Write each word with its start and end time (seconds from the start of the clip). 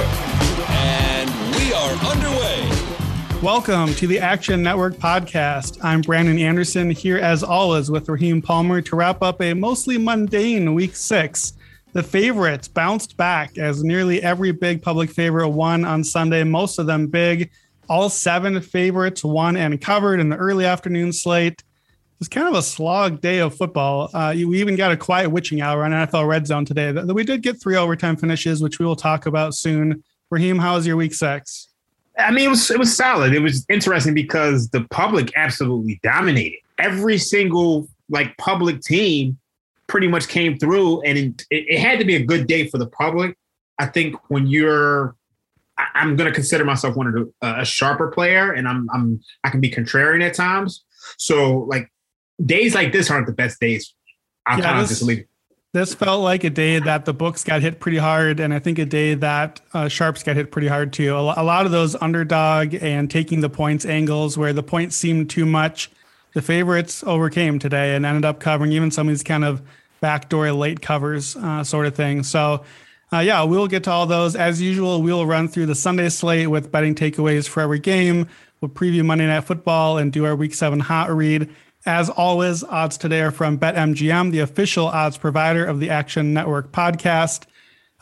And 0.00 1.30
we 1.56 1.72
are 1.72 1.90
underway. 2.10 2.70
Welcome 3.42 3.94
to 3.94 4.06
the 4.06 4.18
Action 4.18 4.62
Network 4.62 4.94
podcast. 4.94 5.82
I'm 5.82 6.02
Brandon 6.02 6.38
Anderson 6.38 6.90
here 6.90 7.18
as 7.18 7.42
always 7.42 7.90
with 7.90 8.08
Raheem 8.08 8.40
Palmer 8.40 8.80
to 8.82 8.96
wrap 8.96 9.22
up 9.22 9.40
a 9.40 9.54
mostly 9.54 9.98
mundane 9.98 10.74
week 10.74 10.94
six. 10.94 11.54
The 11.94 12.02
favorites 12.02 12.68
bounced 12.68 13.16
back 13.16 13.58
as 13.58 13.82
nearly 13.82 14.22
every 14.22 14.52
big 14.52 14.82
public 14.82 15.10
favorite 15.10 15.48
won 15.48 15.84
on 15.84 16.04
Sunday, 16.04 16.44
most 16.44 16.78
of 16.78 16.86
them 16.86 17.08
big. 17.08 17.50
All 17.88 18.08
seven 18.08 18.60
favorites 18.60 19.24
won 19.24 19.56
and 19.56 19.80
covered 19.80 20.20
in 20.20 20.28
the 20.28 20.36
early 20.36 20.64
afternoon 20.64 21.12
slate. 21.12 21.64
Was 22.18 22.28
kind 22.28 22.48
of 22.48 22.54
a 22.54 22.62
slog 22.62 23.20
day 23.20 23.38
of 23.38 23.56
football. 23.56 24.10
Uh, 24.12 24.34
we 24.34 24.60
even 24.60 24.74
got 24.74 24.90
a 24.90 24.96
quiet 24.96 25.30
witching 25.30 25.60
hour 25.60 25.84
on 25.84 25.92
NFL 25.92 26.26
Red 26.26 26.48
Zone 26.48 26.64
today. 26.64 26.90
We 26.92 27.22
did 27.22 27.42
get 27.42 27.62
three 27.62 27.76
overtime 27.76 28.16
finishes, 28.16 28.60
which 28.60 28.80
we 28.80 28.86
will 28.86 28.96
talk 28.96 29.26
about 29.26 29.54
soon. 29.54 30.02
Raheem, 30.30 30.58
how 30.58 30.74
was 30.74 30.84
your 30.84 30.96
week 30.96 31.14
six? 31.14 31.68
I 32.18 32.32
mean, 32.32 32.46
it 32.46 32.48
was 32.48 32.70
it 32.70 32.78
was 32.78 32.94
solid. 32.94 33.32
It 33.32 33.38
was 33.38 33.64
interesting 33.68 34.14
because 34.14 34.68
the 34.70 34.84
public 34.90 35.30
absolutely 35.36 36.00
dominated. 36.02 36.58
Every 36.78 37.18
single 37.18 37.88
like 38.08 38.36
public 38.36 38.80
team 38.80 39.38
pretty 39.86 40.08
much 40.08 40.26
came 40.28 40.58
through, 40.58 41.02
and 41.02 41.16
it, 41.16 41.44
it 41.50 41.78
had 41.78 42.00
to 42.00 42.04
be 42.04 42.16
a 42.16 42.24
good 42.24 42.48
day 42.48 42.66
for 42.66 42.78
the 42.78 42.86
public. 42.86 43.36
I 43.78 43.86
think 43.86 44.16
when 44.28 44.48
you're, 44.48 45.14
I, 45.78 45.86
I'm 45.94 46.16
going 46.16 46.28
to 46.28 46.34
consider 46.34 46.64
myself 46.64 46.96
one 46.96 47.06
of 47.06 47.14
the 47.14 47.32
a 47.40 47.64
sharper 47.64 48.08
player, 48.08 48.52
and 48.52 48.66
I'm 48.66 48.88
I'm 48.92 49.20
I 49.44 49.50
can 49.50 49.60
be 49.60 49.70
contrarian 49.70 50.26
at 50.26 50.34
times. 50.34 50.84
So 51.16 51.58
like 51.68 51.88
days 52.44 52.74
like 52.74 52.92
this 52.92 53.10
aren't 53.10 53.26
the 53.26 53.32
best 53.32 53.60
days. 53.60 53.94
I'll 54.46 54.58
Yeah, 54.58 54.82
this-. 54.82 55.02
This 55.74 55.92
felt 55.92 56.22
like 56.22 56.44
a 56.44 56.50
day 56.50 56.78
that 56.78 57.04
the 57.04 57.12
books 57.12 57.44
got 57.44 57.60
hit 57.60 57.78
pretty 57.78 57.98
hard, 57.98 58.40
and 58.40 58.54
I 58.54 58.58
think 58.58 58.78
a 58.78 58.86
day 58.86 59.12
that 59.14 59.60
uh, 59.74 59.86
sharps 59.88 60.22
got 60.22 60.34
hit 60.34 60.50
pretty 60.50 60.66
hard 60.66 60.94
too. 60.94 61.14
A, 61.14 61.20
a 61.20 61.44
lot 61.44 61.66
of 61.66 61.72
those 61.72 61.94
underdog 61.96 62.74
and 62.74 63.10
taking 63.10 63.42
the 63.42 63.50
points 63.50 63.84
angles 63.84 64.38
where 64.38 64.54
the 64.54 64.62
points 64.62 64.96
seemed 64.96 65.28
too 65.28 65.44
much, 65.44 65.90
the 66.32 66.40
favorites 66.40 67.04
overcame 67.06 67.58
today 67.58 67.94
and 67.94 68.06
ended 68.06 68.24
up 68.24 68.40
covering 68.40 68.72
even 68.72 68.90
some 68.90 69.08
of 69.08 69.12
these 69.12 69.22
kind 69.22 69.44
of 69.44 69.60
backdoor 70.00 70.52
late 70.52 70.80
covers 70.80 71.36
uh, 71.36 71.62
sort 71.62 71.84
of 71.84 71.94
thing. 71.94 72.22
So, 72.22 72.64
uh, 73.12 73.18
yeah, 73.18 73.42
we'll 73.42 73.68
get 73.68 73.84
to 73.84 73.90
all 73.90 74.06
those 74.06 74.36
as 74.36 74.62
usual. 74.62 75.02
We'll 75.02 75.26
run 75.26 75.48
through 75.48 75.66
the 75.66 75.74
Sunday 75.74 76.08
slate 76.08 76.48
with 76.48 76.72
betting 76.72 76.94
takeaways 76.94 77.46
for 77.46 77.60
every 77.60 77.78
game. 77.78 78.26
We'll 78.62 78.70
preview 78.70 79.04
Monday 79.04 79.26
Night 79.26 79.44
Football 79.44 79.98
and 79.98 80.12
do 80.12 80.24
our 80.24 80.34
Week 80.34 80.54
Seven 80.54 80.80
hot 80.80 81.14
read. 81.14 81.50
As 81.86 82.10
always, 82.10 82.64
odds 82.64 82.98
today 82.98 83.20
are 83.20 83.30
from 83.30 83.58
BetMGM, 83.58 84.32
the 84.32 84.40
official 84.40 84.86
odds 84.86 85.16
provider 85.16 85.64
of 85.64 85.78
the 85.78 85.90
Action 85.90 86.34
Network 86.34 86.72
podcast. 86.72 87.44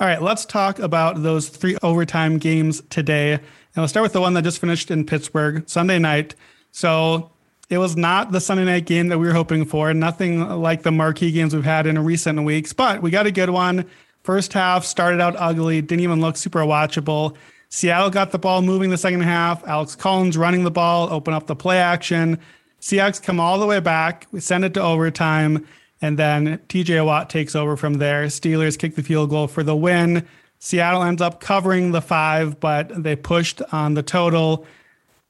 All 0.01 0.07
right, 0.07 0.21
let's 0.21 0.47
talk 0.47 0.79
about 0.79 1.23
those 1.23 1.49
three 1.51 1.77
overtime 1.83 2.39
games 2.39 2.83
today. 2.89 3.33
And 3.35 3.43
we'll 3.77 3.89
start 3.89 4.03
with 4.03 4.15
the 4.15 4.21
one 4.21 4.33
that 4.35 4.45
just 4.45 4.61
finished 4.61 4.91
in 4.91 5.05
Pittsburgh 5.05 5.69
Sunday 5.69 5.99
night. 5.99 6.35
So 6.71 7.31
it 7.69 7.79
was 7.79 7.97
not 7.97 8.33
the 8.33 8.41
Sunday 8.41 8.65
night 8.65 8.87
game 8.87 9.09
that 9.09 9.19
we 9.19 9.27
were 9.27 9.35
hoping 9.35 9.67
for, 9.67 9.93
nothing 9.93 10.41
like 10.41 10.83
the 10.83 10.93
marquee 10.93 11.31
games 11.31 11.55
we've 11.55 11.65
had 11.65 11.87
in 11.87 11.99
recent 11.99 12.43
weeks, 12.45 12.73
but 12.73 13.03
we 13.03 13.11
got 13.11 13.27
a 13.27 13.33
good 13.33 13.51
one. 13.51 13.85
First 14.23 14.55
half 14.55 14.85
started 14.85 15.21
out 15.21 15.37
ugly, 15.39 15.83
didn't 15.83 16.03
even 16.03 16.21
look 16.21 16.37
super 16.37 16.61
watchable. 16.61 17.37
Seattle 17.69 18.11
got 18.11 18.31
the 18.31 18.39
ball 18.39 18.63
moving 18.63 18.91
the 18.91 18.99
second 18.99 19.21
half. 19.21 19.67
Alex 19.67 19.95
Collins 19.95 20.39
running 20.39 20.65
the 20.65 20.71
ball, 20.71 21.13
open 21.13 21.35
up 21.35 21.47
the 21.47 21.57
play 21.57 21.79
action. 21.79 22.39
Seahawks 22.87 23.21
come 23.21 23.41
all 23.41 23.59
the 23.59 23.67
way 23.67 23.81
back. 23.81 24.29
We 24.31 24.39
send 24.39 24.65
it 24.65 24.73
to 24.75 24.81
overtime, 24.81 25.67
and 26.01 26.17
then 26.17 26.59
TJ 26.69 27.05
Watt 27.05 27.29
takes 27.29 27.57
over 27.57 27.77
from 27.77 27.95
there. 27.95 28.27
Steelers 28.27 28.79
kick 28.79 28.95
the 28.95 29.03
field 29.03 29.31
goal 29.31 29.49
for 29.49 29.65
the 29.65 29.75
win. 29.75 30.25
Seattle 30.61 31.03
ends 31.03 31.21
up 31.21 31.41
covering 31.41 31.91
the 31.91 32.01
five, 32.01 32.61
but 32.61 33.03
they 33.03 33.17
pushed 33.17 33.61
on 33.73 33.95
the 33.95 34.05
total. 34.05 34.65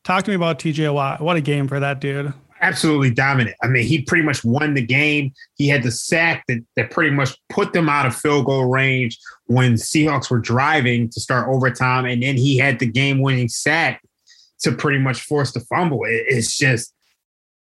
Talk 0.04 0.24
to 0.24 0.30
me 0.30 0.36
about 0.36 0.58
TJ 0.58 0.92
Watt. 0.92 1.22
What 1.22 1.36
a 1.36 1.40
game 1.40 1.66
for 1.66 1.80
that 1.80 1.98
dude. 1.98 2.34
absolutely 2.60 3.10
dominant. 3.10 3.56
I 3.62 3.68
mean, 3.68 3.84
he 3.84 4.02
pretty 4.02 4.22
much 4.24 4.44
won 4.44 4.74
the 4.74 4.84
game. 4.84 5.32
He 5.54 5.66
had 5.68 5.82
the 5.82 5.90
sack 5.90 6.44
that, 6.48 6.62
that 6.76 6.90
pretty 6.90 7.10
much 7.10 7.36
put 7.48 7.72
them 7.72 7.88
out 7.88 8.04
of 8.06 8.14
field 8.14 8.44
goal 8.46 8.66
range 8.66 9.18
when 9.46 9.74
Seahawks 9.74 10.30
were 10.30 10.38
driving 10.40 11.08
to 11.10 11.20
start 11.20 11.48
overtime. 11.48 12.04
And 12.04 12.22
then 12.22 12.36
he 12.36 12.58
had 12.58 12.78
the 12.80 12.86
game 12.86 13.20
winning 13.22 13.48
sack 13.48 14.02
to 14.60 14.72
pretty 14.72 14.98
much 14.98 15.22
force 15.22 15.52
the 15.52 15.60
fumble. 15.60 16.04
It- 16.04 16.24
it's 16.28 16.56
just, 16.58 16.92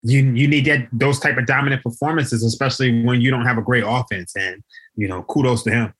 you, 0.04 0.22
you 0.32 0.46
need 0.46 0.66
that 0.66 0.86
those 0.92 1.18
type 1.18 1.38
of 1.38 1.46
dominant 1.46 1.82
performances, 1.82 2.44
especially 2.44 3.02
when 3.02 3.20
you 3.20 3.30
don't 3.30 3.46
have 3.46 3.58
a 3.58 3.62
great 3.62 3.84
offense. 3.86 4.36
And, 4.36 4.62
you 4.96 5.08
know, 5.08 5.22
kudos 5.22 5.62
to 5.64 5.70
him. 5.70 5.94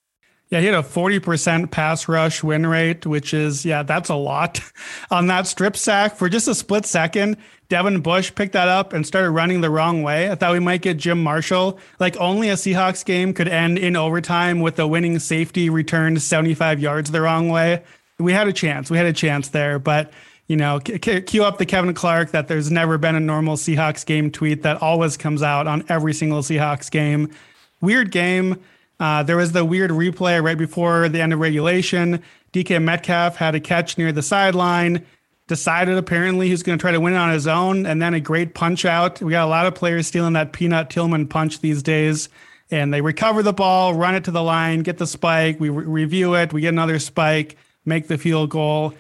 Yeah, 0.50 0.60
he 0.60 0.66
had 0.66 0.74
a 0.74 0.82
40% 0.82 1.70
pass 1.70 2.06
rush 2.06 2.42
win 2.44 2.66
rate, 2.66 3.06
which 3.06 3.32
is, 3.32 3.64
yeah, 3.64 3.82
that's 3.82 4.10
a 4.10 4.14
lot 4.14 4.60
on 5.10 5.26
that 5.28 5.46
strip 5.46 5.76
sack. 5.76 6.16
For 6.16 6.28
just 6.28 6.46
a 6.46 6.54
split 6.54 6.84
second, 6.84 7.38
Devin 7.70 8.02
Bush 8.02 8.32
picked 8.34 8.52
that 8.52 8.68
up 8.68 8.92
and 8.92 9.06
started 9.06 9.30
running 9.30 9.62
the 9.62 9.70
wrong 9.70 10.02
way. 10.02 10.30
I 10.30 10.34
thought 10.34 10.52
we 10.52 10.60
might 10.60 10.82
get 10.82 10.98
Jim 10.98 11.22
Marshall. 11.22 11.78
Like 11.98 12.16
only 12.18 12.50
a 12.50 12.54
Seahawks 12.54 13.04
game 13.04 13.32
could 13.32 13.48
end 13.48 13.78
in 13.78 13.96
overtime 13.96 14.60
with 14.60 14.78
a 14.78 14.86
winning 14.86 15.18
safety 15.18 15.70
returned 15.70 16.20
75 16.20 16.78
yards 16.78 17.10
the 17.10 17.22
wrong 17.22 17.48
way. 17.48 17.82
We 18.18 18.32
had 18.32 18.46
a 18.46 18.52
chance. 18.52 18.90
We 18.90 18.98
had 18.98 19.06
a 19.06 19.12
chance 19.14 19.48
there, 19.48 19.78
but 19.78 20.12
you 20.46 20.56
know, 20.56 20.78
cue 20.78 21.44
up 21.44 21.58
the 21.58 21.66
Kevin 21.66 21.94
Clark 21.94 22.32
that 22.32 22.48
there's 22.48 22.70
never 22.70 22.98
been 22.98 23.14
a 23.14 23.20
normal 23.20 23.56
Seahawks 23.56 24.04
game 24.04 24.30
tweet 24.30 24.62
that 24.62 24.82
always 24.82 25.16
comes 25.16 25.42
out 25.42 25.66
on 25.66 25.84
every 25.88 26.12
single 26.12 26.40
Seahawks 26.40 26.90
game. 26.90 27.30
Weird 27.80 28.10
game. 28.10 28.60
Uh, 29.00 29.22
there 29.22 29.36
was 29.36 29.52
the 29.52 29.64
weird 29.64 29.90
replay 29.90 30.42
right 30.42 30.58
before 30.58 31.08
the 31.08 31.20
end 31.20 31.32
of 31.32 31.40
regulation. 31.40 32.22
DK 32.52 32.82
Metcalf 32.82 33.36
had 33.36 33.54
a 33.54 33.60
catch 33.60 33.98
near 33.98 34.12
the 34.12 34.22
sideline, 34.22 35.04
decided 35.48 35.96
apparently 35.96 36.48
he's 36.48 36.62
going 36.62 36.78
to 36.78 36.80
try 36.80 36.92
to 36.92 37.00
win 37.00 37.14
it 37.14 37.16
on 37.16 37.32
his 37.32 37.46
own, 37.46 37.86
and 37.86 38.00
then 38.00 38.14
a 38.14 38.20
great 38.20 38.54
punch 38.54 38.84
out. 38.84 39.20
We 39.20 39.32
got 39.32 39.46
a 39.46 39.50
lot 39.50 39.66
of 39.66 39.74
players 39.74 40.06
stealing 40.06 40.34
that 40.34 40.52
Peanut 40.52 40.90
Tillman 40.90 41.26
punch 41.26 41.60
these 41.60 41.82
days. 41.82 42.28
And 42.70 42.94
they 42.94 43.00
recover 43.00 43.42
the 43.42 43.52
ball, 43.52 43.94
run 43.94 44.14
it 44.14 44.24
to 44.24 44.30
the 44.30 44.42
line, 44.42 44.82
get 44.82 44.98
the 44.98 45.06
spike. 45.06 45.60
We 45.60 45.68
re- 45.68 45.84
review 45.84 46.34
it. 46.34 46.52
We 46.52 46.60
get 46.62 46.70
another 46.70 46.98
spike, 46.98 47.56
make 47.84 48.08
the 48.08 48.16
field 48.16 48.50
goal. 48.50 48.94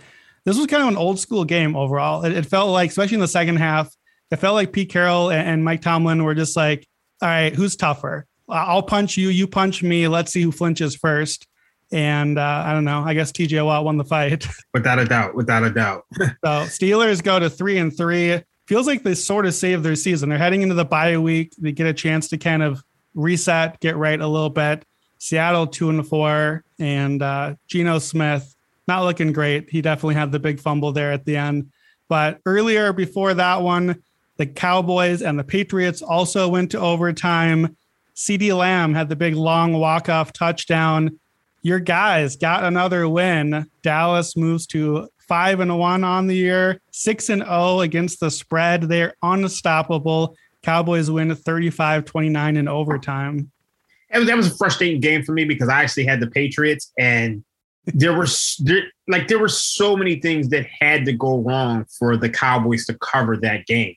This 0.44 0.58
was 0.58 0.66
kind 0.66 0.82
of 0.82 0.88
an 0.90 0.96
old 0.96 1.18
school 1.18 1.44
game 1.44 1.74
overall. 1.74 2.24
It, 2.24 2.32
it 2.32 2.46
felt 2.46 2.70
like, 2.70 2.90
especially 2.90 3.14
in 3.14 3.20
the 3.20 3.28
second 3.28 3.56
half, 3.56 3.94
it 4.30 4.36
felt 4.36 4.54
like 4.54 4.72
Pete 4.72 4.90
Carroll 4.90 5.30
and, 5.30 5.48
and 5.48 5.64
Mike 5.64 5.82
Tomlin 5.82 6.24
were 6.24 6.34
just 6.34 6.56
like, 6.56 6.86
all 7.22 7.28
right, 7.28 7.54
who's 7.54 7.76
tougher? 7.76 8.26
I'll 8.48 8.82
punch 8.82 9.16
you, 9.16 9.28
you 9.28 9.46
punch 9.46 9.82
me. 9.82 10.06
Let's 10.08 10.32
see 10.32 10.42
who 10.42 10.52
flinches 10.52 10.94
first. 10.94 11.46
And 11.92 12.38
uh, 12.38 12.64
I 12.66 12.72
don't 12.72 12.84
know. 12.84 13.02
I 13.02 13.14
guess 13.14 13.32
TJ 13.32 13.64
Watt 13.64 13.84
won 13.84 13.96
the 13.96 14.04
fight. 14.04 14.46
Without 14.74 14.98
a 14.98 15.04
doubt. 15.04 15.34
Without 15.34 15.62
a 15.62 15.70
doubt. 15.70 16.04
so 16.18 16.28
Steelers 16.44 17.22
go 17.22 17.38
to 17.38 17.48
three 17.48 17.78
and 17.78 17.96
three. 17.96 18.42
Feels 18.66 18.86
like 18.86 19.02
they 19.02 19.14
sort 19.14 19.46
of 19.46 19.54
saved 19.54 19.82
their 19.82 19.94
season. 19.94 20.28
They're 20.28 20.38
heading 20.38 20.62
into 20.62 20.74
the 20.74 20.84
bye 20.84 21.16
week. 21.18 21.52
They 21.58 21.72
get 21.72 21.86
a 21.86 21.94
chance 21.94 22.28
to 22.30 22.38
kind 22.38 22.62
of 22.62 22.82
reset, 23.14 23.80
get 23.80 23.96
right 23.96 24.20
a 24.20 24.26
little 24.26 24.50
bit. 24.50 24.84
Seattle 25.18 25.66
two 25.66 25.88
and 25.88 26.06
four, 26.06 26.64
and 26.78 27.22
uh, 27.22 27.54
Geno 27.68 27.98
Smith 27.98 28.53
not 28.86 29.04
looking 29.04 29.32
great. 29.32 29.70
He 29.70 29.82
definitely 29.82 30.14
had 30.14 30.32
the 30.32 30.38
big 30.38 30.60
fumble 30.60 30.92
there 30.92 31.12
at 31.12 31.24
the 31.24 31.36
end. 31.36 31.70
But 32.08 32.40
earlier 32.46 32.92
before 32.92 33.34
that 33.34 33.62
one, 33.62 34.02
the 34.36 34.46
Cowboys 34.46 35.22
and 35.22 35.38
the 35.38 35.44
Patriots 35.44 36.02
also 36.02 36.48
went 36.48 36.70
to 36.72 36.80
overtime. 36.80 37.76
CeeDee 38.14 38.56
Lamb 38.56 38.94
had 38.94 39.08
the 39.08 39.16
big 39.16 39.34
long 39.34 39.72
walk-off 39.74 40.32
touchdown. 40.32 41.18
Your 41.62 41.78
guys 41.78 42.36
got 42.36 42.64
another 42.64 43.08
win. 43.08 43.66
Dallas 43.82 44.36
moves 44.36 44.66
to 44.68 45.08
five 45.18 45.60
and 45.60 45.78
one 45.78 46.04
on 46.04 46.26
the 46.26 46.36
year, 46.36 46.80
six 46.90 47.30
and 47.30 47.42
oh 47.46 47.80
against 47.80 48.20
the 48.20 48.30
spread. 48.30 48.82
They're 48.82 49.14
unstoppable. 49.22 50.36
Cowboys 50.62 51.10
win 51.10 51.34
35 51.34 52.04
29 52.04 52.56
in 52.56 52.68
overtime. 52.68 53.50
That 54.10 54.18
was, 54.18 54.28
that 54.28 54.36
was 54.36 54.46
a 54.52 54.56
frustrating 54.56 55.00
game 55.00 55.24
for 55.24 55.32
me 55.32 55.44
because 55.44 55.68
I 55.68 55.82
actually 55.82 56.04
had 56.04 56.20
the 56.20 56.28
Patriots 56.28 56.92
and 56.98 57.42
there 57.86 58.14
were 58.14 58.26
there, 58.60 58.84
like 59.08 59.28
there 59.28 59.38
were 59.38 59.48
so 59.48 59.96
many 59.96 60.20
things 60.20 60.48
that 60.48 60.66
had 60.80 61.04
to 61.04 61.12
go 61.12 61.38
wrong 61.38 61.84
for 61.98 62.16
the 62.16 62.28
Cowboys 62.28 62.86
to 62.86 62.94
cover 62.94 63.36
that 63.38 63.66
game. 63.66 63.94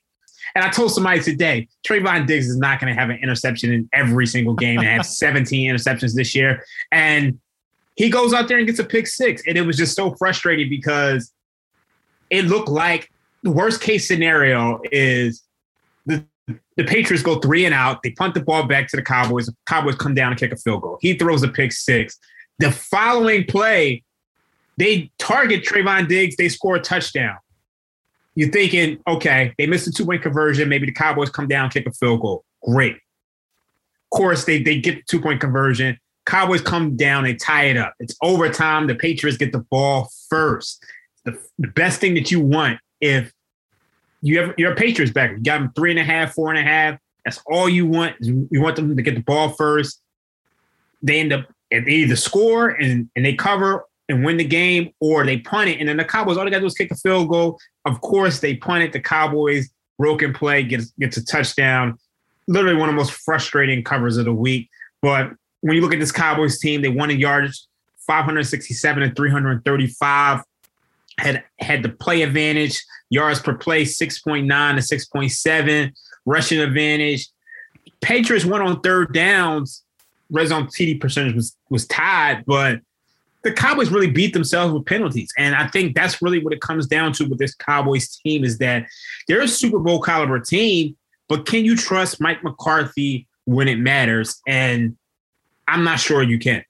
And 0.55 0.63
I 0.63 0.69
told 0.69 0.91
somebody 0.91 1.21
today, 1.21 1.67
Trevon 1.87 2.25
Diggs 2.25 2.47
is 2.49 2.57
not 2.57 2.79
going 2.79 2.93
to 2.93 2.99
have 2.99 3.09
an 3.09 3.17
interception 3.21 3.71
in 3.71 3.89
every 3.93 4.25
single 4.25 4.53
game 4.53 4.79
and 4.79 4.87
have 4.87 5.05
17 5.05 5.69
interceptions 5.69 6.15
this 6.15 6.33
year. 6.35 6.63
And 6.91 7.39
he 7.95 8.09
goes 8.09 8.33
out 8.33 8.47
there 8.47 8.57
and 8.57 8.65
gets 8.65 8.79
a 8.79 8.83
pick 8.83 9.07
six. 9.07 9.41
And 9.47 9.57
it 9.57 9.61
was 9.61 9.77
just 9.77 9.95
so 9.95 10.15
frustrating 10.15 10.69
because 10.69 11.31
it 12.29 12.45
looked 12.45 12.69
like 12.69 13.11
the 13.43 13.51
worst 13.51 13.81
case 13.81 14.07
scenario 14.07 14.81
is 14.91 15.43
the 16.05 16.25
the 16.77 16.83
Patriots 16.85 17.23
go 17.23 17.39
three 17.39 17.65
and 17.65 17.73
out. 17.73 18.01
They 18.03 18.11
punt 18.11 18.33
the 18.33 18.39
ball 18.39 18.65
back 18.65 18.87
to 18.89 18.95
the 18.95 19.01
Cowboys. 19.01 19.47
The 19.47 19.55
Cowboys 19.65 19.95
come 19.95 20.13
down 20.13 20.31
and 20.31 20.39
kick 20.39 20.53
a 20.53 20.55
field 20.55 20.81
goal. 20.81 20.97
He 21.01 21.13
throws 21.13 21.43
a 21.43 21.49
pick 21.49 21.73
six. 21.73 22.17
The 22.59 22.71
following 22.71 23.45
play, 23.45 24.03
they 24.77 25.11
target 25.17 25.63
Trevon 25.63 26.07
Diggs. 26.07 26.35
They 26.35 26.49
score 26.49 26.75
a 26.75 26.81
touchdown. 26.81 27.37
You're 28.35 28.51
thinking, 28.51 28.99
okay, 29.07 29.53
they 29.57 29.65
missed 29.65 29.87
a 29.87 29.91
two 29.91 30.05
point 30.05 30.21
conversion. 30.21 30.69
Maybe 30.69 30.85
the 30.85 30.91
Cowboys 30.91 31.29
come 31.29 31.47
down, 31.47 31.69
kick 31.69 31.87
a 31.87 31.91
field 31.91 32.21
goal. 32.21 32.45
Great. 32.63 32.95
Of 32.95 34.17
course, 34.17 34.45
they, 34.45 34.61
they 34.61 34.79
get 34.79 34.97
the 34.97 35.03
two 35.07 35.21
point 35.21 35.41
conversion. 35.41 35.97
Cowboys 36.25 36.61
come 36.61 36.95
down 36.95 37.25
and 37.25 37.39
tie 37.39 37.65
it 37.65 37.77
up. 37.77 37.93
It's 37.99 38.15
overtime. 38.21 38.87
The 38.87 38.95
Patriots 38.95 39.37
get 39.37 39.53
the 39.53 39.65
ball 39.71 40.09
first. 40.29 40.83
The, 41.23 41.39
the 41.57 41.69
best 41.69 41.99
thing 41.99 42.13
that 42.13 42.31
you 42.31 42.39
want 42.39 42.79
if 43.01 43.31
you 44.21 44.39
have 44.39 44.53
you're 44.57 44.73
a 44.73 44.75
Patriots 44.75 45.13
back. 45.13 45.31
You 45.31 45.39
got 45.39 45.59
them 45.59 45.71
three 45.75 45.91
and 45.91 45.99
a 45.99 46.03
half, 46.03 46.33
four 46.33 46.49
and 46.49 46.59
a 46.59 46.63
half. 46.69 46.99
That's 47.25 47.41
all 47.47 47.67
you 47.67 47.85
want. 47.85 48.15
You 48.19 48.61
want 48.61 48.75
them 48.75 48.95
to 48.95 49.01
get 49.01 49.15
the 49.15 49.21
ball 49.21 49.49
first. 49.49 50.01
They 51.01 51.19
end 51.19 51.33
up 51.33 51.47
they 51.71 51.91
either 51.91 52.15
score 52.15 52.69
and, 52.69 53.09
and 53.15 53.25
they 53.25 53.33
cover 53.33 53.85
and 54.09 54.23
win 54.23 54.37
the 54.37 54.45
game, 54.45 54.91
or 55.01 55.25
they 55.25 55.37
punt 55.39 55.69
it. 55.69 55.79
And 55.79 55.89
then 55.89 55.97
the 55.97 56.05
Cowboys, 56.05 56.37
all 56.37 56.45
they 56.45 56.51
got 56.51 56.57
to 56.57 56.61
do 56.61 56.67
is 56.67 56.73
kick 56.73 56.91
a 56.91 56.95
field 56.95 57.29
goal. 57.29 57.59
Of 57.85 57.99
course, 58.01 58.39
they 58.39 58.55
punt 58.55 58.83
it. 58.83 58.93
The 58.93 59.01
Cowboys 59.01 59.69
broken 59.97 60.33
play 60.33 60.63
gets 60.63 60.91
gets 60.99 61.17
a 61.17 61.25
touchdown. 61.25 61.97
Literally 62.47 62.77
one 62.77 62.89
of 62.89 62.93
the 62.93 62.97
most 62.97 63.11
frustrating 63.11 63.83
covers 63.83 64.17
of 64.17 64.25
the 64.25 64.33
week. 64.33 64.69
But 65.01 65.31
when 65.61 65.75
you 65.75 65.81
look 65.81 65.93
at 65.93 65.99
this 65.99 66.11
Cowboys 66.11 66.59
team, 66.59 66.81
they 66.81 66.89
won 66.89 67.11
in 67.11 67.19
yards 67.19 67.67
567 68.05 69.03
and 69.03 69.15
335. 69.15 70.41
Had 71.19 71.43
had 71.59 71.81
the 71.81 71.89
play 71.89 72.21
advantage, 72.21 72.81
yards 73.09 73.39
per 73.39 73.55
play 73.55 73.83
6.9 73.83 74.45
to 74.47 74.95
6.7, 74.95 75.91
rushing 76.25 76.59
advantage. 76.59 77.27
Patriots 78.01 78.45
went 78.45 78.63
on 78.63 78.81
third 78.81 79.13
downs. 79.13 79.83
Red 80.29 80.47
zone 80.47 80.67
TD 80.67 80.99
percentage 80.99 81.35
was 81.35 81.55
was 81.69 81.87
tied, 81.87 82.45
but 82.45 82.81
the 83.43 83.51
Cowboys 83.53 83.89
really 83.89 84.09
beat 84.09 84.33
themselves 84.33 84.73
with 84.73 84.85
penalties. 84.85 85.31
And 85.37 85.55
I 85.55 85.67
think 85.67 85.95
that's 85.95 86.21
really 86.21 86.43
what 86.43 86.53
it 86.53 86.61
comes 86.61 86.87
down 86.87 87.13
to 87.13 87.25
with 87.25 87.39
this 87.39 87.55
Cowboys 87.55 88.17
team 88.17 88.43
is 88.43 88.57
that 88.57 88.87
they're 89.27 89.41
a 89.41 89.47
Super 89.47 89.79
Bowl 89.79 90.01
caliber 90.01 90.39
team, 90.39 90.97
but 91.29 91.45
can 91.45 91.63
you 91.63 91.75
trust 91.75 92.19
Mike 92.19 92.43
McCarthy 92.43 93.27
when 93.45 93.67
it 93.67 93.79
matters? 93.79 94.41
And 94.47 94.97
I'm 95.67 95.83
not 95.83 95.99
sure 95.99 96.23
you 96.23 96.39
can. 96.39 96.63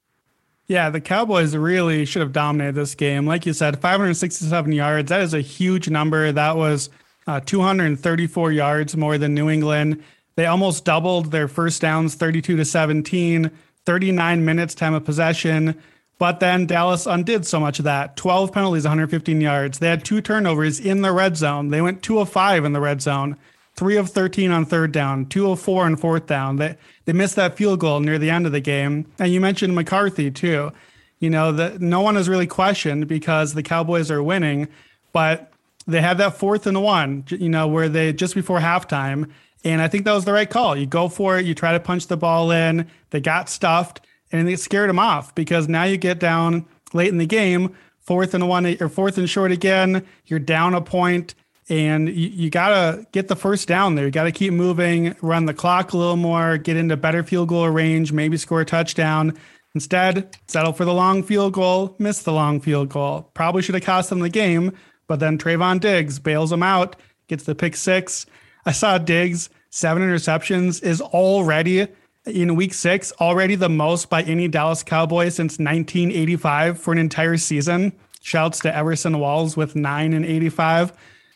Yeah, 0.68 0.90
the 0.90 1.00
Cowboys 1.00 1.56
really 1.56 2.04
should 2.06 2.22
have 2.22 2.34
dominated 2.34 2.76
this 2.76 2.94
game. 2.94 3.26
Like 3.26 3.46
you 3.46 3.54
said, 3.54 3.80
567 3.80 4.72
yards. 4.74 5.10
That 5.10 5.22
is 5.22 5.34
a 5.34 5.40
huge 5.40 5.90
number. 5.90 6.32
That 6.32 6.58
was 6.58 6.90
uh, 7.26 7.40
234 7.40 8.52
yards 8.52 8.98
more 8.98 9.18
than 9.18 9.34
New 9.34 9.50
England. 9.50 10.04
They 10.38 10.46
almost 10.46 10.86
doubled 10.86 11.32
their 11.32 11.48
first 11.48 11.82
downs 11.82 12.14
32 12.14 12.58
to 12.58 12.64
17, 12.64 13.50
39 13.86 14.46
minutes 14.46 14.76
time 14.76 14.94
of 14.94 15.04
possession. 15.04 15.82
But 16.20 16.40
then 16.40 16.68
Dallas 16.68 17.08
undid 17.08 17.46
so 17.48 17.60
much 17.60 17.80
of 17.80 17.86
that. 17.86 18.16
12 18.18 18.54
penalties, 18.54 18.84
115 18.84 19.42
yards. 19.42 19.80
They 19.80 19.88
had 19.90 20.06
two 20.06 20.22
turnovers 20.22 20.80
in 20.80 21.02
the 21.02 21.12
red 21.12 21.38
zone. 21.38 21.70
They 21.70 21.82
went 21.82 22.04
two 22.04 22.20
of 22.20 22.30
five 22.30 22.66
in 22.66 22.74
the 22.74 22.80
red 22.80 23.02
zone, 23.02 23.36
three 23.76 23.98
of 23.98 24.12
13 24.12 24.52
on 24.52 24.66
third 24.66 24.92
down, 24.92 25.26
two 25.26 25.50
of 25.50 25.60
four 25.60 25.86
on 25.86 25.96
fourth 25.96 26.28
down. 26.28 26.58
They, 26.58 26.78
they 27.06 27.14
missed 27.14 27.36
that 27.36 27.58
field 27.58 27.80
goal 27.80 28.00
near 28.00 28.20
the 28.20 28.30
end 28.30 28.46
of 28.46 28.52
the 28.52 28.60
game. 28.60 29.12
And 29.18 29.34
you 29.34 29.42
mentioned 29.42 29.74
McCarthy, 29.74 30.30
too. 30.30 30.72
You 31.20 31.32
know, 31.32 31.52
that 31.52 31.82
no 31.82 32.02
one 32.02 32.16
is 32.16 32.30
really 32.30 32.46
questioned 32.46 33.08
because 33.08 33.56
the 33.56 33.64
Cowboys 33.64 34.12
are 34.12 34.22
winning, 34.22 34.68
but 35.14 35.52
they 35.88 36.02
had 36.02 36.20
that 36.20 36.38
fourth 36.38 36.68
and 36.68 36.84
one, 36.84 37.26
you 37.28 37.50
know, 37.50 37.68
where 37.68 37.90
they 37.90 38.14
just 38.14 38.36
before 38.36 38.60
halftime. 38.60 39.32
And 39.64 39.82
I 39.82 39.88
think 39.88 40.06
that 40.06 40.14
was 40.14 40.26
the 40.26 40.34
right 40.34 40.50
call. 40.50 40.76
You 40.78 40.86
go 40.86 41.10
for 41.10 41.38
it, 41.38 41.46
you 41.46 41.54
try 41.56 41.74
to 41.74 41.80
punch 41.80 42.08
the 42.08 42.18
ball 42.18 42.52
in. 42.52 42.88
They 43.10 43.20
got 43.20 43.50
stuffed 43.50 44.02
and 44.32 44.50
it 44.50 44.60
scared 44.60 44.90
them 44.90 45.00
off 45.00 45.34
because 45.36 45.68
now 45.68 45.84
you 45.84 45.98
get 45.98 46.20
down 46.20 46.66
late 46.94 47.10
in 47.10 47.18
the 47.18 47.26
game, 47.26 47.76
fourth 48.00 48.34
and 48.34 48.48
one 48.48 48.66
or 48.80 48.90
fourth 48.90 49.18
and 49.18 49.30
short 49.30 49.52
again. 49.52 50.06
You're 50.26 50.40
down 50.40 50.74
a 50.74 50.82
point, 50.82 51.36
and 51.70 52.08
you, 52.08 52.30
you 52.30 52.50
gotta 52.50 53.06
get 53.12 53.28
the 53.28 53.36
first 53.36 53.68
down 53.68 53.96
there. 53.96 54.06
You 54.06 54.12
gotta 54.12 54.32
keep 54.32 54.54
moving, 54.54 55.16
run 55.22 55.46
the 55.46 55.54
clock 55.54 55.94
a 55.94 55.98
little 55.98 56.16
more, 56.16 56.58
get 56.58 56.78
into 56.78 56.98
better 56.98 57.24
field 57.24 57.50
goal 57.50 57.70
range, 57.70 58.12
maybe 58.12 58.38
score 58.38 58.62
a 58.62 58.66
touchdown. 58.66 59.38
Instead, 59.76 60.36
settle 60.48 60.74
for 60.74 60.86
the 60.86 60.94
long 60.94 61.22
field 61.24 61.54
goal, 61.54 61.96
miss 62.00 62.24
the 62.24 62.34
long 62.34 62.60
field 62.60 62.90
goal. 62.90 63.30
Probably 63.34 63.62
should 63.62 63.76
have 63.76 63.84
cost 63.84 64.10
them 64.10 64.20
the 64.20 64.30
game, 64.30 64.74
but 65.08 65.20
then 65.20 65.38
Trevon 65.38 65.80
Diggs 65.80 66.20
bails 66.20 66.50
them 66.50 66.64
out, 66.64 66.96
gets 67.28 67.44
the 67.44 67.54
pick 67.54 67.76
six. 67.76 68.26
I 68.68 68.74
saw 68.74 68.98
Diggs 68.98 69.50
seven 69.70 70.04
interceptions 70.04 70.84
is 70.84 71.00
already 71.00 71.88
in 72.26 72.58
week 72.58 72.74
six, 72.74 73.14
already 73.14 73.56
the 73.56 73.70
most 73.70 74.10
by 74.10 74.24
any 74.24 74.50
Dallas 74.50 74.84
Cowboy 74.84 75.30
since 75.30 75.54
1985 75.54 76.78
for 76.78 76.92
an 76.92 76.98
entire 76.98 77.38
season. 77.38 77.94
Shouts 78.22 78.60
to 78.60 78.76
Everson 78.76 79.20
Walls 79.20 79.56
with 79.56 79.78
nine 79.78 80.12
and 80.12 80.26
85. 80.26 80.92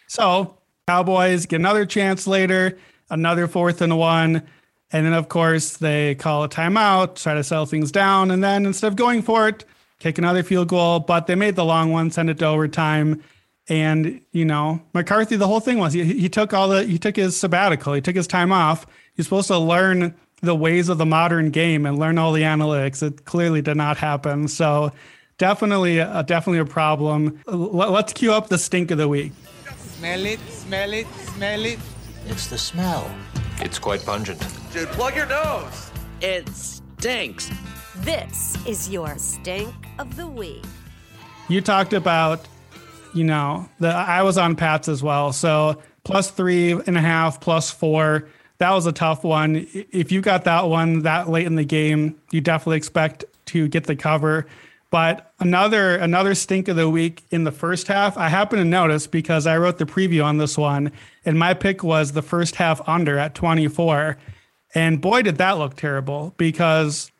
So, 0.07 0.57
Cowboys 0.89 1.45
get 1.45 1.61
another 1.61 1.85
chance 1.85 2.27
later, 2.27 2.77
another 3.09 3.47
fourth 3.47 3.81
and 3.81 3.97
one. 3.97 4.43
And 4.91 5.05
then, 5.05 5.13
of 5.13 5.29
course, 5.29 5.77
they 5.77 6.15
call 6.15 6.43
a 6.43 6.49
timeout, 6.49 7.15
try 7.15 7.33
to 7.33 7.45
settle 7.45 7.65
things 7.65 7.93
down. 7.93 8.29
And 8.29 8.43
then 8.43 8.65
instead 8.65 8.89
of 8.89 8.97
going 8.97 9.21
for 9.21 9.47
it, 9.47 9.63
kick 9.99 10.17
another 10.17 10.43
field 10.43 10.67
goal. 10.67 10.99
But 10.99 11.27
they 11.27 11.35
made 11.35 11.55
the 11.55 11.63
long 11.63 11.93
one, 11.93 12.11
send 12.11 12.29
it 12.29 12.39
to 12.39 12.45
overtime. 12.47 13.23
And, 13.71 14.19
you 14.33 14.43
know, 14.43 14.81
McCarthy, 14.93 15.37
the 15.37 15.47
whole 15.47 15.61
thing 15.61 15.77
was 15.77 15.93
he, 15.93 16.03
he 16.03 16.27
took 16.27 16.53
all 16.53 16.67
the, 16.67 16.83
he 16.83 16.99
took 16.99 17.15
his 17.15 17.37
sabbatical, 17.37 17.93
he 17.93 18.01
took 18.01 18.17
his 18.17 18.27
time 18.27 18.51
off. 18.51 18.85
He's 19.13 19.25
supposed 19.25 19.47
to 19.47 19.57
learn 19.57 20.13
the 20.41 20.53
ways 20.53 20.89
of 20.89 20.97
the 20.97 21.05
modern 21.05 21.51
game 21.51 21.85
and 21.85 21.97
learn 21.97 22.17
all 22.17 22.33
the 22.33 22.41
analytics. 22.41 23.01
It 23.01 23.23
clearly 23.23 23.61
did 23.61 23.77
not 23.77 23.95
happen. 23.95 24.49
So 24.49 24.91
definitely, 25.37 25.99
a, 25.99 26.21
definitely 26.27 26.59
a 26.59 26.65
problem. 26.65 27.39
Let's 27.47 28.11
cue 28.11 28.33
up 28.33 28.49
the 28.49 28.57
stink 28.57 28.91
of 28.91 28.97
the 28.97 29.07
week. 29.07 29.31
Smell 29.77 30.25
it, 30.25 30.41
smell 30.49 30.91
it, 30.91 31.07
smell 31.13 31.63
it. 31.63 31.79
It's 32.27 32.47
the 32.47 32.57
smell. 32.57 33.09
It's 33.61 33.79
quite 33.79 34.05
pungent. 34.05 34.45
Dude, 34.73 34.89
plug 34.89 35.15
your 35.15 35.27
nose. 35.27 35.91
It 36.19 36.49
stinks. 36.49 37.49
This 37.99 38.57
is 38.67 38.89
your 38.89 39.17
stink 39.17 39.73
of 39.97 40.17
the 40.17 40.27
week. 40.27 40.65
You 41.47 41.61
talked 41.61 41.93
about, 41.93 42.45
you 43.13 43.23
know, 43.23 43.69
the 43.79 43.89
I 43.89 44.23
was 44.23 44.37
on 44.37 44.55
Pats 44.55 44.87
as 44.87 45.03
well. 45.03 45.33
So 45.33 45.81
plus 46.03 46.31
three 46.31 46.71
and 46.71 46.97
a 46.97 47.01
half, 47.01 47.39
plus 47.39 47.71
four 47.71 48.27
that 48.61 48.73
was 48.73 48.85
a 48.85 48.91
tough 48.91 49.23
one. 49.23 49.65
If 49.73 50.11
you 50.11 50.21
got 50.21 50.43
that 50.43 50.67
one 50.67 50.99
that 50.99 51.27
late 51.27 51.47
in 51.47 51.55
the 51.55 51.65
game, 51.65 52.21
you 52.29 52.41
definitely 52.41 52.77
expect 52.77 53.25
to 53.47 53.67
get 53.67 53.85
the 53.85 53.95
cover. 53.95 54.45
But 54.91 55.33
another 55.39 55.95
another 55.95 56.35
stink 56.35 56.67
of 56.67 56.75
the 56.75 56.87
week 56.87 57.23
in 57.31 57.43
the 57.43 57.51
first 57.51 57.87
half, 57.87 58.17
I 58.17 58.29
happen 58.29 58.59
to 58.59 58.65
notice 58.65 59.07
because 59.07 59.47
I 59.47 59.57
wrote 59.57 59.79
the 59.79 59.85
preview 59.85 60.23
on 60.23 60.37
this 60.37 60.59
one, 60.59 60.91
and 61.25 61.39
my 61.39 61.55
pick 61.55 61.83
was 61.83 62.11
the 62.11 62.21
first 62.21 62.57
half 62.57 62.87
under 62.87 63.17
at 63.17 63.33
24. 63.33 64.17
And 64.75 65.01
boy, 65.01 65.23
did 65.23 65.37
that 65.39 65.57
look 65.57 65.75
terrible 65.75 66.35
because 66.37 67.11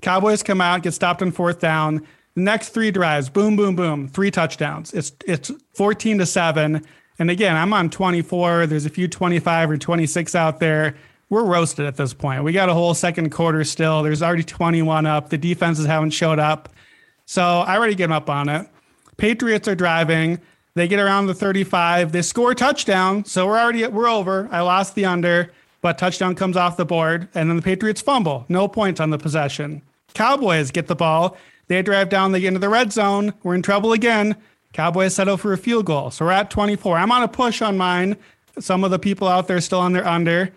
Cowboys 0.00 0.44
come 0.44 0.60
out, 0.60 0.84
get 0.84 0.94
stopped 0.94 1.22
on 1.22 1.32
fourth 1.32 1.58
down. 1.58 2.06
Next 2.36 2.70
three 2.70 2.90
drives, 2.90 3.28
boom, 3.28 3.54
boom, 3.54 3.76
boom, 3.76 4.08
three 4.08 4.30
touchdowns. 4.30 4.92
It's 4.92 5.12
it's 5.26 5.52
14 5.74 6.18
to 6.18 6.26
7. 6.26 6.84
And 7.20 7.30
again, 7.30 7.56
I'm 7.56 7.72
on 7.72 7.90
24. 7.90 8.66
There's 8.66 8.86
a 8.86 8.90
few 8.90 9.06
25 9.06 9.70
or 9.70 9.76
26 9.76 10.34
out 10.34 10.58
there. 10.58 10.96
We're 11.30 11.44
roasted 11.44 11.86
at 11.86 11.96
this 11.96 12.12
point. 12.12 12.42
We 12.42 12.52
got 12.52 12.68
a 12.68 12.74
whole 12.74 12.92
second 12.92 13.30
quarter 13.30 13.62
still. 13.62 14.02
There's 14.02 14.22
already 14.22 14.42
21 14.42 15.06
up. 15.06 15.30
The 15.30 15.38
defenses 15.38 15.86
haven't 15.86 16.10
showed 16.10 16.40
up. 16.40 16.68
So 17.24 17.42
I 17.42 17.76
already 17.76 17.94
get 17.94 18.10
up 18.10 18.28
on 18.28 18.48
it. 18.48 18.68
Patriots 19.16 19.68
are 19.68 19.76
driving. 19.76 20.40
They 20.74 20.88
get 20.88 20.98
around 20.98 21.28
the 21.28 21.34
35. 21.34 22.10
They 22.10 22.22
score 22.22 22.50
a 22.50 22.54
touchdown. 22.54 23.24
So 23.24 23.46
we're 23.46 23.58
already 23.58 23.86
we're 23.86 24.08
over. 24.08 24.48
I 24.50 24.60
lost 24.62 24.96
the 24.96 25.04
under, 25.04 25.52
but 25.82 25.98
touchdown 25.98 26.34
comes 26.34 26.56
off 26.56 26.76
the 26.76 26.84
board. 26.84 27.28
And 27.34 27.48
then 27.48 27.56
the 27.56 27.62
Patriots 27.62 28.00
fumble. 28.00 28.44
No 28.48 28.66
points 28.66 28.98
on 28.98 29.10
the 29.10 29.18
possession. 29.18 29.82
Cowboys 30.14 30.72
get 30.72 30.88
the 30.88 30.96
ball. 30.96 31.36
They 31.68 31.82
drive 31.82 32.08
down. 32.08 32.32
They 32.32 32.40
get 32.40 32.48
into 32.48 32.60
the 32.60 32.68
red 32.68 32.92
zone. 32.92 33.34
We're 33.42 33.54
in 33.54 33.62
trouble 33.62 33.92
again. 33.92 34.36
Cowboys 34.72 35.14
settle 35.14 35.36
for 35.36 35.52
a 35.52 35.58
field 35.58 35.86
goal. 35.86 36.10
So 36.10 36.24
we're 36.24 36.32
at 36.32 36.50
24. 36.50 36.98
I'm 36.98 37.12
on 37.12 37.22
a 37.22 37.28
push 37.28 37.62
on 37.62 37.76
mine. 37.76 38.16
Some 38.58 38.84
of 38.84 38.90
the 38.90 38.98
people 38.98 39.28
out 39.28 39.48
there 39.48 39.60
still 39.60 39.80
on 39.80 39.92
their 39.92 40.06
under. 40.06 40.50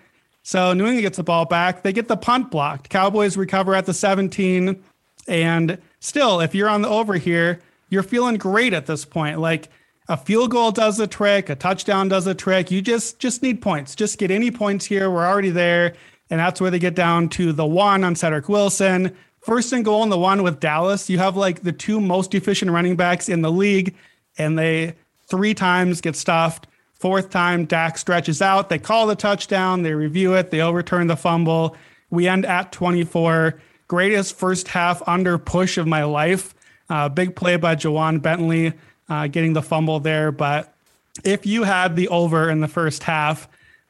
So 0.44 0.74
New 0.74 0.86
England 0.86 1.02
gets 1.02 1.18
the 1.18 1.24
ball 1.24 1.46
back. 1.46 1.84
They 1.84 1.94
get 1.94 2.08
the 2.08 2.18
punt 2.18 2.52
blocked. 2.52 2.90
Cowboys 2.90 3.38
recover 3.38 3.76
at 3.76 3.86
the 3.86 3.94
17. 3.94 4.82
And 5.28 5.78
still, 6.00 6.40
if 6.40 6.56
you're 6.56 6.70
on 6.70 6.82
the 6.82 6.90
over 6.90 7.16
here, 7.16 7.60
you're 7.90 8.04
feeling 8.04 8.38
great 8.38 8.74
at 8.74 8.86
this 8.86 9.06
point. 9.06 9.40
Like 9.40 9.70
a 10.08 10.18
field 10.18 10.52
goal 10.52 10.72
does 10.72 10.98
the 10.98 11.08
trick, 11.08 11.50
a 11.50 11.56
touchdown 11.56 12.08
does 12.08 12.26
the 12.26 12.36
trick. 12.36 12.72
You 12.72 12.82
just 12.82 13.20
just 13.20 13.44
need 13.44 13.62
points. 13.62 13.94
Just 13.94 14.18
get 14.18 14.32
any 14.32 14.52
points 14.52 14.86
here. 14.86 15.12
We're 15.12 15.28
already 15.28 15.50
there. 15.50 15.94
And 16.30 16.40
that's 16.40 16.60
where 16.60 16.72
they 16.72 16.80
get 16.80 16.96
down 16.96 17.30
to 17.30 17.54
the 17.54 17.66
one 17.66 18.04
on 18.04 18.16
Cedric 18.16 18.50
Wilson, 18.50 19.16
first 19.48 19.72
and 19.72 19.86
goal 19.86 20.04
in 20.04 20.10
the 20.10 20.20
one 20.20 20.44
with 20.44 20.60
Dallas. 20.60 21.10
You 21.10 21.20
have 21.20 21.38
like 21.38 21.63
the 21.63 21.72
two 21.72 22.01
most 22.01 22.36
efficient 22.36 22.70
running 22.70 22.98
backs 22.98 23.30
in 23.30 23.42
the 23.42 23.51
league, 23.51 23.96
and 24.38 24.60
they 24.60 24.96
three 25.30 25.54
times 25.54 26.01
get 26.01 26.18
stuffed. 26.18 26.68
Fourth 26.96 27.30
time, 27.30 27.63
Dak 27.63 27.98
stretches 27.98 28.42
out. 28.42 28.68
They 28.68 28.77
call 28.77 29.08
the 29.08 29.16
touchdown. 29.16 29.84
They 29.84 29.94
review 29.94 30.34
it. 30.34 30.51
They 30.51 30.60
overturn 30.60 31.08
the 31.08 31.16
fumble. 31.16 31.77
We 32.10 32.27
end 32.27 32.46
at 32.46 32.74
24. 32.74 33.58
Greatest 33.88 34.36
first 34.36 34.68
half 34.68 35.01
under 35.08 35.38
push 35.38 35.77
of 35.77 35.88
my 35.88 36.04
life. 36.04 36.54
Uh, 36.89 37.08
big 37.08 37.34
play 37.34 37.56
by 37.56 37.75
Ja'Whaun 37.75 38.22
Bentley 38.22 38.74
uh, 39.08 39.27
getting 39.27 39.54
the 39.54 39.62
fumble 39.62 40.01
there. 40.01 40.34
But 40.34 40.75
if 41.24 41.46
you 41.46 41.63
had 41.63 41.96
the 41.96 42.10
over 42.10 42.50
in 42.50 42.60
the 42.60 42.68
first 42.68 43.04
half, 43.04 43.48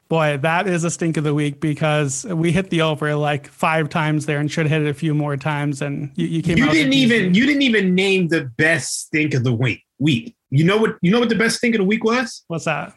boy, 0.08 0.38
that 0.38 0.66
is 0.66 0.84
a 0.84 0.90
stink 0.90 1.16
of 1.16 1.24
the 1.24 1.34
week 1.34 1.60
because 1.60 2.24
we 2.24 2.52
hit 2.52 2.70
the 2.70 2.82
over 2.82 3.14
like 3.14 3.48
five 3.48 3.88
times 3.88 4.26
there 4.26 4.38
and 4.38 4.50
should 4.50 4.66
have 4.66 4.80
hit 4.80 4.86
it 4.86 4.90
a 4.90 4.94
few 4.94 5.14
more 5.14 5.36
times. 5.36 5.82
And 5.82 6.10
you, 6.16 6.26
you 6.26 6.42
came. 6.42 6.58
You 6.58 6.70
didn't 6.70 6.94
even 6.94 7.34
you 7.34 7.46
didn't 7.46 7.62
even 7.62 7.94
name 7.94 8.28
the 8.28 8.44
best 8.56 9.06
stink 9.06 9.34
of 9.34 9.44
the 9.44 9.52
week. 9.52 9.84
Week. 9.98 10.34
You 10.50 10.64
know 10.64 10.78
what? 10.78 10.96
You 11.02 11.10
know 11.10 11.20
what 11.20 11.28
the 11.28 11.34
best 11.34 11.58
stink 11.58 11.74
of 11.74 11.80
the 11.80 11.84
week 11.84 12.04
was? 12.04 12.44
What's 12.48 12.64
that? 12.64 12.96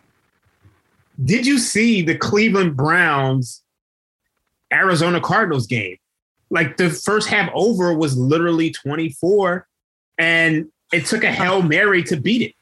Did 1.24 1.46
you 1.46 1.60
see 1.60 2.02
the 2.02 2.16
Cleveland 2.16 2.76
Browns 2.76 3.62
Arizona 4.74 5.20
Cardinals 5.20 5.68
game? 5.68 5.98
Like 6.50 6.78
the 6.78 6.90
first 6.90 7.30
half 7.30 7.50
over 7.54 7.94
was 7.94 8.18
literally 8.18 8.72
24, 8.72 9.68
and 10.18 10.68
it 10.92 11.06
took 11.06 11.24
a 11.24 11.32
Hail 11.32 11.62
Mary 11.62 12.04
to 12.04 12.18
beat 12.18 12.42
it. 12.42 12.56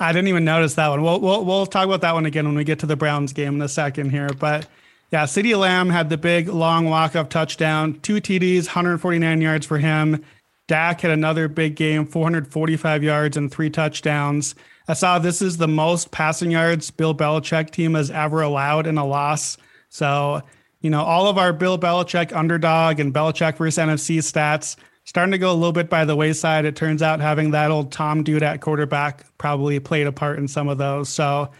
I 0.00 0.12
didn't 0.12 0.28
even 0.28 0.44
notice 0.44 0.74
that 0.74 0.88
one. 0.88 1.02
We'll, 1.02 1.20
we'll, 1.20 1.44
we'll 1.44 1.66
talk 1.66 1.86
about 1.86 2.00
that 2.00 2.14
one 2.14 2.26
again 2.26 2.46
when 2.46 2.56
we 2.56 2.64
get 2.64 2.80
to 2.80 2.86
the 2.86 2.96
Browns 2.96 3.32
game 3.32 3.54
in 3.54 3.62
a 3.62 3.68
second 3.68 4.10
here. 4.10 4.28
But 4.28 4.66
yeah, 5.12 5.24
CeeDee 5.24 5.56
Lamb 5.56 5.90
had 5.90 6.10
the 6.10 6.16
big 6.16 6.48
long 6.48 6.86
walk 6.86 7.14
up 7.14 7.30
touchdown, 7.30 8.00
two 8.00 8.16
TDs, 8.16 8.66
149 8.66 9.40
yards 9.40 9.66
for 9.66 9.78
him. 9.78 10.24
Dak 10.66 11.02
had 11.02 11.10
another 11.10 11.46
big 11.46 11.76
game, 11.76 12.06
445 12.06 13.04
yards 13.04 13.36
and 13.36 13.52
three 13.52 13.70
touchdowns. 13.70 14.54
I 14.88 14.94
saw 14.94 15.18
this 15.18 15.40
is 15.40 15.58
the 15.58 15.68
most 15.68 16.10
passing 16.10 16.50
yards 16.50 16.90
Bill 16.90 17.14
Belichick 17.14 17.70
team 17.70 17.94
has 17.94 18.10
ever 18.10 18.42
allowed 18.42 18.86
in 18.86 18.98
a 18.98 19.06
loss. 19.06 19.56
So, 19.88 20.42
you 20.80 20.90
know, 20.90 21.02
all 21.02 21.28
of 21.28 21.38
our 21.38 21.52
Bill 21.52 21.78
Belichick 21.78 22.34
underdog 22.34 22.98
and 22.98 23.14
Belichick 23.14 23.56
versus 23.56 23.82
NFC 23.82 24.18
stats 24.18 24.76
starting 25.04 25.32
to 25.32 25.38
go 25.38 25.52
a 25.52 25.54
little 25.54 25.72
bit 25.72 25.90
by 25.90 26.04
the 26.04 26.16
wayside. 26.16 26.64
It 26.64 26.76
turns 26.76 27.02
out 27.02 27.20
having 27.20 27.50
that 27.52 27.70
old 27.70 27.92
Tom 27.92 28.22
dude 28.22 28.42
at 28.42 28.60
quarterback 28.60 29.24
probably 29.38 29.78
played 29.80 30.06
a 30.06 30.12
part 30.12 30.38
in 30.38 30.48
some 30.48 30.68
of 30.68 30.78
those. 30.78 31.08
So 31.08 31.50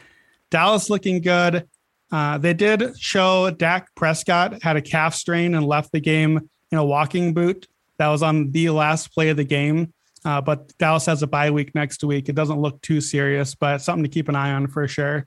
Dallas 0.51 0.91
looking 0.91 1.21
good. 1.21 1.69
Uh, 2.11 2.39
they 2.39 2.55
did 2.55 2.99
show 2.99 3.51
Dak 3.51 3.95
Prescott 3.95 4.63
had 4.63 4.77
a 4.77 4.83
calf 4.83 5.15
strain 5.15 5.55
and 5.55 5.67
left 5.67 5.93
the 5.93 6.01
game 6.01 6.49
in 6.71 6.79
a 6.79 6.85
walking 6.85 7.35
boot. 7.35 7.67
That 7.99 8.09
was 8.09 8.23
on 8.23 8.51
the 8.51 8.71
last 8.71 9.13
play 9.13 9.29
of 9.31 9.37
the 9.37 9.45
game. 9.45 9.93
Uh, 10.25 10.41
but 10.41 10.77
Dallas 10.79 11.07
has 11.07 11.23
a 11.23 11.27
bye 11.27 11.51
week 11.51 11.75
next 11.75 12.03
week. 12.03 12.29
It 12.29 12.35
doesn't 12.35 12.59
look 12.59 12.81
too 12.81 13.01
serious, 13.01 13.55
but 13.55 13.79
something 13.79 14.05
to 14.05 14.09
keep 14.09 14.29
an 14.29 14.37
eye 14.37 14.53
on 14.53 14.69
for 14.69 14.89
sure. 14.89 15.27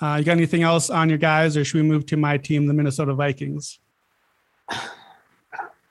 Uh, 0.00 0.16
you 0.18 0.24
got 0.24 0.32
anything 0.32 0.62
else 0.62 0.90
on 0.90 1.08
your 1.08 1.18
guys, 1.18 1.56
or 1.56 1.64
should 1.64 1.76
we 1.76 1.82
move 1.82 2.06
to 2.06 2.16
my 2.16 2.38
team, 2.38 2.66
the 2.66 2.72
Minnesota 2.72 3.14
Vikings? 3.14 3.78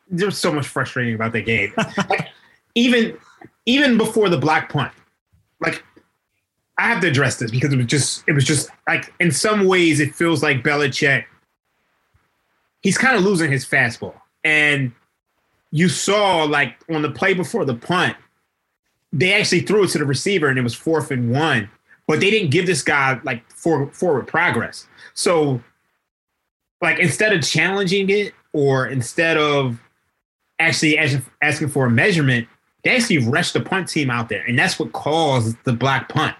There's 0.09 0.37
so 0.37 0.51
much 0.51 0.67
frustrating 0.67 1.15
about 1.15 1.33
the 1.33 1.41
game. 1.41 1.73
like, 1.77 2.29
even 2.75 3.17
even 3.65 3.97
before 3.97 4.29
the 4.29 4.37
black 4.37 4.69
punt, 4.69 4.93
like 5.59 5.83
I 6.77 6.83
have 6.87 7.01
to 7.01 7.07
address 7.07 7.37
this 7.37 7.51
because 7.51 7.73
it 7.73 7.77
was 7.77 7.85
just 7.87 8.23
it 8.27 8.33
was 8.33 8.45
just 8.45 8.69
like 8.87 9.13
in 9.19 9.31
some 9.31 9.65
ways 9.65 9.99
it 9.99 10.15
feels 10.15 10.43
like 10.43 10.63
Belichick. 10.63 11.25
He's 12.81 12.97
kind 12.97 13.17
of 13.17 13.23
losing 13.23 13.51
his 13.51 13.65
fastball, 13.65 14.13
and 14.43 14.91
you 15.71 15.89
saw 15.89 16.43
like 16.43 16.75
on 16.89 17.01
the 17.01 17.11
play 17.11 17.33
before 17.33 17.65
the 17.65 17.75
punt, 17.75 18.15
they 19.11 19.33
actually 19.33 19.61
threw 19.61 19.83
it 19.83 19.89
to 19.89 19.97
the 19.97 20.05
receiver 20.05 20.47
and 20.47 20.57
it 20.57 20.61
was 20.61 20.75
fourth 20.75 21.11
and 21.11 21.31
one, 21.31 21.69
but 22.07 22.19
they 22.19 22.29
didn't 22.29 22.51
give 22.51 22.65
this 22.65 22.83
guy 22.83 23.19
like 23.23 23.49
for, 23.51 23.87
forward 23.91 24.27
progress. 24.27 24.87
So, 25.13 25.61
like 26.81 26.99
instead 26.99 27.33
of 27.33 27.43
challenging 27.43 28.09
it 28.09 28.33
or 28.53 28.87
instead 28.87 29.37
of 29.37 29.79
actually 30.59 30.97
asking 31.41 31.69
for 31.69 31.85
a 31.85 31.89
measurement, 31.89 32.47
they 32.83 32.95
actually 32.95 33.19
rushed 33.19 33.53
the 33.53 33.61
punt 33.61 33.87
team 33.87 34.09
out 34.09 34.29
there, 34.29 34.43
and 34.45 34.57
that's 34.57 34.79
what 34.79 34.93
caused 34.93 35.57
the 35.63 35.73
black 35.73 36.09
punt. 36.09 36.35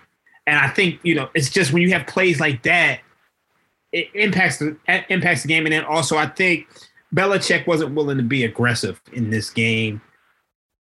And 0.46 0.58
I 0.58 0.70
think 0.70 1.00
you 1.04 1.16
know 1.16 1.30
it's 1.34 1.50
just 1.50 1.74
when 1.74 1.82
you 1.82 1.92
have 1.94 2.08
plays 2.08 2.40
like 2.40 2.64
that, 2.64 3.00
it 3.92 4.08
impacts 4.14 4.60
the 4.60 4.78
impacts 5.10 5.42
the 5.42 5.48
game. 5.48 5.66
And 5.66 5.74
then 5.74 5.84
also, 5.84 6.18
I 6.18 6.28
think 6.28 6.68
Belichick 7.14 7.68
wasn't 7.68 7.96
willing 7.96 8.18
to 8.18 8.24
be 8.24 8.44
aggressive 8.44 9.02
in 9.14 9.30
this 9.30 9.50
game 9.50 10.02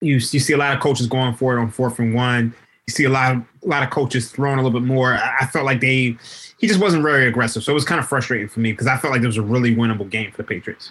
you 0.00 0.14
you 0.14 0.20
see 0.20 0.52
a 0.52 0.56
lot 0.56 0.74
of 0.74 0.80
coaches 0.80 1.06
going 1.06 1.34
for 1.34 1.56
it 1.56 1.60
on 1.60 1.70
fourth 1.70 1.98
and 1.98 2.14
one. 2.14 2.54
You 2.86 2.92
see 2.92 3.04
a 3.04 3.10
lot 3.10 3.36
of 3.36 3.42
a 3.64 3.68
lot 3.68 3.82
of 3.82 3.90
coaches 3.90 4.30
throwing 4.30 4.58
a 4.58 4.62
little 4.62 4.78
bit 4.78 4.86
more. 4.86 5.14
I, 5.14 5.46
felt 5.46 5.66
like 5.66 5.80
they 5.80 6.16
he 6.58 6.66
just 6.66 6.80
wasn't 6.80 7.02
very 7.02 7.26
aggressive, 7.26 7.62
so 7.62 7.72
it 7.72 7.74
was 7.74 7.84
kind 7.84 8.00
of 8.00 8.08
frustrating 8.08 8.48
for 8.48 8.60
me 8.60 8.72
because 8.72 8.86
I 8.86 8.96
felt 8.96 9.12
like 9.12 9.22
it 9.22 9.26
was 9.26 9.36
a 9.36 9.42
really 9.42 9.74
winnable 9.74 10.08
game 10.08 10.30
for 10.30 10.38
the 10.38 10.44
Patriots. 10.44 10.90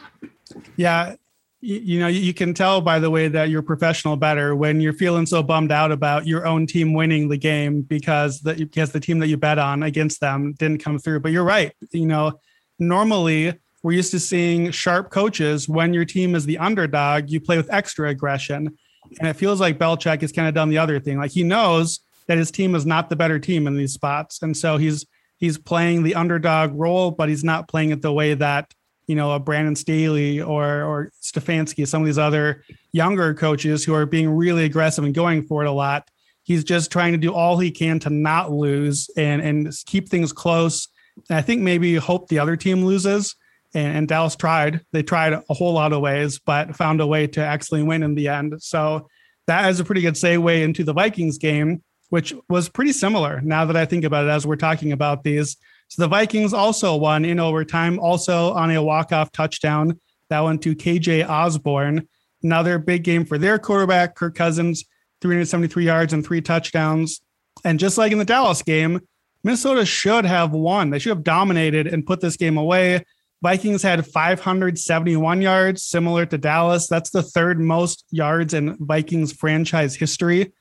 Yeah, 0.78 1.16
you, 1.62 1.80
you 1.80 2.00
know 2.00 2.08
you 2.08 2.34
can 2.34 2.54
tell 2.54 2.82
by 2.82 3.00
the 3.00 3.10
way 3.10 3.28
that 3.28 3.50
you're 3.50 3.62
professional 3.62 4.16
better 4.16 4.56
when 4.56 4.80
you're 4.80 4.94
feeling 4.94 5.26
so 5.26 5.44
bummed 5.44 5.72
out 5.72 5.92
about 5.92 6.26
your 6.26 6.46
own 6.48 6.66
team 6.66 6.94
winning 6.94 7.28
the 7.28 7.38
game 7.38 7.82
because 7.82 8.42
the 8.42 8.54
because 8.54 8.92
the 8.92 9.00
team 9.00 9.20
that 9.20 9.28
you 9.28 9.38
bet 9.38 9.60
on 9.60 9.84
against 9.84 10.22
them 10.22 10.54
didn't 10.58 10.84
come 10.84 10.98
through. 10.98 11.20
But 11.20 11.32
you're 11.32 11.44
right. 11.44 11.74
You 11.92 12.06
know, 12.06 12.40
normally 12.78 13.54
we're 13.84 13.94
used 13.94 14.12
to 14.12 14.20
seeing 14.20 14.72
sharp 14.72 15.10
coaches 15.10 15.70
when 15.70 15.94
your 15.94 16.06
team 16.06 16.36
is 16.36 16.46
the 16.46 16.58
underdog, 16.58 17.30
you 17.30 17.40
play 17.40 17.58
with 17.58 17.72
extra 17.72 18.10
aggression 18.10 18.78
and 19.20 19.28
it 19.28 19.34
feels 19.34 19.60
like 19.60 19.78
Belichick 19.78 20.22
has 20.22 20.32
kind 20.32 20.48
of 20.48 20.54
done 20.54 20.70
the 20.70 20.78
other 20.78 21.00
thing. 21.00 21.18
Like 21.18 21.32
he 21.32 21.44
knows 21.44 22.02
that 22.28 22.38
his 22.38 22.52
team 22.52 22.76
is 22.76 22.86
not 22.86 23.10
the 23.10 23.16
better 23.16 23.40
team 23.40 23.68
in 23.68 23.76
these 23.76 23.94
spots. 23.94 24.42
And 24.42 24.56
so 24.56 24.78
he's 24.78 25.06
he's 25.38 25.58
playing 25.58 26.04
the 26.04 26.16
underdog 26.16 26.74
role, 26.74 27.12
but 27.12 27.30
he's 27.30 27.44
not 27.44 27.68
playing 27.68 27.92
it 27.92 28.02
the 28.02 28.14
way 28.14 28.34
that, 28.34 28.74
you 29.10 29.16
know, 29.16 29.32
a 29.32 29.40
Brandon 29.40 29.76
Staley 29.76 30.40
or 30.40 30.84
or 30.84 31.12
Stefanski, 31.20 31.88
some 31.88 32.04
of 32.04 32.06
these 32.06 32.20
other 32.20 32.64
younger 32.94 33.34
coaches 33.34 33.84
who 33.84 33.96
are 33.96 34.06
being 34.06 34.30
really 34.30 34.66
aggressive 34.66 35.04
and 35.04 35.16
going 35.16 35.48
for 35.48 35.64
it 35.64 35.68
a 35.68 35.72
lot. 35.72 36.08
He's 36.44 36.64
just 36.64 36.92
trying 36.92 37.14
to 37.14 37.18
do 37.18 37.34
all 37.34 37.58
he 37.58 37.72
can 37.72 37.98
to 38.02 38.12
not 38.12 38.52
lose 38.52 39.10
and 39.18 39.42
and 39.42 39.74
keep 39.88 40.10
things 40.10 40.32
close. 40.32 40.88
And 41.28 41.40
I 41.40 41.42
think 41.42 41.62
maybe 41.62 41.96
hope 41.96 42.28
the 42.28 42.38
other 42.38 42.56
team 42.56 42.86
loses 42.86 43.36
and, 43.74 43.98
and, 43.98 44.08
Dallas 44.08 44.36
tried. 44.36 44.82
They 44.94 45.02
tried 45.02 45.34
a 45.34 45.54
whole 45.54 45.74
lot 45.74 45.92
of 45.92 46.02
ways, 46.02 46.40
but 46.40 46.76
found 46.76 47.02
a 47.02 47.08
way 47.08 47.26
to 47.28 47.44
actually 47.44 47.82
win 47.82 48.04
in 48.04 48.14
the 48.14 48.28
end. 48.28 48.62
So 48.62 49.08
that 49.48 49.70
is 49.70 49.80
a 49.80 49.84
pretty 49.84 50.02
good 50.02 50.14
segue 50.14 50.62
into 50.62 50.84
the 50.84 50.94
Vikings 50.94 51.40
game, 51.40 51.82
which 52.10 52.34
was 52.48 52.70
pretty 52.70 52.94
similar. 52.94 53.42
Now 53.42 53.66
that 53.66 53.76
I 53.76 53.86
think 53.86 54.06
about 54.06 54.26
it, 54.26 54.30
as 54.30 54.46
we're 54.46 54.56
talking 54.56 54.92
about 54.92 55.24
these, 55.24 55.58
so 55.90 56.04
the 56.04 56.08
Vikings 56.08 56.54
also 56.54 56.96
won 56.96 57.26
in 57.26 57.40
overtime, 57.40 58.00
also 58.00 58.54
on 58.54 58.72
a 58.72 58.82
walk-off 58.82 59.32
touchdown 59.32 60.00
that 60.30 60.40
went 60.40 60.62
to 60.62 60.76
KJ 60.76 61.28
Osborne. 61.28 62.08
Another 62.44 62.78
big 62.78 63.04
game 63.04 63.26
for 63.26 63.38
their 63.38 63.60
quarterback, 63.60 64.16
Kirk 64.16 64.36
Cousins, 64.36 64.86
373 65.22 65.86
yards 65.86 66.14
and 66.14 66.26
three 66.26 66.42
touchdowns. 66.42 67.22
And 67.66 67.80
just 67.80 67.98
like 67.98 68.12
in 68.12 68.20
the 68.20 68.26
Dallas 68.26 68.62
game, 68.62 69.02
Minnesota 69.44 69.86
should 69.86 70.26
have 70.26 70.52
won. 70.52 70.92
They 70.92 71.00
should 71.00 71.10
have 71.10 71.24
dominated 71.24 71.88
and 71.88 72.06
put 72.06 72.22
this 72.22 72.38
game 72.38 72.58
away. 72.58 73.04
Vikings 73.42 73.82
had 73.82 74.06
571 74.06 75.42
yards, 75.42 75.84
similar 75.84 76.26
to 76.26 76.38
Dallas. 76.38 76.88
That's 76.88 77.10
the 77.10 77.24
third 77.24 77.60
most 77.60 78.06
yards 78.12 78.54
in 78.54 78.78
Vikings 78.80 79.34
franchise 79.34 79.96
history. 79.96 80.54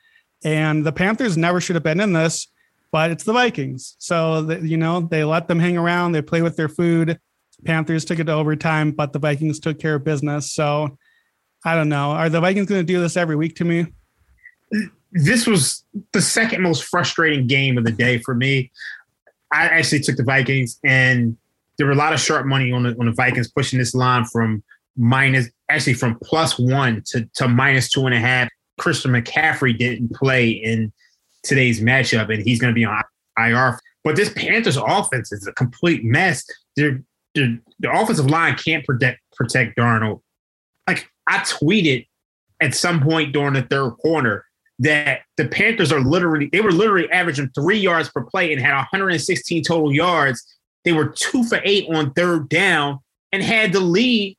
And 0.45 0.87
the 0.87 0.93
Panthers 0.93 1.37
never 1.37 1.61
should 1.61 1.77
have 1.77 1.83
been 1.83 2.01
in 2.01 2.13
this, 2.13 2.47
but 2.91 3.11
it's 3.11 3.25
the 3.25 3.33
Vikings. 3.33 3.97
So, 3.99 4.51
you 4.63 4.77
know, 4.77 5.01
they 5.01 5.25
let 5.25 5.49
them 5.49 5.59
hang 5.59 5.77
around, 5.77 6.13
they 6.13 6.23
play 6.23 6.43
with 6.43 6.57
their 6.57 6.69
food. 6.69 7.19
Panthers 7.65 8.05
took 8.05 8.19
it 8.19 8.25
to 8.25 8.33
overtime, 8.33 8.93
but 8.93 9.13
the 9.13 9.19
Vikings 9.19 9.59
took 9.59 9.79
care 9.79 9.97
of 9.97 10.05
business. 10.05 10.53
So, 10.53 10.97
I 11.65 11.75
don't 11.75 11.89
know. 11.89 12.11
Are 12.11 12.29
the 12.29 12.41
Vikings 12.41 12.67
going 12.67 12.81
to 12.81 12.93
do 12.93 13.01
this 13.01 13.17
every 13.17 13.37
week 13.37 13.57
to 13.57 13.65
me? 13.65 13.87
This 15.13 15.47
was 15.47 15.85
the 16.13 16.23
second 16.23 16.63
most 16.63 16.85
frustrating 16.85 17.47
game 17.47 17.79
of 17.79 17.85
the 17.85 17.93
day 17.93 18.19
for 18.19 18.35
me. 18.35 18.71
I 19.53 19.65
actually 19.65 20.01
took 20.01 20.17
the 20.17 20.25
Vikings 20.25 20.79
and 20.85 21.37
there 21.79 21.87
were 21.87 21.93
a 21.93 21.97
lot 21.97 22.13
of 22.13 22.21
sharp 22.21 22.47
money 22.47 22.71
on 22.71 22.83
the 22.83 22.97
on 22.99 23.07
the 23.07 23.13
Vikings 23.13 23.51
pushing 23.51 23.79
this 23.79 23.95
line 23.95 24.25
from 24.27 24.63
minus 24.97 25.49
actually 25.71 25.95
from 25.95 26.19
plus 26.23 26.59
one 26.59 27.03
to, 27.07 27.29
to 27.35 27.49
minus 27.49 27.89
two 27.89 28.05
and 28.05 28.15
a 28.15 28.19
half. 28.19 28.49
Christian 28.79 29.13
McCaffrey 29.13 29.77
didn't 29.77 30.13
play 30.13 30.51
in 30.51 30.93
today's 31.49 31.81
matchup, 31.81 32.33
and 32.33 32.43
he's 32.43 32.61
going 32.61 32.73
to 32.73 32.79
be 32.79 32.85
on 32.85 33.03
IR. 33.39 33.79
But 34.05 34.17
this 34.17 34.33
Panthers 34.33 34.77
offense 34.77 35.33
is 35.33 35.47
a 35.47 35.53
complete 35.53 36.05
mess. 36.05 36.45
They're, 36.77 37.03
they're, 37.35 37.59
the 37.81 37.93
offensive 37.93 38.27
line 38.27 38.55
can't 38.57 38.85
protect 38.85 39.21
protect 39.35 39.77
Darnold. 39.77 40.21
Like 40.87 41.11
I 41.27 41.39
tweeted 41.39 42.07
at 42.61 42.75
some 42.75 43.01
point 43.01 43.33
during 43.33 43.55
the 43.55 43.63
third 43.63 43.93
quarter 43.99 44.45
that 44.81 45.21
the 45.37 45.47
Panthers 45.47 45.93
are 45.93 46.01
literally 46.01 46.49
they 46.53 46.61
were 46.61 46.73
literally 46.73 47.11
averaging 47.11 47.51
three 47.51 47.79
yards 47.79 48.09
per 48.09 48.23
play 48.23 48.53
and 48.53 48.61
had 48.61 48.75
116 48.77 49.65
total 49.65 49.93
yards 49.93 50.45
they 50.85 50.93
were 50.93 51.09
two 51.09 51.45
for 51.45 51.61
eight 51.65 51.87
on 51.93 52.13
third 52.13 52.49
down 52.49 52.99
and 53.33 53.43
had 53.43 53.73
the 53.73 53.81
lead 53.81 54.37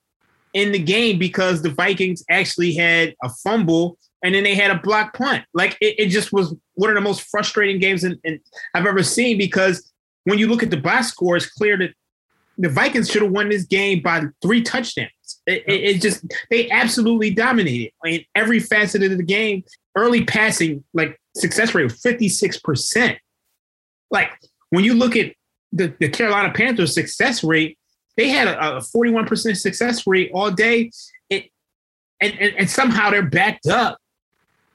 in 0.54 0.72
the 0.72 0.80
game 0.80 1.20
because 1.20 1.62
the 1.62 1.70
Vikings 1.70 2.24
actually 2.30 2.74
had 2.74 3.16
a 3.24 3.30
fumble 3.30 3.98
and 4.24 4.36
then 4.36 4.44
they 4.44 4.56
had 4.56 4.72
a 4.72 4.80
block 4.80 5.14
punt. 5.14 5.46
Like 5.54 5.78
it, 5.82 5.96
it 5.98 6.08
just 6.10 6.34
was 6.34 6.54
one 6.76 6.90
of 6.90 6.96
the 6.96 7.02
most 7.02 7.22
frustrating 7.30 7.80
games 7.80 8.04
in, 8.04 8.20
in, 8.24 8.40
I've 8.74 8.86
ever 8.86 9.04
seen 9.04 9.38
because 9.38 9.92
when 10.26 10.40
you 10.40 10.48
look 10.48 10.64
at 10.64 10.70
the 10.70 10.78
box 10.78 11.08
score, 11.08 11.38
it's 11.38 11.50
clear 11.50 11.78
that 11.78 11.92
the 12.58 12.70
Vikings 12.70 13.10
should 13.10 13.22
have 13.22 13.32
won 13.32 13.50
this 13.50 13.64
game 13.64 14.02
by 14.02 14.24
three 14.42 14.62
touchdowns. 14.62 15.10
It, 15.48 15.64
it, 15.66 15.84
it, 15.84 16.02
just 16.02 16.26
they 16.50 16.70
absolutely 16.70 17.32
dominated 17.32 17.92
in 18.04 18.26
every 18.36 18.60
facet 18.60 19.02
of 19.02 19.18
the 19.18 19.24
game. 19.24 19.64
Early 19.96 20.26
passing, 20.26 20.84
like 20.94 21.20
success 21.36 21.74
rate 21.74 21.86
of 21.86 21.94
56%. 21.94 23.18
Like 24.12 24.32
when 24.72 24.84
you 24.84 24.94
look 24.94 25.16
at 25.16 25.34
the, 25.72 25.94
the 26.00 26.10
Carolina 26.10 26.52
Panthers 26.54 26.94
success 26.94 27.44
rate, 27.44 27.78
they 28.18 28.28
had 28.28 28.48
a, 28.48 28.78
a 28.78 28.80
41% 28.80 29.56
success 29.56 30.06
rate 30.06 30.32
all 30.34 30.52
day. 30.52 30.92
And, 31.32 31.44
and, 32.22 32.54
and 32.58 32.70
somehow 32.70 33.10
they're 33.10 33.24
backed 33.24 33.68
up 33.68 33.99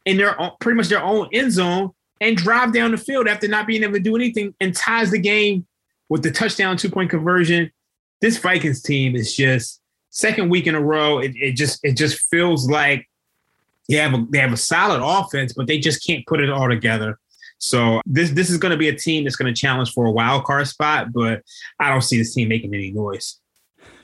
in 0.04 0.16
their 0.16 0.40
own, 0.40 0.52
pretty 0.60 0.76
much 0.76 0.88
their 0.88 1.02
own 1.02 1.28
end 1.32 1.52
zone 1.52 1.90
and 2.20 2.36
drive 2.36 2.72
down 2.72 2.90
the 2.90 2.96
field 2.96 3.26
after 3.26 3.48
not 3.48 3.66
being 3.66 3.82
able 3.82 3.94
to 3.94 4.00
do 4.00 4.16
anything 4.16 4.54
and 4.60 4.74
ties 4.74 5.10
the 5.10 5.18
game 5.18 5.66
with 6.08 6.22
the 6.22 6.30
touchdown 6.30 6.76
two 6.76 6.90
point 6.90 7.10
conversion. 7.10 7.70
This 8.20 8.38
Vikings 8.38 8.82
team 8.82 9.16
is 9.16 9.34
just 9.34 9.80
second 10.10 10.48
week 10.48 10.66
in 10.66 10.74
a 10.74 10.80
row. 10.80 11.18
It, 11.18 11.32
it 11.34 11.52
just 11.52 11.80
it 11.82 11.96
just 11.96 12.20
feels 12.28 12.68
like 12.68 13.08
they 13.88 13.96
have 13.96 14.14
a 14.14 14.26
they 14.30 14.38
have 14.38 14.52
a 14.52 14.56
solid 14.56 15.02
offense, 15.04 15.52
but 15.52 15.66
they 15.66 15.78
just 15.78 16.06
can't 16.06 16.26
put 16.26 16.40
it 16.40 16.50
all 16.50 16.68
together. 16.68 17.18
So 17.58 18.00
this 18.06 18.30
this 18.30 18.50
is 18.50 18.58
going 18.58 18.72
to 18.72 18.78
be 18.78 18.88
a 18.88 18.96
team 18.96 19.24
that's 19.24 19.36
going 19.36 19.52
to 19.52 19.58
challenge 19.58 19.92
for 19.92 20.06
a 20.06 20.10
wild 20.10 20.44
card 20.44 20.66
spot, 20.68 21.12
but 21.12 21.42
I 21.80 21.90
don't 21.90 22.02
see 22.02 22.18
this 22.18 22.34
team 22.34 22.48
making 22.48 22.74
any 22.74 22.90
noise. 22.90 23.40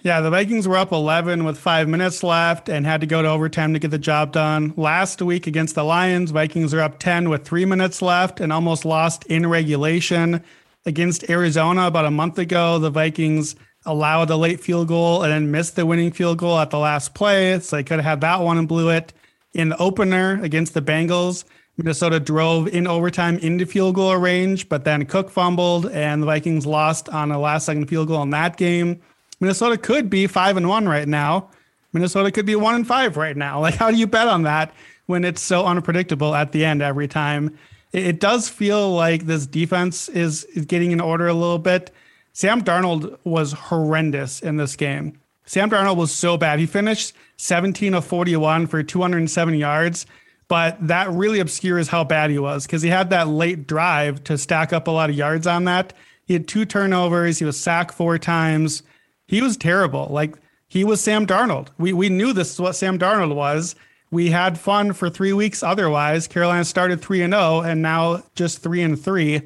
Yeah, 0.02 0.22
the 0.22 0.30
Vikings 0.30 0.66
were 0.66 0.78
up 0.78 0.92
11 0.92 1.44
with 1.44 1.58
five 1.58 1.86
minutes 1.86 2.22
left 2.22 2.70
and 2.70 2.86
had 2.86 3.02
to 3.02 3.06
go 3.06 3.20
to 3.20 3.28
overtime 3.28 3.74
to 3.74 3.78
get 3.78 3.90
the 3.90 3.98
job 3.98 4.32
done. 4.32 4.72
Last 4.78 5.20
week 5.20 5.46
against 5.46 5.74
the 5.74 5.82
Lions, 5.82 6.30
Vikings 6.30 6.72
are 6.72 6.80
up 6.80 6.98
10 6.98 7.28
with 7.28 7.44
three 7.44 7.66
minutes 7.66 8.00
left 8.00 8.40
and 8.40 8.50
almost 8.50 8.86
lost 8.86 9.26
in 9.26 9.46
regulation. 9.46 10.42
Against 10.86 11.28
Arizona 11.28 11.86
about 11.86 12.06
a 12.06 12.10
month 12.10 12.38
ago, 12.38 12.78
the 12.78 12.88
Vikings 12.88 13.56
allowed 13.84 14.30
a 14.30 14.36
late 14.36 14.60
field 14.60 14.88
goal 14.88 15.22
and 15.22 15.30
then 15.30 15.50
missed 15.50 15.76
the 15.76 15.84
winning 15.84 16.12
field 16.12 16.38
goal 16.38 16.58
at 16.58 16.70
the 16.70 16.78
last 16.78 17.12
play. 17.12 17.60
So 17.60 17.76
they 17.76 17.82
could 17.82 17.98
have 17.98 18.04
had 18.04 18.20
that 18.22 18.40
one 18.40 18.56
and 18.56 18.66
blew 18.66 18.88
it. 18.88 19.12
In 19.52 19.68
the 19.68 19.76
opener 19.76 20.42
against 20.42 20.72
the 20.72 20.80
Bengals, 20.80 21.44
Minnesota 21.76 22.20
drove 22.20 22.68
in 22.68 22.86
overtime 22.86 23.36
into 23.38 23.66
field 23.66 23.96
goal 23.96 24.16
range, 24.16 24.70
but 24.70 24.84
then 24.84 25.04
Cook 25.04 25.28
fumbled 25.28 25.90
and 25.90 26.22
the 26.22 26.26
Vikings 26.26 26.64
lost 26.64 27.10
on 27.10 27.30
a 27.30 27.38
last 27.38 27.66
second 27.66 27.86
field 27.86 28.08
goal 28.08 28.22
in 28.22 28.30
that 28.30 28.56
game. 28.56 29.02
Minnesota 29.40 29.78
could 29.78 30.10
be 30.10 30.26
five 30.26 30.56
and 30.56 30.68
one 30.68 30.88
right 30.88 31.08
now. 31.08 31.50
Minnesota 31.92 32.30
could 32.30 32.46
be 32.46 32.56
one 32.56 32.74
and 32.74 32.86
five 32.86 33.16
right 33.16 33.36
now. 33.36 33.60
Like, 33.62 33.74
how 33.74 33.90
do 33.90 33.96
you 33.96 34.06
bet 34.06 34.28
on 34.28 34.42
that 34.42 34.72
when 35.06 35.24
it's 35.24 35.40
so 35.40 35.66
unpredictable 35.66 36.34
at 36.34 36.52
the 36.52 36.64
end 36.64 36.82
every 36.82 37.08
time? 37.08 37.58
It, 37.92 38.06
it 38.06 38.20
does 38.20 38.48
feel 38.48 38.92
like 38.92 39.26
this 39.26 39.46
defense 39.46 40.08
is, 40.08 40.44
is 40.44 40.66
getting 40.66 40.92
in 40.92 41.00
order 41.00 41.26
a 41.26 41.34
little 41.34 41.58
bit. 41.58 41.90
Sam 42.32 42.62
Darnold 42.62 43.18
was 43.24 43.52
horrendous 43.52 44.40
in 44.40 44.56
this 44.56 44.76
game. 44.76 45.18
Sam 45.46 45.68
Darnold 45.68 45.96
was 45.96 46.12
so 46.12 46.36
bad. 46.36 46.60
He 46.60 46.66
finished 46.66 47.12
17 47.38 47.94
of 47.94 48.04
41 48.04 48.68
for 48.68 48.82
207 48.82 49.54
yards, 49.54 50.06
but 50.46 50.76
that 50.86 51.10
really 51.10 51.40
obscures 51.40 51.88
how 51.88 52.04
bad 52.04 52.30
he 52.30 52.38
was 52.38 52.66
because 52.66 52.82
he 52.82 52.88
had 52.88 53.10
that 53.10 53.26
late 53.26 53.66
drive 53.66 54.22
to 54.24 54.38
stack 54.38 54.72
up 54.72 54.86
a 54.86 54.90
lot 54.92 55.10
of 55.10 55.16
yards 55.16 55.46
on 55.46 55.64
that. 55.64 55.92
He 56.24 56.34
had 56.34 56.46
two 56.46 56.64
turnovers. 56.64 57.40
He 57.40 57.44
was 57.44 57.60
sacked 57.60 57.94
four 57.94 58.16
times. 58.16 58.84
He 59.30 59.40
was 59.40 59.56
terrible. 59.56 60.08
Like 60.10 60.34
he 60.66 60.82
was 60.82 61.00
Sam 61.00 61.24
Darnold. 61.24 61.68
We 61.78 61.92
we 61.92 62.08
knew 62.08 62.32
this 62.32 62.52
is 62.52 62.60
what 62.60 62.74
Sam 62.74 62.98
Darnold 62.98 63.32
was. 63.32 63.76
We 64.10 64.28
had 64.28 64.58
fun 64.58 64.92
for 64.92 65.08
three 65.08 65.32
weeks. 65.32 65.62
Otherwise, 65.62 66.26
Carolina 66.26 66.64
started 66.64 67.00
three 67.00 67.22
and 67.22 67.32
zero, 67.32 67.42
oh, 67.42 67.60
and 67.60 67.80
now 67.80 68.24
just 68.34 68.60
three 68.60 68.82
and 68.82 69.00
three. 69.00 69.42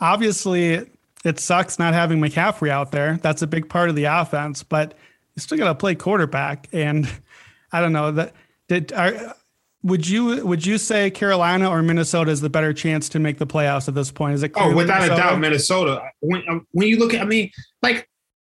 Obviously, 0.00 0.84
it 1.24 1.38
sucks 1.38 1.78
not 1.78 1.94
having 1.94 2.20
McCaffrey 2.20 2.70
out 2.70 2.90
there. 2.90 3.20
That's 3.22 3.40
a 3.40 3.46
big 3.46 3.68
part 3.68 3.88
of 3.88 3.94
the 3.94 4.06
offense, 4.06 4.64
but 4.64 4.94
you 5.36 5.40
still 5.40 5.56
got 5.56 5.68
to 5.68 5.74
play 5.76 5.94
quarterback. 5.94 6.66
And 6.72 7.08
I 7.72 7.80
don't 7.80 7.92
know 7.92 8.10
that 8.10 8.34
did. 8.66 8.92
Are, 8.92 9.36
would 9.84 10.08
you 10.08 10.44
would 10.44 10.66
you 10.66 10.78
say 10.78 11.12
Carolina 11.12 11.70
or 11.70 11.80
Minnesota 11.80 12.32
is 12.32 12.40
the 12.40 12.50
better 12.50 12.72
chance 12.72 13.08
to 13.10 13.20
make 13.20 13.38
the 13.38 13.46
playoffs 13.46 13.86
at 13.86 13.94
this 13.94 14.10
point? 14.10 14.34
Is 14.34 14.42
it? 14.42 14.50
Oh, 14.56 14.74
without 14.74 15.02
Minnesota? 15.02 15.14
a 15.14 15.16
doubt, 15.16 15.38
Minnesota. 15.38 16.02
When 16.18 16.42
um, 16.48 16.66
when 16.72 16.88
you 16.88 16.98
look 16.98 17.14
at, 17.14 17.22
I 17.22 17.24
mean, 17.24 17.52
like 17.82 18.07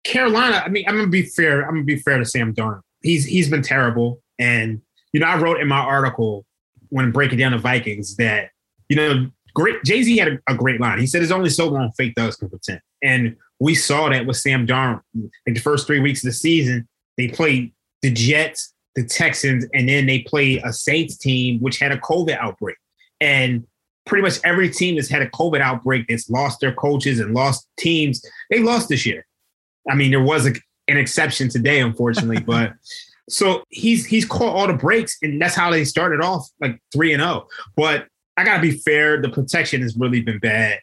Carolina, 0.05 0.63
I 0.65 0.69
mean, 0.69 0.85
I'm 0.89 0.97
gonna 0.97 1.09
be 1.09 1.23
fair. 1.23 1.63
I'm 1.63 1.75
gonna 1.75 1.85
be 1.85 1.97
fair 1.97 2.19
to 2.19 2.25
Sam 2.25 2.55
Darnold. 2.55 2.83
He's 3.03 3.25
he's 3.25 3.49
been 3.49 3.63
terrible, 3.63 4.23
and 4.39 4.81
you 5.13 5.21
know, 5.21 5.27
I 5.27 5.37
wrote 5.37 5.61
in 5.61 5.69
my 5.69 5.81
article 5.81 6.47
when 6.89 7.13
breaking 7.13 7.39
down 7.39 7.53
the 7.53 7.59
Vikings 7.59 8.17
that 8.17 8.51
you 8.89 8.97
know, 8.97 9.31
great 9.55 9.83
Jay 9.85 10.03
Z 10.03 10.17
had 10.17 10.29
a, 10.29 10.39
a, 10.49 10.55
great 10.55 10.81
line. 10.81 10.99
He 10.99 11.07
said, 11.07 11.23
"It's 11.23 11.33
only 11.33 11.51
so 11.51 11.69
long 11.69 11.91
fake 11.97 12.15
thugs 12.17 12.37
can 12.37 12.49
pretend," 12.49 12.81
and 13.03 13.37
we 13.61 13.75
saw 13.75 14.09
that 14.09 14.27
with 14.27 14.37
Sam 14.37 14.67
Darnold. 14.67 15.03
Like 15.15 15.55
the 15.55 15.61
first 15.61 15.87
three 15.87 16.01
weeks 16.01 16.25
of 16.25 16.29
the 16.29 16.35
season, 16.35 16.89
they 17.17 17.29
played 17.29 17.73
the 18.03 18.11
Jets, 18.11 18.75
the 18.97 19.05
Texans, 19.05 19.67
and 19.75 19.89
then 19.89 20.07
they 20.07 20.21
played 20.21 20.63
a 20.65 20.73
Saints 20.73 21.17
team 21.17 21.61
which 21.61 21.79
had 21.79 21.93
a 21.93 21.99
COVID 21.99 22.37
outbreak, 22.39 22.77
and 23.21 23.65
pretty 24.07 24.23
much 24.23 24.41
every 24.45 24.69
team 24.69 24.97
that's 24.97 25.09
had 25.09 25.23
a 25.23 25.31
COVID 25.31 25.61
outbreak 25.61 26.07
that's 26.09 26.29
lost 26.31 26.61
their 26.61 26.73
coaches 26.73 27.21
and 27.21 27.35
lost 27.35 27.69
teams, 27.79 28.23
they 28.51 28.61
lost 28.61 28.89
this 28.89 29.07
year. 29.07 29.25
I 29.91 29.95
mean, 29.95 30.11
there 30.11 30.23
was 30.23 30.47
a, 30.47 30.53
an 30.89 30.97
exception 30.97 31.49
today, 31.49 31.81
unfortunately, 31.81 32.41
but 32.47 32.73
so 33.29 33.65
he's 33.69 34.07
he's 34.07 34.25
caught 34.25 34.55
all 34.55 34.67
the 34.67 34.75
breaks, 34.75 35.17
and 35.23 35.41
that's 35.41 35.55
how 35.55 35.71
they 35.71 35.85
started 35.85 36.21
off 36.21 36.49
like 36.61 36.81
three 36.93 37.13
and 37.13 37.21
zero. 37.23 37.47
Oh. 37.47 37.49
But 37.77 38.07
I 38.37 38.45
gotta 38.45 38.63
be 38.63 38.73
fair, 38.73 39.21
the 39.21 39.29
protection 39.29 39.83
has 39.83 39.97
really 39.97 40.21
been 40.21 40.39
bad. 40.39 40.81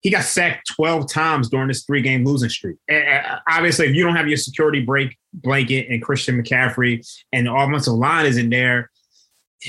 He 0.00 0.10
got 0.10 0.24
sacked 0.24 0.70
twelve 0.74 1.10
times 1.10 1.48
during 1.48 1.68
this 1.68 1.84
three 1.84 2.02
game 2.02 2.24
losing 2.24 2.48
streak. 2.48 2.76
And 2.88 3.24
obviously, 3.48 3.86
if 3.86 3.94
you 3.94 4.04
don't 4.04 4.16
have 4.16 4.28
your 4.28 4.38
security 4.38 4.82
break 4.84 5.16
blanket 5.32 5.88
and 5.90 6.02
Christian 6.02 6.42
McCaffrey 6.42 7.06
and 7.32 7.46
the 7.46 7.54
offensive 7.54 7.94
line 7.94 8.26
is 8.26 8.36
in 8.36 8.50
there, 8.50 8.90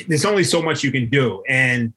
there's 0.07 0.25
only 0.25 0.43
so 0.43 0.61
much 0.61 0.83
you 0.83 0.91
can 0.91 1.09
do. 1.09 1.43
And 1.47 1.93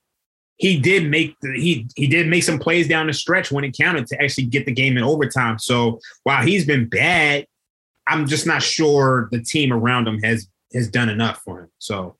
he 0.57 0.79
did 0.79 1.11
make 1.11 1.37
the, 1.41 1.53
he 1.55 1.89
he 1.97 2.07
did 2.07 2.29
make 2.29 2.43
some 2.43 2.59
plays 2.59 2.89
down 2.89 3.07
the 3.07 3.13
stretch 3.13 3.51
when 3.51 3.65
it 3.65 3.77
counted 3.77 4.07
to 4.09 4.23
actually 4.23 4.47
get 4.47 4.67
the 4.67 4.73
game 4.73 4.97
in 4.97 5.03
overtime. 5.03 5.59
So 5.59 6.01
while 6.23 6.45
he's 6.45 6.65
been 6.65 6.89
bad, 6.89 7.47
I'm 8.07 8.27
just 8.27 8.47
not 8.47 8.63
sure 8.63 9.29
the 9.33 9.43
team 9.43 9.73
around 9.73 10.07
him 10.07 10.23
has 10.23 10.49
has 10.73 10.89
done 10.89 11.09
enough 11.09 11.43
for 11.45 11.63
him. 11.63 11.71
So 11.79 12.17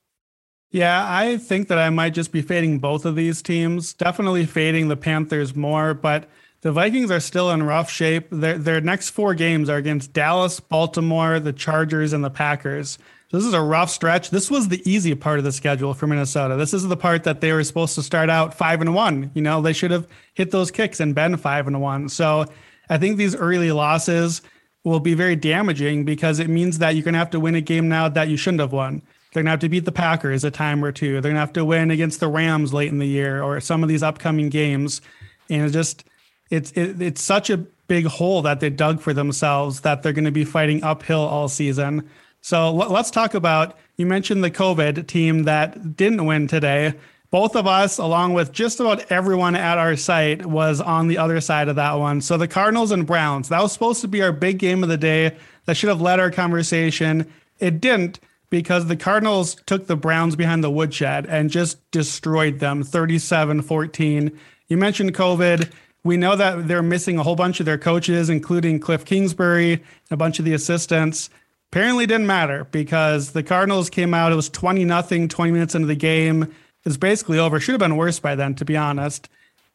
yeah, 0.71 1.05
I 1.07 1.37
think 1.37 1.69
that 1.69 1.77
I 1.77 1.89
might 1.89 2.13
just 2.13 2.31
be 2.31 2.41
fading 2.41 2.79
both 2.79 3.05
of 3.05 3.15
these 3.15 3.41
teams. 3.41 3.93
Definitely 3.93 4.45
fading 4.45 4.89
the 4.89 4.97
Panthers 4.97 5.55
more, 5.55 5.93
but 5.93 6.27
the 6.61 6.71
Vikings 6.71 7.11
are 7.11 7.19
still 7.19 7.51
in 7.51 7.63
rough 7.63 7.89
shape. 7.89 8.27
Their 8.31 8.57
their 8.57 8.81
next 8.81 9.11
four 9.11 9.33
games 9.35 9.69
are 9.69 9.77
against 9.77 10.11
Dallas, 10.11 10.59
Baltimore, 10.59 11.39
the 11.39 11.53
Chargers, 11.53 12.11
and 12.11 12.23
the 12.23 12.29
Packers. 12.29 12.97
This 13.35 13.45
is 13.45 13.53
a 13.53 13.61
rough 13.61 13.89
stretch. 13.89 14.29
This 14.29 14.49
was 14.49 14.69
the 14.69 14.81
easy 14.89 15.13
part 15.13 15.39
of 15.39 15.43
the 15.43 15.51
schedule 15.51 15.93
for 15.93 16.07
Minnesota. 16.07 16.55
This 16.55 16.73
is 16.73 16.87
the 16.87 16.95
part 16.95 17.25
that 17.25 17.41
they 17.41 17.51
were 17.51 17.63
supposed 17.63 17.95
to 17.95 18.03
start 18.03 18.29
out 18.29 18.53
five 18.53 18.79
and 18.81 18.95
one. 18.95 19.29
You 19.33 19.41
know, 19.41 19.61
they 19.61 19.73
should 19.73 19.91
have 19.91 20.07
hit 20.33 20.51
those 20.51 20.71
kicks 20.71 20.99
and 20.99 21.13
been 21.13 21.35
five 21.35 21.67
and 21.67 21.81
one. 21.81 22.07
So 22.07 22.45
I 22.89 22.97
think 22.97 23.17
these 23.17 23.35
early 23.35 23.71
losses 23.71 24.41
will 24.85 25.01
be 25.01 25.15
very 25.15 25.35
damaging 25.35 26.05
because 26.05 26.39
it 26.39 26.47
means 26.47 26.77
that 26.77 26.95
you're 26.95 27.03
going 27.03 27.13
to 27.13 27.19
have 27.19 27.31
to 27.31 27.39
win 27.39 27.55
a 27.55 27.61
game 27.61 27.89
now 27.89 28.07
that 28.07 28.29
you 28.29 28.37
shouldn't 28.37 28.61
have 28.61 28.71
won. 28.71 29.01
They're 29.33 29.43
going 29.43 29.47
to 29.47 29.51
have 29.51 29.59
to 29.59 29.69
beat 29.69 29.83
the 29.83 29.91
Packers 29.91 30.45
a 30.45 30.51
time 30.51 30.85
or 30.85 30.93
two. 30.93 31.13
They're 31.13 31.23
going 31.23 31.33
to 31.33 31.39
have 31.41 31.53
to 31.53 31.65
win 31.65 31.91
against 31.91 32.21
the 32.21 32.29
Rams 32.29 32.73
late 32.73 32.89
in 32.89 32.99
the 32.99 33.07
year 33.07 33.43
or 33.43 33.59
some 33.59 33.83
of 33.83 33.89
these 33.89 34.03
upcoming 34.03 34.47
games. 34.47 35.01
And 35.49 35.63
it's 35.63 35.73
just, 35.73 36.05
it's 36.49 36.71
it, 36.71 37.01
it's 37.01 37.21
such 37.21 37.49
a 37.49 37.57
big 37.57 38.05
hole 38.05 38.43
that 38.43 38.61
they 38.61 38.69
dug 38.69 39.01
for 39.01 39.13
themselves 39.13 39.81
that 39.81 40.03
they're 40.03 40.13
going 40.13 40.25
to 40.25 40.31
be 40.31 40.45
fighting 40.45 40.83
uphill 40.83 41.19
all 41.19 41.49
season. 41.49 42.09
So 42.45 42.71
let's 42.71 43.09
talk 43.09 43.33
about 43.33 43.75
you 43.97 44.05
mentioned 44.05 44.43
the 44.43 44.51
COVID 44.51 45.07
team 45.07 45.45
that 45.45 45.97
didn't 45.97 46.27
win 46.27 46.45
today. 46.47 46.93
Both 47.31 47.55
of 47.55 47.65
us, 47.65 47.97
along 47.97 48.35
with 48.35 48.51
just 48.51 48.79
about 48.79 49.11
everyone 49.11 49.55
at 49.55 49.79
our 49.79 49.95
site, 49.95 50.45
was 50.45 50.79
on 50.79 51.07
the 51.07 51.17
other 51.17 51.41
side 51.41 51.69
of 51.69 51.77
that 51.77 51.93
one. 51.93 52.21
So 52.21 52.37
the 52.37 52.47
Cardinals 52.47 52.91
and 52.91 53.07
Browns, 53.07 53.49
that 53.49 53.63
was 53.63 53.73
supposed 53.73 54.01
to 54.01 54.07
be 54.07 54.21
our 54.21 54.31
big 54.31 54.59
game 54.59 54.83
of 54.83 54.89
the 54.89 54.95
day. 54.95 55.35
That 55.65 55.75
should 55.75 55.89
have 55.89 56.01
led 56.01 56.19
our 56.19 56.29
conversation. 56.29 57.33
It 57.57 57.81
didn't 57.81 58.19
because 58.51 58.85
the 58.85 58.95
Cardinals 58.95 59.55
took 59.65 59.87
the 59.87 59.97
Browns 59.97 60.35
behind 60.35 60.63
the 60.63 60.69
woodshed 60.69 61.25
and 61.25 61.49
just 61.49 61.79
destroyed 61.89 62.59
them 62.59 62.83
37 62.83 63.63
14. 63.63 64.39
You 64.67 64.77
mentioned 64.77 65.15
COVID. 65.15 65.71
We 66.03 66.15
know 66.15 66.35
that 66.35 66.67
they're 66.67 66.83
missing 66.83 67.17
a 67.17 67.23
whole 67.23 67.35
bunch 67.35 67.59
of 67.59 67.65
their 67.65 67.79
coaches, 67.79 68.29
including 68.29 68.81
Cliff 68.81 69.03
Kingsbury, 69.03 69.83
a 70.11 70.15
bunch 70.15 70.37
of 70.37 70.45
the 70.45 70.53
assistants 70.53 71.31
apparently 71.75 72.05
didn't 72.05 72.25
matter 72.25 72.63
because 72.71 73.33
the 73.33 73.43
Cardinals 73.43 73.89
came 73.89 74.13
out. 74.13 74.31
It 74.31 74.35
was 74.35 74.47
20 74.47 74.85
nothing, 74.85 75.27
20 75.27 75.51
minutes 75.51 75.75
into 75.75 75.87
the 75.87 75.95
game. 75.95 76.55
It's 76.85 76.95
basically 76.95 77.37
over. 77.37 77.59
Should 77.59 77.73
have 77.73 77.79
been 77.79 77.97
worse 77.97 78.17
by 78.17 78.33
then, 78.33 78.55
to 78.55 78.63
be 78.63 78.77
honest. 78.77 79.27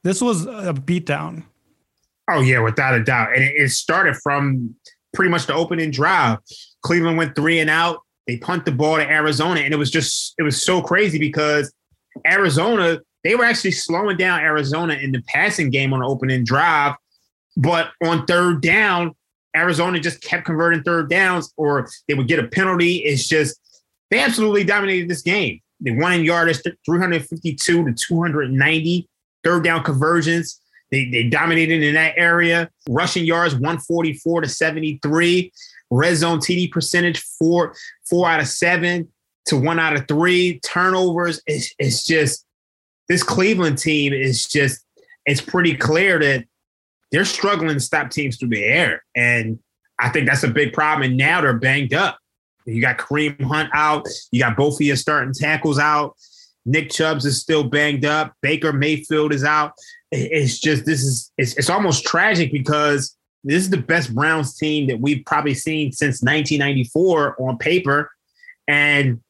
This 0.03 0.23
was 0.23 0.47
a 0.47 0.73
beatdown. 0.73 1.43
Oh, 2.31 2.41
yeah, 2.41 2.61
without 2.61 2.95
a 2.95 3.05
doubt. 3.05 3.35
And 3.35 3.45
it 3.45 3.71
started 3.73 4.17
from 4.23 4.75
pretty 5.13 5.31
much 5.31 5.45
the 5.45 5.53
opening 5.53 5.91
drive. 5.91 6.39
Cleveland 6.81 7.19
went 7.19 7.37
three 7.37 7.59
and 7.59 7.69
out. 7.69 7.99
they 8.27 8.39
punt 8.39 8.65
the 8.65 8.73
ball 8.73 8.97
to 8.97 9.07
Arizona, 9.07 9.61
and 9.61 9.75
it 9.75 9.77
was 9.77 9.91
just 9.91 10.35
it 10.39 10.43
was 10.43 10.63
so 10.63 10.81
crazy 10.81 11.19
because 11.19 11.71
Arizona 12.27 13.01
they 13.25 13.35
were 13.35 13.45
actually 13.45 13.73
slowing 13.73 14.17
down 14.17 14.41
Arizona 14.41 14.95
in 14.95 15.13
the 15.13 15.21
passing 15.27 15.69
game 15.69 15.93
on 15.93 16.01
the 16.01 16.07
opening 16.07 16.45
drive, 16.45 16.95
but 17.59 17.91
on 18.03 18.25
third 18.25 18.63
down, 18.63 19.15
Arizona 19.57 19.99
just 20.01 20.23
kept 20.23 20.45
converting 20.45 20.83
third 20.83 21.11
downs, 21.11 21.53
or 21.57 21.89
they 22.09 22.15
would 22.15 22.29
get 22.29 22.39
a 22.39 22.49
penalty. 22.49 22.97
It's 22.99 23.27
just 23.27 23.61
they 24.11 24.21
absolutely 24.21 24.65
dominated 24.65 25.09
this 25.09 25.23
game. 25.23 25.61
They 25.81 25.93
won 25.93 26.13
in 26.13 26.25
yardage 26.25 26.61
352 26.85 27.85
to 27.85 27.93
290, 27.93 29.09
third 29.43 29.65
down 29.65 29.83
conversions. 29.83 30.61
They, 30.91 31.09
they 31.09 31.29
dominated 31.29 31.83
in 31.83 31.95
that 31.95 32.15
area. 32.17 32.69
Rushing 32.89 33.25
yards 33.25 33.55
144 33.55 34.43
to 34.43 34.49
73. 34.49 35.53
Red 35.91 36.17
zone 36.17 36.39
TD 36.39 36.71
percentage 36.71 37.21
four 37.21 37.75
four 38.09 38.29
out 38.29 38.41
of 38.41 38.47
seven 38.47 39.09
to 39.47 39.57
one 39.57 39.79
out 39.79 39.97
of 39.97 40.07
three. 40.07 40.61
Turnovers. 40.61 41.41
It's, 41.47 41.75
it's 41.79 42.05
just 42.05 42.45
this 43.09 43.23
Cleveland 43.23 43.79
team 43.79 44.13
is 44.13 44.47
just 44.47 44.85
it's 45.27 45.41
pretty 45.41 45.75
clear 45.77 46.19
that 46.21 46.45
they're 47.13 47.25
struggling 47.25 47.75
to 47.75 47.81
stop 47.81 48.11
teams 48.11 48.37
through 48.37 48.51
the 48.51 48.65
air. 48.65 49.05
And 49.15 49.59
I 49.99 50.09
think 50.09 50.29
that's 50.29 50.45
a 50.45 50.49
big 50.49 50.73
problem. 50.73 51.09
And 51.11 51.17
now 51.17 51.41
they're 51.41 51.59
banged 51.59 51.95
up. 51.95 52.19
You 52.67 52.81
got 52.81 52.99
Kareem 52.99 53.41
Hunt 53.43 53.71
out. 53.75 54.07
You 54.31 54.41
got 54.41 54.57
both 54.57 54.75
of 54.75 54.81
your 54.83 54.97
starting 54.97 55.35
tackles 55.35 55.79
out. 55.79 56.17
Nick 56.65 56.91
Chubbs 56.91 57.25
is 57.25 57.41
still 57.41 57.65
banged 57.65 58.05
up. 58.05 58.35
Baker 58.43 58.73
Mayfield 58.73 59.33
is 59.33 59.45
out. 59.45 59.73
It's 60.13 60.59
just 60.59 60.85
this 60.85 61.03
is 61.03 61.33
it's, 61.39 61.57
it's 61.57 61.71
almost 61.71 62.05
tragic 62.05 62.53
because 62.53 63.17
this 63.45 63.63
is 63.63 63.71
the 63.71 63.79
best 63.79 64.15
Browns 64.15 64.57
team 64.57 64.87
that 64.89 65.01
we've 65.01 65.25
probably 65.25 65.55
seen 65.55 65.93
since 65.93 66.23
1994 66.23 67.41
on 67.41 67.57
paper, 67.59 68.11
and 68.69 69.21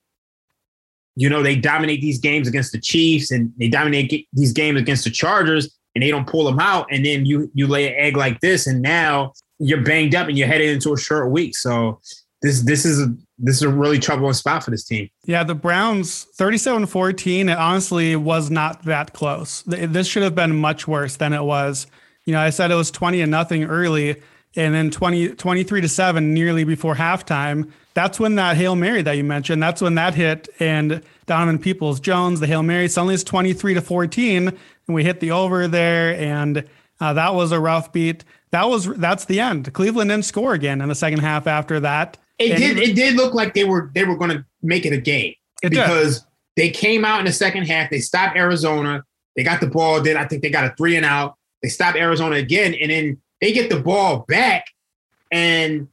you 1.16 1.28
know 1.28 1.42
they 1.42 1.54
dominate 1.54 2.00
these 2.00 2.18
games 2.18 2.48
against 2.48 2.72
the 2.72 2.80
Chiefs 2.80 3.30
and 3.30 3.52
they 3.58 3.68
dominate 3.68 4.26
these 4.32 4.52
games 4.52 4.80
against 4.80 5.04
the 5.04 5.10
Chargers, 5.10 5.78
and 5.94 6.02
they 6.02 6.10
don't 6.10 6.26
pull 6.26 6.44
them 6.44 6.58
out, 6.58 6.86
and 6.90 7.04
then 7.04 7.26
you 7.26 7.50
you 7.54 7.66
lay 7.66 7.88
an 7.88 7.94
egg 7.96 8.16
like 8.16 8.40
this, 8.40 8.66
and 8.66 8.82
now 8.82 9.32
you're 9.58 9.82
banged 9.82 10.14
up 10.14 10.28
and 10.28 10.38
you're 10.38 10.48
headed 10.48 10.70
into 10.70 10.92
a 10.92 10.98
short 10.98 11.30
week. 11.30 11.56
So 11.56 12.00
this 12.42 12.62
this 12.62 12.84
is 12.84 13.00
a 13.00 13.14
this 13.38 13.56
is 13.56 13.62
a 13.62 13.68
really 13.68 13.98
troubling 13.98 14.32
spot 14.32 14.64
for 14.64 14.70
this 14.70 14.84
team. 14.84 15.08
Yeah, 15.24 15.44
the 15.44 15.54
Browns 15.54 16.26
37-14, 16.38 17.50
it 17.50 17.56
honestly 17.56 18.14
was 18.14 18.50
not 18.50 18.84
that 18.84 19.14
close. 19.14 19.62
This 19.66 20.06
should 20.06 20.22
have 20.22 20.34
been 20.34 20.56
much 20.56 20.86
worse 20.86 21.16
than 21.16 21.32
it 21.32 21.42
was. 21.42 21.86
You 22.26 22.34
know, 22.34 22.40
I 22.40 22.50
said 22.50 22.70
it 22.70 22.74
was 22.74 22.90
20 22.90 23.22
and 23.22 23.30
nothing 23.30 23.64
early 23.64 24.20
and 24.56 24.74
then 24.74 24.90
20 24.90 25.28
23 25.28 25.80
to 25.80 25.88
7 25.88 26.34
nearly 26.34 26.64
before 26.64 26.94
halftime. 26.94 27.70
That's 27.94 28.20
when 28.20 28.36
that 28.36 28.56
Hail 28.56 28.76
Mary 28.76 29.02
that 29.02 29.16
you 29.16 29.24
mentioned, 29.24 29.62
that's 29.62 29.80
when 29.80 29.94
that 29.96 30.14
hit 30.14 30.48
and 30.58 31.02
Donovan 31.26 31.58
Peoples 31.58 32.00
Jones, 32.00 32.40
the 32.40 32.46
Hail 32.46 32.62
Mary 32.62 32.88
suddenly 32.88 33.14
is 33.14 33.24
23 33.24 33.74
to 33.74 33.80
14 33.80 34.48
and 34.48 34.58
we 34.88 35.04
hit 35.04 35.20
the 35.20 35.30
over 35.30 35.68
there 35.68 36.16
and 36.16 36.68
uh, 37.00 37.12
that 37.14 37.34
was 37.34 37.52
a 37.52 37.60
rough 37.60 37.92
beat. 37.92 38.24
That 38.50 38.68
was 38.68 38.86
that's 38.96 39.24
the 39.24 39.40
end. 39.40 39.72
Cleveland 39.72 40.10
didn't 40.10 40.24
score 40.24 40.54
again 40.54 40.80
in 40.80 40.88
the 40.88 40.94
second 40.94 41.20
half 41.20 41.46
after 41.46 41.80
that. 41.80 42.18
It 42.38 42.56
did. 42.56 42.78
It 42.78 42.94
did 42.94 43.16
look 43.16 43.34
like 43.34 43.54
they 43.54 43.64
were 43.64 43.90
they 43.94 44.04
were 44.04 44.16
going 44.16 44.30
to 44.30 44.44
make 44.62 44.86
it 44.86 44.92
a 44.92 45.00
game 45.00 45.34
it 45.62 45.70
because 45.70 46.20
did. 46.20 46.28
they 46.56 46.70
came 46.70 47.04
out 47.04 47.20
in 47.20 47.26
the 47.26 47.32
second 47.32 47.64
half. 47.64 47.90
They 47.90 48.00
stopped 48.00 48.36
Arizona. 48.36 49.04
They 49.36 49.44
got 49.44 49.60
the 49.60 49.66
ball. 49.68 50.00
Then 50.00 50.16
I 50.16 50.26
think 50.26 50.42
they 50.42 50.50
got 50.50 50.64
a 50.64 50.74
three 50.76 50.96
and 50.96 51.06
out. 51.06 51.36
They 51.62 51.68
stopped 51.68 51.96
Arizona 51.96 52.36
again, 52.36 52.74
and 52.74 52.90
then 52.90 53.20
they 53.40 53.52
get 53.52 53.70
the 53.70 53.80
ball 53.80 54.24
back, 54.28 54.66
and 55.30 55.88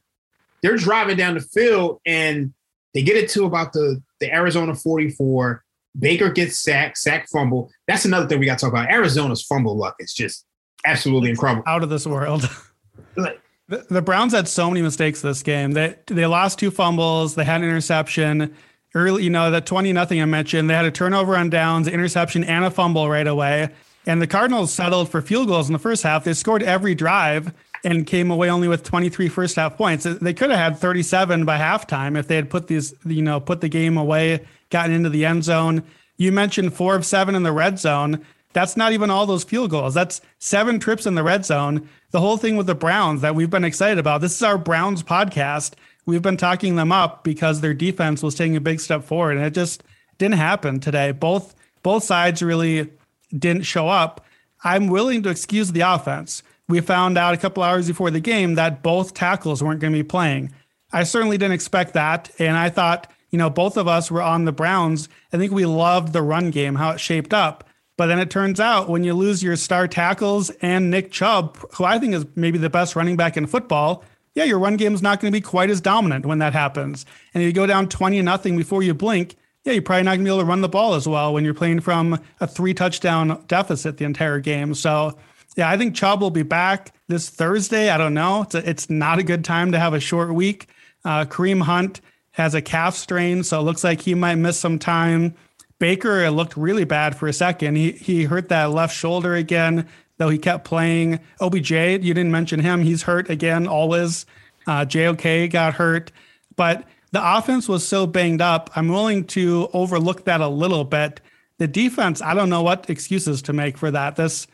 they're 0.62 0.76
driving 0.76 1.16
down 1.16 1.34
the 1.34 1.40
field, 1.40 2.00
and 2.06 2.52
they 2.94 3.02
get 3.02 3.16
it 3.16 3.28
to 3.30 3.44
about 3.44 3.72
the 3.72 4.02
the 4.20 4.32
Arizona 4.32 4.74
forty 4.74 5.10
four. 5.10 5.64
Baker 5.98 6.30
gets 6.30 6.56
sacked, 6.56 6.98
sack 6.98 7.28
fumble. 7.28 7.70
That's 7.88 8.04
another 8.04 8.28
thing 8.28 8.38
we 8.38 8.46
got 8.46 8.58
to 8.58 8.66
talk 8.66 8.72
about. 8.72 8.90
Arizona's 8.90 9.42
fumble 9.42 9.76
luck 9.76 9.96
is 9.98 10.12
just 10.12 10.44
absolutely 10.84 11.30
incredible, 11.30 11.64
out 11.66 11.82
of 11.82 11.88
this 11.90 12.06
world. 12.06 12.48
The, 13.68 13.84
the 13.90 14.00
Browns 14.00 14.32
had 14.32 14.48
so 14.48 14.70
many 14.70 14.80
mistakes 14.80 15.20
this 15.20 15.42
game. 15.42 15.72
They 15.72 15.96
they 16.06 16.24
lost 16.24 16.58
two 16.58 16.70
fumbles. 16.70 17.34
They 17.34 17.44
had 17.44 17.60
an 17.60 17.68
interception 17.68 18.56
early. 18.94 19.24
You 19.24 19.30
know 19.30 19.50
that 19.50 19.66
twenty 19.66 19.92
nothing 19.92 20.22
I 20.22 20.24
mentioned. 20.24 20.70
They 20.70 20.74
had 20.74 20.86
a 20.86 20.90
turnover 20.90 21.36
on 21.36 21.50
downs, 21.50 21.86
interception, 21.86 22.44
and 22.44 22.64
a 22.64 22.70
fumble 22.70 23.10
right 23.10 23.26
away. 23.26 23.68
And 24.08 24.22
the 24.22 24.26
Cardinals 24.26 24.72
settled 24.72 25.10
for 25.10 25.20
field 25.20 25.48
goals 25.48 25.68
in 25.68 25.74
the 25.74 25.78
first 25.78 26.02
half. 26.02 26.24
They 26.24 26.32
scored 26.32 26.62
every 26.62 26.94
drive 26.94 27.52
and 27.84 28.06
came 28.06 28.30
away 28.30 28.48
only 28.50 28.66
with 28.66 28.82
23 28.82 29.28
first 29.28 29.56
half 29.56 29.76
points. 29.76 30.04
They 30.04 30.32
could 30.32 30.48
have 30.48 30.58
had 30.58 30.78
37 30.78 31.44
by 31.44 31.58
halftime 31.58 32.18
if 32.18 32.26
they 32.26 32.36
had 32.36 32.48
put 32.48 32.68
these, 32.68 32.94
you 33.04 33.20
know, 33.20 33.38
put 33.38 33.60
the 33.60 33.68
game 33.68 33.98
away, 33.98 34.46
gotten 34.70 34.92
into 34.92 35.10
the 35.10 35.26
end 35.26 35.44
zone. 35.44 35.82
You 36.16 36.32
mentioned 36.32 36.72
four 36.72 36.96
of 36.96 37.04
seven 37.04 37.34
in 37.34 37.42
the 37.42 37.52
red 37.52 37.78
zone. 37.78 38.24
That's 38.54 38.78
not 38.78 38.92
even 38.92 39.10
all 39.10 39.26
those 39.26 39.44
field 39.44 39.70
goals. 39.70 39.92
That's 39.92 40.22
seven 40.38 40.80
trips 40.80 41.04
in 41.04 41.14
the 41.14 41.22
red 41.22 41.44
zone. 41.44 41.86
The 42.10 42.20
whole 42.20 42.38
thing 42.38 42.56
with 42.56 42.66
the 42.66 42.74
Browns 42.74 43.20
that 43.20 43.34
we've 43.34 43.50
been 43.50 43.62
excited 43.62 43.98
about. 43.98 44.22
This 44.22 44.34
is 44.34 44.42
our 44.42 44.56
Browns 44.56 45.02
podcast. 45.02 45.74
We've 46.06 46.22
been 46.22 46.38
talking 46.38 46.76
them 46.76 46.92
up 46.92 47.24
because 47.24 47.60
their 47.60 47.74
defense 47.74 48.22
was 48.22 48.34
taking 48.34 48.56
a 48.56 48.60
big 48.62 48.80
step 48.80 49.04
forward, 49.04 49.36
and 49.36 49.44
it 49.44 49.52
just 49.52 49.84
didn't 50.16 50.36
happen 50.38 50.80
today. 50.80 51.12
Both 51.12 51.54
both 51.82 52.04
sides 52.04 52.42
really 52.42 52.90
didn't 53.36 53.62
show 53.62 53.88
up. 53.88 54.24
I'm 54.64 54.88
willing 54.88 55.22
to 55.22 55.30
excuse 55.30 55.72
the 55.72 55.80
offense. 55.80 56.42
We 56.68 56.80
found 56.80 57.16
out 57.16 57.34
a 57.34 57.38
couple 57.38 57.62
hours 57.62 57.86
before 57.86 58.10
the 58.10 58.20
game 58.20 58.54
that 58.54 58.82
both 58.82 59.14
tackles 59.14 59.62
weren't 59.62 59.80
going 59.80 59.92
to 59.92 59.98
be 59.98 60.04
playing. 60.04 60.52
I 60.92 61.04
certainly 61.04 61.38
didn't 61.38 61.54
expect 61.54 61.94
that, 61.94 62.30
and 62.38 62.56
I 62.56 62.70
thought, 62.70 63.10
you 63.30 63.38
know, 63.38 63.50
both 63.50 63.76
of 63.76 63.88
us 63.88 64.10
were 64.10 64.22
on 64.22 64.44
the 64.44 64.52
Browns. 64.52 65.08
I 65.32 65.36
think 65.36 65.52
we 65.52 65.66
loved 65.66 66.12
the 66.12 66.22
run 66.22 66.50
game, 66.50 66.76
how 66.76 66.90
it 66.90 67.00
shaped 67.00 67.34
up. 67.34 67.64
But 67.96 68.06
then 68.06 68.20
it 68.20 68.30
turns 68.30 68.60
out 68.60 68.88
when 68.88 69.02
you 69.04 69.12
lose 69.12 69.42
your 69.42 69.56
star 69.56 69.88
tackles 69.88 70.50
and 70.62 70.90
Nick 70.90 71.10
Chubb, 71.10 71.58
who 71.74 71.84
I 71.84 71.98
think 71.98 72.14
is 72.14 72.24
maybe 72.36 72.56
the 72.56 72.70
best 72.70 72.94
running 72.94 73.16
back 73.16 73.36
in 73.36 73.46
football, 73.46 74.04
yeah, 74.34 74.44
your 74.44 74.60
run 74.60 74.76
game 74.76 74.94
is 74.94 75.02
not 75.02 75.20
going 75.20 75.32
to 75.32 75.36
be 75.36 75.42
quite 75.42 75.68
as 75.68 75.80
dominant 75.80 76.24
when 76.24 76.38
that 76.38 76.52
happens. 76.52 77.04
And 77.34 77.42
if 77.42 77.46
you 77.48 77.52
go 77.52 77.66
down 77.66 77.88
20 77.88 78.22
nothing 78.22 78.56
before 78.56 78.84
you 78.84 78.94
blink, 78.94 79.34
yeah, 79.68 79.74
you're 79.74 79.82
probably 79.82 80.04
not 80.04 80.12
going 80.12 80.20
to 80.20 80.24
be 80.24 80.30
able 80.30 80.40
to 80.40 80.46
run 80.46 80.62
the 80.62 80.68
ball 80.68 80.94
as 80.94 81.06
well 81.06 81.34
when 81.34 81.44
you're 81.44 81.52
playing 81.52 81.80
from 81.80 82.18
a 82.40 82.46
three 82.46 82.72
touchdown 82.72 83.44
deficit 83.48 83.98
the 83.98 84.04
entire 84.06 84.40
game. 84.40 84.72
So, 84.72 85.18
yeah, 85.58 85.68
I 85.68 85.76
think 85.76 85.94
Chubb 85.94 86.22
will 86.22 86.30
be 86.30 86.42
back 86.42 86.94
this 87.08 87.28
Thursday. 87.28 87.90
I 87.90 87.98
don't 87.98 88.14
know. 88.14 88.42
It's, 88.42 88.54
a, 88.54 88.70
it's 88.70 88.88
not 88.88 89.18
a 89.18 89.22
good 89.22 89.44
time 89.44 89.72
to 89.72 89.78
have 89.78 89.92
a 89.92 90.00
short 90.00 90.32
week. 90.32 90.68
Uh, 91.04 91.26
Kareem 91.26 91.60
Hunt 91.60 92.00
has 92.30 92.54
a 92.54 92.62
calf 92.62 92.96
strain, 92.96 93.44
so 93.44 93.60
it 93.60 93.64
looks 93.64 93.84
like 93.84 94.00
he 94.00 94.14
might 94.14 94.36
miss 94.36 94.58
some 94.58 94.78
time. 94.78 95.34
Baker 95.78 96.30
looked 96.30 96.56
really 96.56 96.84
bad 96.84 97.14
for 97.14 97.28
a 97.28 97.32
second. 97.34 97.76
He 97.76 97.92
he 97.92 98.24
hurt 98.24 98.48
that 98.48 98.70
left 98.70 98.96
shoulder 98.96 99.34
again, 99.34 99.86
though 100.16 100.30
he 100.30 100.38
kept 100.38 100.64
playing. 100.64 101.20
OBJ, 101.42 101.70
you 101.72 102.14
didn't 102.14 102.32
mention 102.32 102.60
him. 102.60 102.80
He's 102.82 103.02
hurt 103.02 103.28
again, 103.28 103.66
always. 103.66 104.24
Uh, 104.66 104.86
JOK 104.86 105.50
got 105.50 105.74
hurt. 105.74 106.10
But 106.56 106.84
the 107.10 107.36
offense 107.36 107.68
was 107.68 107.86
so 107.86 108.06
banged 108.06 108.42
up. 108.42 108.70
I'm 108.76 108.88
willing 108.88 109.24
to 109.28 109.68
overlook 109.72 110.24
that 110.24 110.40
a 110.40 110.48
little 110.48 110.84
bit. 110.84 111.20
The 111.58 111.66
defense, 111.66 112.22
I 112.22 112.34
don't 112.34 112.50
know 112.50 112.62
what 112.62 112.88
excuses 112.88 113.42
to 113.42 113.52
make 113.52 113.76
for 113.78 113.90
that. 113.90 114.16
This 114.16 114.46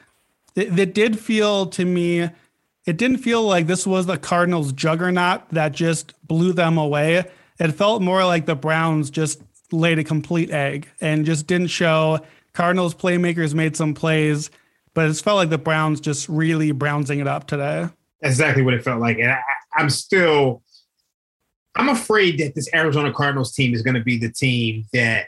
it, 0.54 0.78
it 0.78 0.94
did 0.94 1.18
feel 1.18 1.66
to 1.66 1.84
me, 1.84 2.30
it 2.86 2.96
didn't 2.96 3.18
feel 3.18 3.42
like 3.42 3.66
this 3.66 3.86
was 3.86 4.06
the 4.06 4.18
Cardinals 4.18 4.72
juggernaut 4.72 5.48
that 5.50 5.72
just 5.72 6.14
blew 6.26 6.52
them 6.52 6.78
away. 6.78 7.24
It 7.58 7.72
felt 7.72 8.02
more 8.02 8.24
like 8.24 8.46
the 8.46 8.56
Browns 8.56 9.10
just 9.10 9.42
laid 9.72 9.98
a 9.98 10.04
complete 10.04 10.50
egg 10.50 10.88
and 11.00 11.26
just 11.26 11.46
didn't 11.46 11.68
show. 11.68 12.20
Cardinals 12.52 12.94
playmakers 12.94 13.54
made 13.54 13.76
some 13.76 13.94
plays, 13.94 14.50
but 14.92 15.10
it 15.10 15.16
felt 15.16 15.36
like 15.36 15.50
the 15.50 15.58
Browns 15.58 16.00
just 16.00 16.28
really 16.28 16.72
brownsing 16.72 17.18
it 17.20 17.26
up 17.26 17.46
today. 17.46 17.88
exactly 18.22 18.62
what 18.62 18.74
it 18.74 18.82
felt 18.82 19.00
like. 19.00 19.18
And 19.18 19.30
I, 19.32 19.40
I'm 19.76 19.90
still, 19.90 20.62
I'm 21.76 21.88
afraid 21.88 22.38
that 22.38 22.54
this 22.54 22.68
Arizona 22.74 23.12
Cardinals 23.12 23.54
team 23.54 23.74
is 23.74 23.82
going 23.82 23.94
to 23.94 24.02
be 24.02 24.18
the 24.18 24.30
team 24.30 24.84
that 24.92 25.26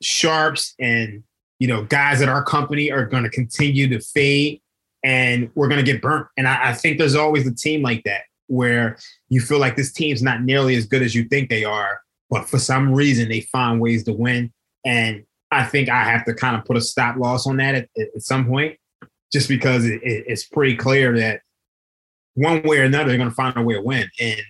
sharps 0.00 0.74
and 0.80 1.22
you 1.60 1.68
know 1.68 1.84
guys 1.84 2.20
at 2.20 2.28
our 2.28 2.42
company 2.42 2.90
are 2.90 3.06
going 3.06 3.22
to 3.22 3.30
continue 3.30 3.88
to 3.88 4.00
fade 4.00 4.60
and 5.04 5.48
we're 5.54 5.68
going 5.68 5.84
to 5.84 5.92
get 5.92 6.02
burnt 6.02 6.26
and 6.36 6.48
I, 6.48 6.70
I, 6.70 6.72
think 6.72 6.98
there's 6.98 7.14
always 7.14 7.46
a 7.46 7.54
team 7.54 7.82
like 7.82 8.02
that 8.02 8.22
where 8.48 8.96
you 9.28 9.40
feel 9.40 9.60
like 9.60 9.76
this 9.76 9.92
team's 9.92 10.20
not 10.20 10.42
nearly 10.42 10.74
as 10.74 10.86
good 10.86 11.02
as 11.02 11.14
you 11.14 11.22
think 11.28 11.50
they 11.50 11.64
are 11.64 12.00
but 12.32 12.48
for 12.48 12.58
some 12.58 12.94
reason 12.94 13.28
they 13.28 13.42
find 13.42 13.78
ways 13.78 14.04
to 14.04 14.12
win. 14.14 14.50
And 14.86 15.24
I 15.50 15.64
think 15.64 15.90
I 15.90 16.02
have 16.02 16.24
to 16.24 16.32
kind 16.32 16.56
of 16.56 16.64
put 16.64 16.78
a 16.78 16.80
stop 16.80 17.18
loss 17.18 17.46
on 17.46 17.58
that 17.58 17.74
at, 17.74 17.88
at 17.98 18.22
some 18.22 18.46
point, 18.46 18.78
just 19.30 19.50
because 19.50 19.84
it, 19.84 20.02
it, 20.02 20.24
it's 20.26 20.44
pretty 20.44 20.74
clear 20.74 21.14
that 21.18 21.42
one 22.32 22.62
way 22.62 22.78
or 22.78 22.84
another 22.84 23.10
they're 23.10 23.18
going 23.18 23.28
to 23.28 23.34
find 23.34 23.54
a 23.54 23.62
way 23.62 23.74
to 23.74 23.82
win, 23.82 24.08
and 24.18 24.40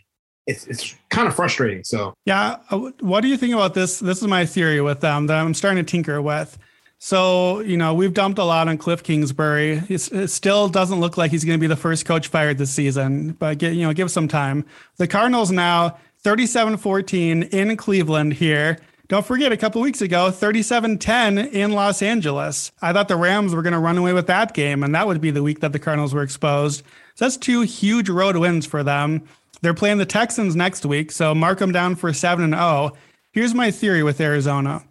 it's 0.46 0.66
it's 0.66 0.94
kind 1.08 1.28
of 1.28 1.34
frustrating. 1.34 1.84
So 1.84 2.14
yeah, 2.24 2.56
uh, 2.70 2.90
what 3.00 3.20
do 3.20 3.28
you 3.28 3.36
think 3.36 3.54
about 3.54 3.74
this? 3.74 3.98
This 4.00 4.20
is 4.20 4.28
my 4.28 4.46
theory 4.46 4.80
with 4.80 5.00
them 5.00 5.26
that 5.28 5.38
I'm 5.38 5.54
starting 5.54 5.84
to 5.84 5.90
tinker 5.90 6.20
with. 6.20 6.58
So, 7.04 7.58
you 7.58 7.76
know, 7.76 7.94
we've 7.94 8.14
dumped 8.14 8.38
a 8.38 8.44
lot 8.44 8.68
on 8.68 8.78
Cliff 8.78 9.02
Kingsbury. 9.02 9.82
It's, 9.88 10.06
it 10.12 10.28
still 10.28 10.68
doesn't 10.68 11.00
look 11.00 11.16
like 11.16 11.32
he's 11.32 11.44
going 11.44 11.58
to 11.58 11.60
be 11.60 11.66
the 11.66 11.74
first 11.74 12.06
coach 12.06 12.28
fired 12.28 12.58
this 12.58 12.70
season, 12.70 13.32
but 13.32 13.58
get, 13.58 13.74
you 13.74 13.84
know, 13.84 13.92
give 13.92 14.08
some 14.08 14.28
time. 14.28 14.64
The 14.98 15.08
Cardinals 15.08 15.50
now 15.50 15.98
37 16.20 16.76
14 16.76 17.42
in 17.42 17.76
Cleveland 17.76 18.34
here. 18.34 18.78
Don't 19.08 19.26
forget, 19.26 19.50
a 19.50 19.56
couple 19.56 19.82
weeks 19.82 20.00
ago, 20.00 20.30
37 20.30 20.96
10 20.98 21.38
in 21.38 21.72
Los 21.72 22.02
Angeles. 22.02 22.70
I 22.80 22.92
thought 22.92 23.08
the 23.08 23.16
Rams 23.16 23.52
were 23.52 23.62
going 23.62 23.72
to 23.72 23.80
run 23.80 23.98
away 23.98 24.12
with 24.12 24.28
that 24.28 24.54
game, 24.54 24.84
and 24.84 24.94
that 24.94 25.08
would 25.08 25.20
be 25.20 25.32
the 25.32 25.42
week 25.42 25.58
that 25.58 25.72
the 25.72 25.80
Cardinals 25.80 26.14
were 26.14 26.22
exposed. 26.22 26.84
So 27.16 27.24
that's 27.24 27.36
two 27.36 27.62
huge 27.62 28.08
road 28.08 28.36
wins 28.36 28.64
for 28.64 28.84
them. 28.84 29.24
They're 29.62 29.74
playing 29.74 29.98
the 29.98 30.06
Texans 30.06 30.54
next 30.54 30.84
week, 30.84 31.10
so 31.12 31.34
mark 31.34 31.58
them 31.58 31.72
down 31.72 31.94
for 31.94 32.12
7 32.12 32.44
and 32.44 32.54
0. 32.54 32.92
Here's 33.30 33.54
my 33.54 33.70
theory 33.70 34.02
with 34.02 34.20
Arizona 34.20 34.84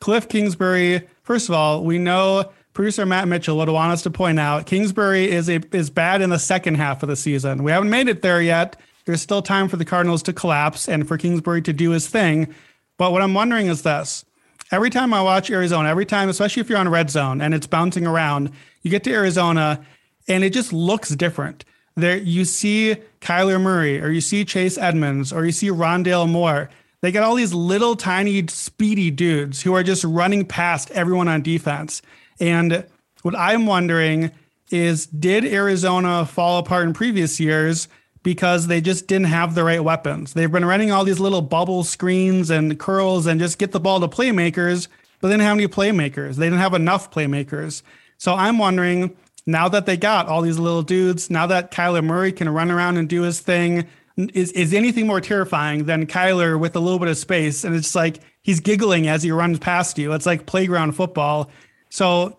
Cliff 0.00 0.28
Kingsbury, 0.28 1.08
first 1.22 1.48
of 1.48 1.54
all, 1.54 1.84
we 1.84 1.98
know 1.98 2.50
producer 2.72 3.04
Matt 3.04 3.26
Mitchell 3.26 3.56
would 3.58 3.68
want 3.68 3.92
us 3.92 4.02
to 4.02 4.10
point 4.10 4.38
out 4.38 4.66
Kingsbury 4.66 5.30
is 5.30 5.48
a 5.48 5.60
is 5.72 5.90
bad 5.90 6.20
in 6.20 6.30
the 6.30 6.38
second 6.38 6.76
half 6.76 7.02
of 7.02 7.08
the 7.08 7.16
season. 7.16 7.64
We 7.64 7.72
haven't 7.72 7.90
made 7.90 8.08
it 8.08 8.22
there 8.22 8.40
yet. 8.42 8.76
There's 9.04 9.22
still 9.22 9.42
time 9.42 9.68
for 9.68 9.76
the 9.76 9.84
Cardinals 9.84 10.22
to 10.24 10.32
collapse 10.32 10.88
and 10.88 11.08
for 11.08 11.16
Kingsbury 11.16 11.62
to 11.62 11.72
do 11.72 11.90
his 11.90 12.08
thing. 12.08 12.54
But 12.98 13.12
what 13.12 13.22
I'm 13.22 13.34
wondering 13.34 13.68
is 13.68 13.82
this. 13.82 14.24
Every 14.70 14.90
time 14.90 15.14
I 15.14 15.22
watch 15.22 15.50
Arizona, 15.50 15.88
every 15.88 16.04
time, 16.04 16.28
especially 16.28 16.60
if 16.60 16.68
you're 16.68 16.78
on 16.78 16.88
red 16.88 17.08
zone 17.08 17.40
and 17.40 17.54
it's 17.54 17.66
bouncing 17.66 18.06
around, 18.06 18.50
you 18.82 18.90
get 18.90 19.02
to 19.04 19.12
Arizona 19.12 19.84
and 20.28 20.44
it 20.44 20.52
just 20.52 20.72
looks 20.72 21.08
different. 21.10 21.64
There 21.98 22.16
you 22.16 22.44
see 22.44 22.96
Kyler 23.20 23.60
Murray 23.60 24.00
or 24.00 24.08
you 24.10 24.20
see 24.20 24.44
Chase 24.44 24.78
Edmonds 24.78 25.32
or 25.32 25.44
you 25.44 25.52
see 25.52 25.68
Rondale 25.68 26.28
Moore. 26.28 26.70
They 27.00 27.12
got 27.12 27.24
all 27.24 27.34
these 27.34 27.54
little 27.54 27.96
tiny 27.96 28.46
speedy 28.48 29.10
dudes 29.10 29.62
who 29.62 29.74
are 29.74 29.82
just 29.82 30.04
running 30.04 30.44
past 30.44 30.90
everyone 30.92 31.28
on 31.28 31.42
defense. 31.42 32.02
And 32.40 32.86
what 33.22 33.36
I'm 33.36 33.66
wondering 33.66 34.30
is 34.70 35.06
did 35.06 35.44
Arizona 35.44 36.24
fall 36.24 36.58
apart 36.58 36.86
in 36.86 36.92
previous 36.92 37.40
years 37.40 37.88
because 38.22 38.66
they 38.66 38.80
just 38.80 39.06
didn't 39.06 39.26
have 39.26 39.54
the 39.54 39.64
right 39.64 39.82
weapons. 39.82 40.34
They've 40.34 40.50
been 40.50 40.64
running 40.64 40.92
all 40.92 41.04
these 41.04 41.20
little 41.20 41.42
bubble 41.42 41.82
screens 41.82 42.50
and 42.50 42.78
curls 42.78 43.26
and 43.26 43.40
just 43.40 43.58
get 43.58 43.72
the 43.72 43.80
ball 43.80 44.00
to 44.00 44.08
playmakers, 44.08 44.88
but 45.20 45.28
they 45.28 45.34
didn't 45.34 45.46
have 45.46 45.56
any 45.56 45.68
playmakers. 45.68 46.36
They 46.36 46.46
didn't 46.46 46.60
have 46.60 46.74
enough 46.74 47.10
playmakers. 47.10 47.82
So 48.18 48.34
I'm 48.34 48.58
wondering 48.58 49.16
now 49.48 49.66
that 49.66 49.86
they 49.86 49.96
got 49.96 50.28
all 50.28 50.42
these 50.42 50.58
little 50.58 50.82
dudes, 50.82 51.30
now 51.30 51.46
that 51.46 51.70
Kyler 51.70 52.04
Murray 52.04 52.32
can 52.32 52.50
run 52.50 52.70
around 52.70 52.98
and 52.98 53.08
do 53.08 53.22
his 53.22 53.40
thing, 53.40 53.86
is, 54.34 54.52
is 54.52 54.74
anything 54.74 55.06
more 55.06 55.22
terrifying 55.22 55.84
than 55.84 56.06
Kyler 56.06 56.60
with 56.60 56.76
a 56.76 56.80
little 56.80 56.98
bit 56.98 57.08
of 57.08 57.16
space? 57.16 57.64
And 57.64 57.74
it's 57.74 57.94
like 57.94 58.20
he's 58.42 58.60
giggling 58.60 59.08
as 59.08 59.22
he 59.22 59.32
runs 59.32 59.58
past 59.58 59.96
you. 59.96 60.12
It's 60.12 60.26
like 60.26 60.44
playground 60.44 60.92
football. 60.92 61.50
So 61.88 62.36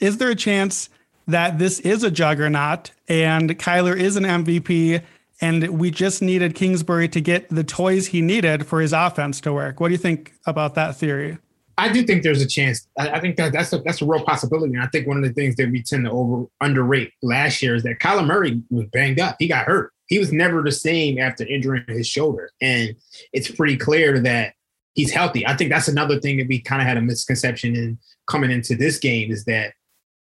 is 0.00 0.18
there 0.18 0.28
a 0.28 0.34
chance 0.34 0.90
that 1.26 1.58
this 1.58 1.80
is 1.80 2.02
a 2.02 2.10
juggernaut 2.10 2.90
and 3.08 3.58
Kyler 3.58 3.98
is 3.98 4.16
an 4.16 4.24
MVP 4.24 5.02
and 5.40 5.66
we 5.78 5.90
just 5.90 6.20
needed 6.20 6.54
Kingsbury 6.54 7.08
to 7.08 7.22
get 7.22 7.48
the 7.48 7.64
toys 7.64 8.08
he 8.08 8.20
needed 8.20 8.66
for 8.66 8.82
his 8.82 8.92
offense 8.92 9.40
to 9.40 9.52
work. 9.54 9.80
What 9.80 9.88
do 9.88 9.92
you 9.92 9.98
think 9.98 10.34
about 10.44 10.74
that 10.74 10.96
theory? 10.96 11.38
I 11.78 11.90
do 11.90 12.02
think 12.02 12.22
there's 12.22 12.42
a 12.42 12.46
chance. 12.46 12.86
I, 12.98 13.10
I 13.10 13.20
think 13.20 13.36
that 13.36 13.52
that's 13.52 13.72
a, 13.72 13.78
that's 13.78 14.02
a 14.02 14.06
real 14.06 14.24
possibility. 14.24 14.74
And 14.74 14.82
I 14.82 14.86
think 14.88 15.06
one 15.06 15.16
of 15.16 15.22
the 15.22 15.32
things 15.32 15.56
that 15.56 15.70
we 15.70 15.82
tend 15.82 16.04
to 16.04 16.10
over 16.10 16.46
underrate 16.60 17.12
last 17.22 17.62
year 17.62 17.74
is 17.74 17.82
that 17.84 18.00
Kyler 18.00 18.26
Murray 18.26 18.62
was 18.70 18.86
banged 18.92 19.20
up. 19.20 19.36
He 19.38 19.48
got 19.48 19.66
hurt. 19.66 19.92
He 20.06 20.18
was 20.18 20.32
never 20.32 20.62
the 20.62 20.72
same 20.72 21.18
after 21.18 21.46
injuring 21.46 21.84
his 21.86 22.06
shoulder, 22.06 22.50
and 22.60 22.96
it's 23.32 23.50
pretty 23.50 23.76
clear 23.76 24.18
that 24.20 24.54
he's 24.94 25.12
healthy. 25.12 25.46
I 25.46 25.56
think 25.56 25.70
that's 25.70 25.86
another 25.86 26.20
thing 26.20 26.38
that 26.38 26.48
we 26.48 26.60
kind 26.60 26.82
of 26.82 26.88
had 26.88 26.96
a 26.96 27.00
misconception 27.00 27.76
in 27.76 27.98
coming 28.28 28.50
into 28.50 28.74
this 28.74 28.98
game 28.98 29.30
is 29.30 29.44
that 29.44 29.74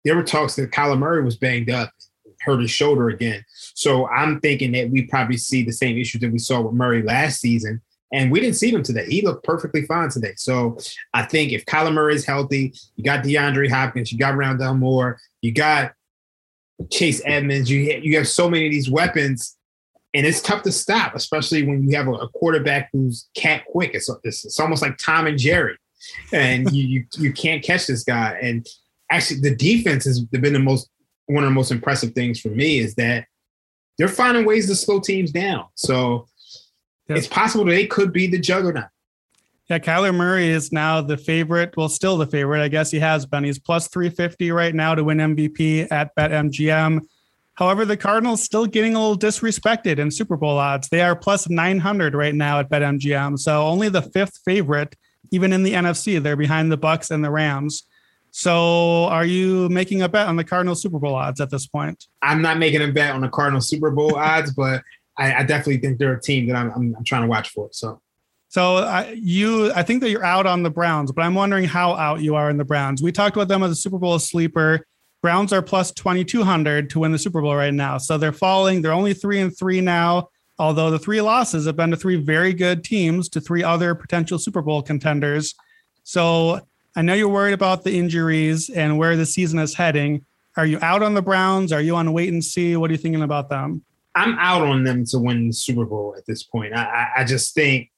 there 0.06 0.16
were 0.16 0.24
talks 0.24 0.56
that 0.56 0.72
Kyler 0.72 1.00
Murray 1.00 1.24
was 1.24 1.36
banged 1.36 1.72
up 1.72 1.92
hurt 2.42 2.62
his 2.62 2.72
shoulder 2.72 3.10
again. 3.10 3.44
So 3.76 4.08
I'm 4.08 4.40
thinking 4.40 4.72
that 4.74 4.90
we 4.90 5.04
probably 5.04 5.38
see 5.38 5.64
the 5.64 5.72
same 5.72 5.98
issues 5.98 6.22
that 6.22 6.32
we 6.32 6.40
saw 6.40 6.62
with 6.62 6.74
Murray 6.74 7.04
last 7.04 7.40
season. 7.40 7.82
And 8.14 8.32
we 8.32 8.40
didn't 8.42 8.58
see 8.58 8.72
him 8.72 8.84
today. 8.84 9.06
He 9.06 9.22
looked 9.22 9.46
perfectly 9.46 9.84
fine 9.84 10.10
today. 10.10 10.34
So 10.36 10.78
I 11.14 11.24
think 11.24 11.54
if 11.54 11.66
Kyler 11.66 11.94
Murray 11.94 12.16
is 12.16 12.26
healthy, 12.26 12.74
you 12.96 13.04
got 13.04 13.24
DeAndre 13.24 13.70
Hopkins, 13.70 14.12
you 14.12 14.18
got 14.18 14.34
Rondale 14.34 14.78
Moore, 14.78 15.20
you 15.42 15.54
got 15.54 15.94
Chase 16.92 17.22
Edmonds, 17.26 17.70
you 17.70 17.80
you 17.80 18.18
have 18.18 18.28
so 18.28 18.50
many 18.50 18.66
of 18.66 18.72
these 18.72 18.90
weapons, 18.90 19.56
and 20.14 20.26
it's 20.26 20.42
tough 20.42 20.64
to 20.64 20.72
stop, 20.72 21.16
especially 21.16 21.64
when 21.64 21.88
you 21.88 21.96
have 21.96 22.08
a, 22.08 22.14
a 22.14 22.30
quarterback 22.30 22.90
who's 22.92 23.30
cat 23.36 23.64
quick. 23.66 23.92
It's, 23.94 24.10
it's, 24.24 24.46
it's 24.46 24.60
almost 24.60 24.82
like 24.82 24.98
Tom 24.98 25.28
and 25.28 25.38
Jerry, 25.38 25.78
and 26.34 26.72
you, 26.72 26.84
you 26.86 27.06
you 27.18 27.34
can't 27.34 27.64
catch 27.64 27.88
this 27.88 28.04
guy. 28.04 28.38
And 28.42 28.68
actually, 29.10 29.42
the 29.42 29.56
defense 29.56 30.06
has 30.06 30.20
been 30.20 30.54
the 30.54 30.60
most 30.60 30.90
one 31.28 31.44
of 31.44 31.50
the 31.50 31.54
most 31.54 31.72
impressive 31.72 32.14
things 32.14 32.42
for 32.42 32.50
me 32.50 32.80
is 32.80 32.96
that 32.96 33.26
they're 33.98 34.08
finding 34.08 34.46
ways 34.46 34.68
to 34.68 34.76
slow 34.76 35.00
teams 35.00 35.32
down. 35.32 35.66
So 35.76 36.28
yes. 37.16 37.26
it's 37.26 37.34
possible 37.34 37.66
they 37.66 37.88
could 37.88 38.12
be 38.12 38.28
the 38.28 38.40
juggernaut. 38.40 38.86
Yeah, 39.70 39.80
Kyler 39.80 40.14
Murray 40.14 40.50
is 40.50 40.74
now 40.74 41.00
the 41.02 41.16
favorite. 41.16 41.76
Well, 41.78 41.88
still 41.88 42.18
the 42.18 42.26
favorite. 42.26 42.62
I 42.62 42.68
guess 42.68 42.92
he 42.92 43.00
has 43.00 43.26
been. 43.26 43.46
He's 43.46 43.58
plus 43.58 43.88
350 43.88 44.52
right 44.52 44.76
now 44.76 44.96
to 44.96 45.04
win 45.04 45.20
MVP 45.20 45.88
at 45.90 46.14
BetMGM. 46.16 47.02
However, 47.54 47.86
the 47.86 47.96
Cardinals 47.96 48.44
still 48.44 48.66
getting 48.66 48.96
a 48.96 49.00
little 49.00 49.18
disrespected 49.18 49.98
in 49.98 50.12
Super 50.12 50.36
Bowl 50.36 50.58
odds. 50.58 50.90
They 50.90 51.02
are 51.02 51.16
plus 51.16 51.50
900 51.50 52.16
right 52.16 52.36
now 52.36 52.60
at 52.60 52.70
BetMGM. 52.70 53.40
So 53.40 53.66
only 53.66 53.88
the 53.88 54.02
fifth 54.02 54.40
favorite, 54.44 54.96
even 55.32 55.54
in 55.54 55.64
the 55.64 55.74
NFC. 55.74 56.22
They're 56.22 56.36
behind 56.36 56.72
the 56.72 56.78
Bucs 56.78 57.12
and 57.12 57.24
the 57.24 57.32
Rams. 57.32 57.84
So, 58.32 59.06
are 59.06 59.26
you 59.26 59.68
making 59.68 60.02
a 60.02 60.10
bet 60.10 60.28
on 60.28 60.38
the 60.38 60.46
Cardinal 60.46 60.76
Super 60.76 61.00
Bowl 61.00 61.16
odds 61.16 61.42
at 61.42 61.50
this 61.50 61.68
point? 61.68 62.08
I'm 62.22 62.42
not 62.42 62.58
making 62.58 62.82
a 62.82 62.88
bet 62.88 63.14
on 63.14 63.20
the 63.20 63.28
Cardinal 63.28 63.60
Super 63.60 63.92
Bowl 63.92 64.16
odds, 64.18 64.54
but 64.54 64.84
I, 65.22 65.40
I, 65.40 65.44
definitely 65.44 65.78
think 65.78 66.00
they're 66.00 66.14
a 66.14 66.22
team 66.22 66.48
that 66.48 66.56
I'm, 66.56 66.72
I'm, 66.72 66.96
I'm 66.98 67.04
trying 67.04 67.22
to 67.22 67.28
watch 67.28 67.50
for. 67.50 67.70
So, 67.72 68.02
so 68.50 68.78
I, 68.78 69.16
you, 69.18 69.72
I 69.74 69.84
think 69.84 70.02
that 70.02 70.10
you're 70.10 70.26
out 70.26 70.46
on 70.46 70.64
the 70.64 70.70
Browns, 70.70 71.12
but 71.12 71.22
I'm 71.22 71.36
wondering 71.36 71.66
how 71.66 71.94
out 71.94 72.22
you 72.22 72.36
are 72.36 72.50
in 72.50 72.58
the 72.58 72.66
Browns. 72.66 73.02
We 73.02 73.12
talked 73.12 73.36
about 73.36 73.48
them 73.48 73.64
as 73.64 73.72
a 73.72 73.76
Super 73.76 73.98
Bowl 73.98 74.18
sleeper. 74.20 74.86
Browns 75.22 75.54
are 75.54 75.62
plus 75.62 75.92
2200 75.92 76.90
to 76.90 77.00
win 77.00 77.12
the 77.12 77.20
Super 77.20 77.42
Bowl 77.42 77.56
right 77.56 77.74
now, 77.74 77.98
so 78.00 78.18
they're 78.18 78.32
falling. 78.32 78.82
They're 78.82 78.92
only 78.92 79.14
three 79.14 79.40
and 79.40 79.56
three 79.56 79.80
now. 79.80 80.30
Although 80.58 80.92
the 80.92 81.00
three 81.00 81.22
losses 81.22 81.66
have 81.66 81.76
been 81.76 81.92
to 81.92 81.98
three 81.98 82.18
very 82.18 82.54
good 82.54 82.84
teams, 82.84 83.30
to 83.30 83.42
three 83.42 83.64
other 83.64 83.96
potential 83.96 84.38
Super 84.38 84.62
Bowl 84.62 84.82
contenders. 84.82 85.56
So 86.04 86.60
I 86.96 87.02
know 87.02 87.14
you're 87.14 87.30
worried 87.30 87.54
about 87.54 87.84
the 87.84 87.98
injuries 87.98 88.70
and 88.70 88.98
where 88.98 89.16
the 89.16 89.26
season 89.26 89.60
is 89.60 89.74
heading. 89.74 90.26
Are 90.58 90.66
you 90.66 90.78
out 90.82 91.02
on 91.04 91.14
the 91.14 91.22
Browns? 91.22 91.72
Are 91.72 91.82
you 91.82 91.96
on 91.96 92.12
wait 92.12 92.34
and 92.34 92.44
see? 92.44 92.76
What 92.76 92.90
are 92.90 92.94
you 92.94 93.00
thinking 93.00 93.24
about 93.24 93.50
them? 93.50 93.84
I'm 94.16 94.38
out 94.40 94.62
on 94.62 94.84
them 94.84 95.06
to 95.06 95.20
win 95.20 95.48
the 95.48 95.54
Super 95.54 95.86
Bowl 95.86 96.16
at 96.18 96.26
this 96.26 96.44
point. 96.44 96.74
I, 96.74 97.10
I 97.18 97.24
just 97.24 97.54
think, 97.54 97.90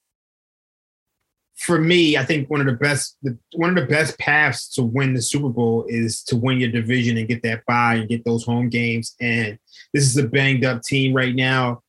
for 1.56 1.80
me, 1.80 2.18
I 2.18 2.26
think 2.26 2.50
one 2.50 2.60
of 2.60 2.66
the 2.66 2.74
best 2.74 3.18
one 3.54 3.70
of 3.70 3.76
the 3.76 3.90
best 3.90 4.18
paths 4.20 4.68
to 4.74 4.84
win 4.84 5.14
the 5.14 5.22
Super 5.22 5.50
Bowl 5.50 5.86
is 5.88 6.24
to 6.24 6.36
win 6.36 6.60
your 6.60 6.72
division 6.72 7.18
and 7.18 7.28
get 7.28 7.44
that 7.44 7.66
bye 7.66 7.96
and 7.96 8.10
get 8.10 8.26
those 8.26 8.44
home 8.44 8.70
games. 8.70 9.16
And 9.22 9.58
this 9.94 10.04
is 10.04 10.18
a 10.18 10.28
banged 10.28 10.66
up 10.66 10.82
team 10.82 11.16
right 11.16 11.34
now. 11.34 11.82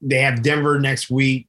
They 0.00 0.18
have 0.18 0.42
Denver 0.42 0.78
next 0.80 1.10
week, 1.10 1.48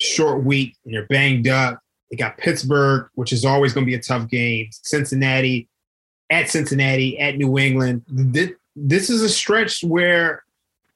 short 0.00 0.44
week, 0.44 0.76
and 0.84 0.94
they're 0.94 1.06
banged 1.06 1.48
up. 1.48 1.80
They 2.10 2.16
got 2.16 2.38
Pittsburgh, 2.38 3.08
which 3.14 3.32
is 3.32 3.44
always 3.44 3.72
going 3.72 3.86
to 3.86 3.90
be 3.90 3.96
a 3.96 4.02
tough 4.02 4.28
game. 4.28 4.68
Cincinnati, 4.72 5.68
at 6.30 6.48
Cincinnati, 6.48 7.18
at 7.18 7.36
New 7.36 7.58
England. 7.58 8.02
This, 8.08 8.50
this 8.74 9.10
is 9.10 9.22
a 9.22 9.28
stretch 9.28 9.84
where 9.84 10.44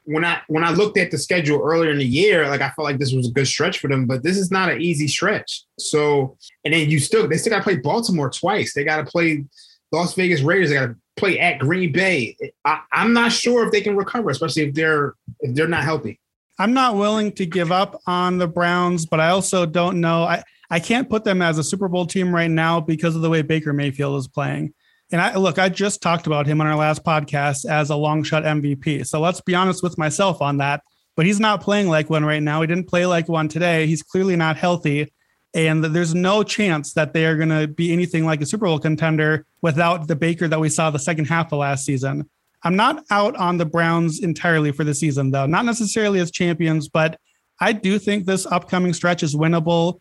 when 0.04 0.24
I 0.24 0.40
when 0.48 0.64
I 0.64 0.70
looked 0.70 0.98
at 0.98 1.10
the 1.10 1.18
schedule 1.18 1.60
earlier 1.62 1.90
in 1.90 1.98
the 1.98 2.04
year, 2.04 2.48
like 2.48 2.60
I 2.60 2.70
felt 2.70 2.84
like 2.84 2.98
this 2.98 3.12
was 3.12 3.28
a 3.28 3.32
good 3.32 3.46
stretch 3.46 3.78
for 3.78 3.88
them, 3.88 4.06
but 4.06 4.22
this 4.22 4.36
is 4.36 4.50
not 4.50 4.70
an 4.70 4.80
easy 4.80 5.08
stretch. 5.08 5.64
So, 5.78 6.36
and 6.64 6.74
then 6.74 6.90
you 6.90 6.98
still 6.98 7.26
they 7.26 7.36
still 7.38 7.50
got 7.50 7.58
to 7.58 7.64
play 7.64 7.76
Baltimore 7.76 8.30
twice. 8.30 8.74
They 8.74 8.84
got 8.84 8.98
to 8.98 9.04
play 9.04 9.44
Las 9.92 10.14
Vegas 10.14 10.42
Raiders. 10.42 10.68
They 10.68 10.76
got 10.76 10.86
to 10.86 10.96
play 11.16 11.38
at 11.38 11.58
Green 11.58 11.92
Bay. 11.92 12.36
I, 12.64 12.80
I'm 12.92 13.12
not 13.12 13.32
sure 13.32 13.64
if 13.64 13.72
they 13.72 13.80
can 13.80 13.96
recover, 13.96 14.30
especially 14.30 14.64
if 14.64 14.74
they're 14.74 15.14
if 15.40 15.54
they're 15.54 15.68
not 15.68 15.84
healthy. 15.84 16.20
I'm 16.58 16.72
not 16.72 16.96
willing 16.96 17.32
to 17.32 17.46
give 17.46 17.72
up 17.72 18.00
on 18.06 18.38
the 18.38 18.46
Browns, 18.46 19.06
but 19.06 19.20
I 19.20 19.30
also 19.30 19.66
don't 19.66 20.00
know. 20.00 20.24
I 20.24 20.42
I 20.70 20.80
can't 20.80 21.08
put 21.08 21.24
them 21.24 21.40
as 21.40 21.58
a 21.58 21.64
Super 21.64 21.88
Bowl 21.88 22.06
team 22.06 22.34
right 22.34 22.50
now 22.50 22.80
because 22.80 23.16
of 23.16 23.22
the 23.22 23.30
way 23.30 23.42
Baker 23.42 23.72
Mayfield 23.72 24.18
is 24.18 24.28
playing. 24.28 24.74
And 25.12 25.20
I 25.20 25.36
look, 25.36 25.58
I 25.58 25.68
just 25.68 26.02
talked 26.02 26.26
about 26.26 26.46
him 26.46 26.60
on 26.60 26.66
our 26.66 26.76
last 26.76 27.04
podcast 27.04 27.66
as 27.66 27.90
a 27.90 27.96
long 27.96 28.22
shot 28.22 28.42
MVP. 28.42 29.06
So 29.06 29.20
let's 29.20 29.40
be 29.40 29.54
honest 29.54 29.82
with 29.82 29.98
myself 29.98 30.40
on 30.40 30.58
that. 30.58 30.82
But 31.16 31.26
he's 31.26 31.38
not 31.38 31.60
playing 31.60 31.88
like 31.88 32.10
one 32.10 32.24
right 32.24 32.42
now. 32.42 32.60
He 32.60 32.66
didn't 32.66 32.88
play 32.88 33.06
like 33.06 33.28
one 33.28 33.48
today. 33.48 33.86
He's 33.86 34.02
clearly 34.02 34.34
not 34.34 34.56
healthy. 34.56 35.12
And 35.54 35.84
there's 35.84 36.14
no 36.14 36.42
chance 36.42 36.94
that 36.94 37.12
they 37.12 37.26
are 37.26 37.36
going 37.36 37.50
to 37.50 37.68
be 37.68 37.92
anything 37.92 38.26
like 38.26 38.40
a 38.40 38.46
Super 38.46 38.66
Bowl 38.66 38.80
contender 38.80 39.46
without 39.62 40.08
the 40.08 40.16
Baker 40.16 40.48
that 40.48 40.58
we 40.58 40.68
saw 40.68 40.90
the 40.90 40.98
second 40.98 41.26
half 41.26 41.52
of 41.52 41.60
last 41.60 41.84
season. 41.84 42.28
I'm 42.64 42.74
not 42.74 43.04
out 43.10 43.36
on 43.36 43.58
the 43.58 43.66
Browns 43.66 44.18
entirely 44.20 44.72
for 44.72 44.82
the 44.82 44.94
season, 44.94 45.30
though, 45.30 45.46
not 45.46 45.64
necessarily 45.64 46.18
as 46.18 46.32
champions, 46.32 46.88
but 46.88 47.20
I 47.60 47.72
do 47.72 48.00
think 48.00 48.24
this 48.24 48.46
upcoming 48.46 48.94
stretch 48.94 49.22
is 49.22 49.36
winnable. 49.36 50.00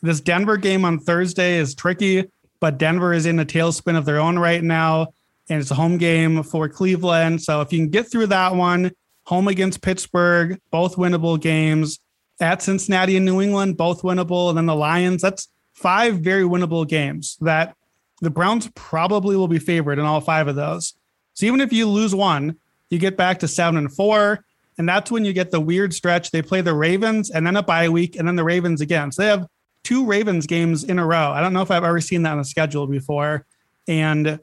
This 0.00 0.20
Denver 0.20 0.56
game 0.56 0.84
on 0.84 1.00
Thursday 1.00 1.56
is 1.58 1.74
tricky, 1.74 2.30
but 2.60 2.78
Denver 2.78 3.12
is 3.12 3.26
in 3.26 3.38
a 3.38 3.44
tailspin 3.44 3.96
of 3.96 4.04
their 4.04 4.18
own 4.18 4.38
right 4.38 4.62
now, 4.62 5.14
and 5.48 5.60
it's 5.60 5.70
a 5.70 5.74
home 5.74 5.98
game 5.98 6.42
for 6.42 6.68
Cleveland. 6.68 7.42
So 7.42 7.60
if 7.60 7.72
you 7.72 7.80
can 7.80 7.90
get 7.90 8.10
through 8.10 8.28
that 8.28 8.54
one, 8.54 8.92
home 9.24 9.48
against 9.48 9.82
Pittsburgh, 9.82 10.60
both 10.70 10.96
winnable 10.96 11.40
games, 11.40 12.00
at 12.40 12.62
Cincinnati 12.62 13.16
and 13.16 13.24
New 13.24 13.40
England, 13.40 13.76
both 13.76 14.02
winnable, 14.02 14.48
and 14.48 14.58
then 14.58 14.66
the 14.66 14.74
Lions. 14.74 15.22
That's 15.22 15.48
five 15.72 16.18
very 16.20 16.42
winnable 16.42 16.86
games 16.86 17.36
that 17.40 17.76
the 18.20 18.30
Browns 18.30 18.68
probably 18.74 19.36
will 19.36 19.48
be 19.48 19.58
favored 19.58 19.98
in 19.98 20.04
all 20.04 20.20
five 20.20 20.48
of 20.48 20.56
those. 20.56 20.94
So 21.34 21.46
even 21.46 21.60
if 21.60 21.72
you 21.72 21.86
lose 21.86 22.14
one, 22.14 22.56
you 22.90 22.98
get 22.98 23.16
back 23.16 23.40
to 23.40 23.48
seven 23.48 23.76
and 23.76 23.92
four. 23.92 24.44
And 24.78 24.88
that's 24.88 25.10
when 25.10 25.24
you 25.24 25.32
get 25.32 25.50
the 25.50 25.60
weird 25.60 25.94
stretch. 25.94 26.30
They 26.30 26.42
play 26.42 26.60
the 26.60 26.74
Ravens 26.74 27.30
and 27.30 27.46
then 27.46 27.56
a 27.56 27.62
bye 27.62 27.88
week 27.88 28.16
and 28.16 28.26
then 28.26 28.36
the 28.36 28.44
Ravens 28.44 28.80
again. 28.80 29.12
So 29.12 29.22
they 29.22 29.28
have 29.28 29.46
two 29.84 30.04
Ravens 30.04 30.46
games 30.46 30.82
in 30.82 30.98
a 30.98 31.06
row. 31.06 31.30
I 31.30 31.40
don't 31.40 31.52
know 31.52 31.62
if 31.62 31.70
I've 31.70 31.84
ever 31.84 32.00
seen 32.00 32.22
that 32.22 32.32
on 32.32 32.38
the 32.38 32.44
schedule 32.44 32.86
before. 32.86 33.46
And 33.86 34.40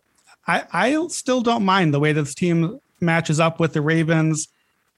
I, 0.47 0.63
I 0.71 1.07
still 1.07 1.41
don't 1.41 1.65
mind 1.65 1.93
the 1.93 1.99
way 1.99 2.13
this 2.13 2.33
team 2.33 2.79
matches 3.01 3.39
up 3.39 3.59
with 3.59 3.73
the 3.73 3.81
Ravens. 3.81 4.47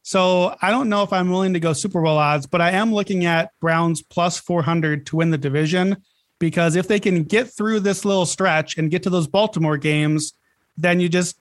So 0.03 0.55
I 0.61 0.69
don't 0.69 0.89
know 0.89 1.03
if 1.03 1.13
I'm 1.13 1.31
willing 1.31 1.53
to 1.53 1.59
go 1.59 1.73
Super 1.73 2.01
Bowl 2.01 2.17
odds, 2.17 2.45
but 2.45 2.61
I 2.61 2.71
am 2.71 2.93
looking 2.93 3.25
at 3.25 3.57
Browns 3.61 4.01
plus 4.01 4.37
400 4.37 5.05
to 5.07 5.15
win 5.15 5.31
the 5.31 5.37
division 5.37 5.97
because 6.39 6.75
if 6.75 6.89
they 6.89 6.99
can 6.99 7.23
get 7.23 7.47
through 7.47 7.79
this 7.79 8.03
little 8.03 8.25
stretch 8.25 8.77
and 8.77 8.91
get 8.91 9.03
to 9.03 9.09
those 9.09 9.27
Baltimore 9.27 9.77
games, 9.77 10.33
then 10.75 10.99
you 10.99 11.07
just, 11.07 11.37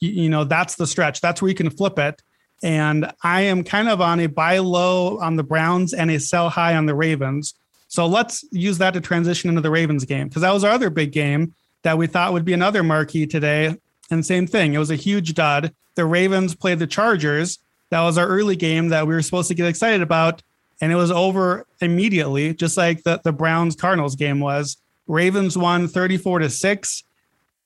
you 0.00 0.28
know, 0.28 0.42
that's 0.42 0.74
the 0.74 0.88
stretch. 0.88 1.20
That's 1.20 1.40
where 1.40 1.48
you 1.48 1.54
can 1.54 1.70
flip 1.70 2.00
it. 2.00 2.20
And 2.62 3.12
I 3.22 3.42
am 3.42 3.62
kind 3.62 3.88
of 3.88 4.00
on 4.00 4.18
a 4.18 4.26
buy 4.26 4.58
low 4.58 5.18
on 5.18 5.36
the 5.36 5.44
Browns 5.44 5.94
and 5.94 6.10
a 6.10 6.18
sell 6.18 6.50
high 6.50 6.74
on 6.74 6.86
the 6.86 6.94
Ravens. 6.94 7.54
So 7.90 8.06
let's 8.06 8.44
use 8.52 8.78
that 8.78 8.92
to 8.92 9.00
transition 9.00 9.50
into 9.50 9.60
the 9.60 9.70
Ravens 9.70 10.04
game 10.04 10.28
because 10.28 10.42
that 10.42 10.54
was 10.54 10.62
our 10.62 10.70
other 10.70 10.90
big 10.90 11.10
game 11.10 11.54
that 11.82 11.98
we 11.98 12.06
thought 12.06 12.32
would 12.32 12.44
be 12.44 12.52
another 12.52 12.84
marquee 12.84 13.26
today. 13.26 13.76
And 14.12 14.24
same 14.24 14.46
thing, 14.46 14.74
it 14.74 14.78
was 14.78 14.92
a 14.92 14.96
huge 14.96 15.34
dud. 15.34 15.74
The 15.96 16.04
Ravens 16.04 16.54
played 16.54 16.78
the 16.78 16.86
Chargers. 16.86 17.58
That 17.90 18.02
was 18.02 18.16
our 18.16 18.28
early 18.28 18.54
game 18.54 18.90
that 18.90 19.08
we 19.08 19.14
were 19.14 19.22
supposed 19.22 19.48
to 19.48 19.56
get 19.56 19.66
excited 19.66 20.02
about. 20.02 20.40
And 20.80 20.92
it 20.92 20.94
was 20.94 21.10
over 21.10 21.66
immediately, 21.80 22.54
just 22.54 22.76
like 22.76 23.02
the, 23.02 23.20
the 23.24 23.32
Browns 23.32 23.74
Cardinals 23.74 24.14
game 24.14 24.38
was. 24.38 24.76
Ravens 25.08 25.58
won 25.58 25.88
34 25.88 26.38
to 26.38 26.50
6, 26.50 27.02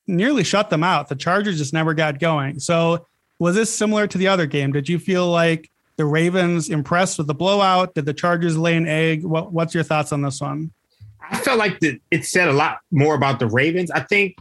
nearly 0.07 0.43
shut 0.43 0.71
them 0.71 0.83
out. 0.83 1.07
The 1.07 1.15
Chargers 1.15 1.59
just 1.59 1.71
never 1.71 1.93
got 1.93 2.17
going. 2.17 2.59
So, 2.59 3.05
was 3.37 3.53
this 3.53 3.71
similar 3.71 4.07
to 4.07 4.17
the 4.17 4.29
other 4.29 4.47
game? 4.47 4.71
Did 4.71 4.89
you 4.89 4.97
feel 4.97 5.29
like 5.29 5.69
the 5.97 6.05
Ravens 6.05 6.69
impressed 6.69 7.17
with 7.17 7.27
the 7.27 7.33
blowout? 7.33 7.93
Did 7.93 8.05
the 8.05 8.13
Chargers 8.13 8.57
lay 8.57 8.75
an 8.75 8.87
egg? 8.87 9.23
What, 9.23 9.51
what's 9.51 9.73
your 9.73 9.83
thoughts 9.83 10.11
on 10.11 10.21
this 10.21 10.41
one? 10.41 10.71
I 11.21 11.37
felt 11.37 11.57
like 11.57 11.79
the, 11.79 11.99
it 12.11 12.25
said 12.25 12.47
a 12.47 12.53
lot 12.53 12.79
more 12.91 13.15
about 13.15 13.39
the 13.39 13.47
Ravens. 13.47 13.91
I 13.91 14.01
think 14.01 14.35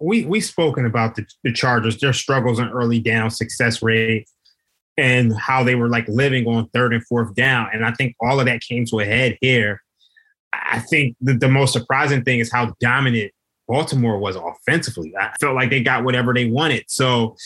we 0.00 0.24
we 0.24 0.40
spoken 0.40 0.84
about 0.84 1.14
the, 1.14 1.24
the 1.44 1.52
Chargers, 1.52 1.98
their 1.98 2.12
struggles 2.12 2.58
on 2.58 2.70
early 2.70 2.98
down 2.98 3.30
success 3.30 3.82
rate, 3.82 4.28
and 4.96 5.36
how 5.36 5.62
they 5.62 5.74
were 5.74 5.88
like 5.88 6.08
living 6.08 6.46
on 6.46 6.68
third 6.70 6.92
and 6.92 7.06
fourth 7.06 7.34
down. 7.34 7.68
And 7.72 7.84
I 7.84 7.92
think 7.92 8.16
all 8.20 8.40
of 8.40 8.46
that 8.46 8.62
came 8.62 8.84
to 8.86 9.00
a 9.00 9.04
head 9.04 9.38
here. 9.40 9.82
I 10.52 10.80
think 10.80 11.16
the, 11.20 11.34
the 11.34 11.48
most 11.48 11.72
surprising 11.72 12.24
thing 12.24 12.40
is 12.40 12.52
how 12.52 12.74
dominant 12.80 13.32
Baltimore 13.68 14.18
was 14.18 14.36
offensively. 14.36 15.14
I 15.16 15.32
felt 15.40 15.54
like 15.54 15.70
they 15.70 15.82
got 15.82 16.04
whatever 16.04 16.34
they 16.34 16.50
wanted. 16.50 16.84
So 16.88 17.36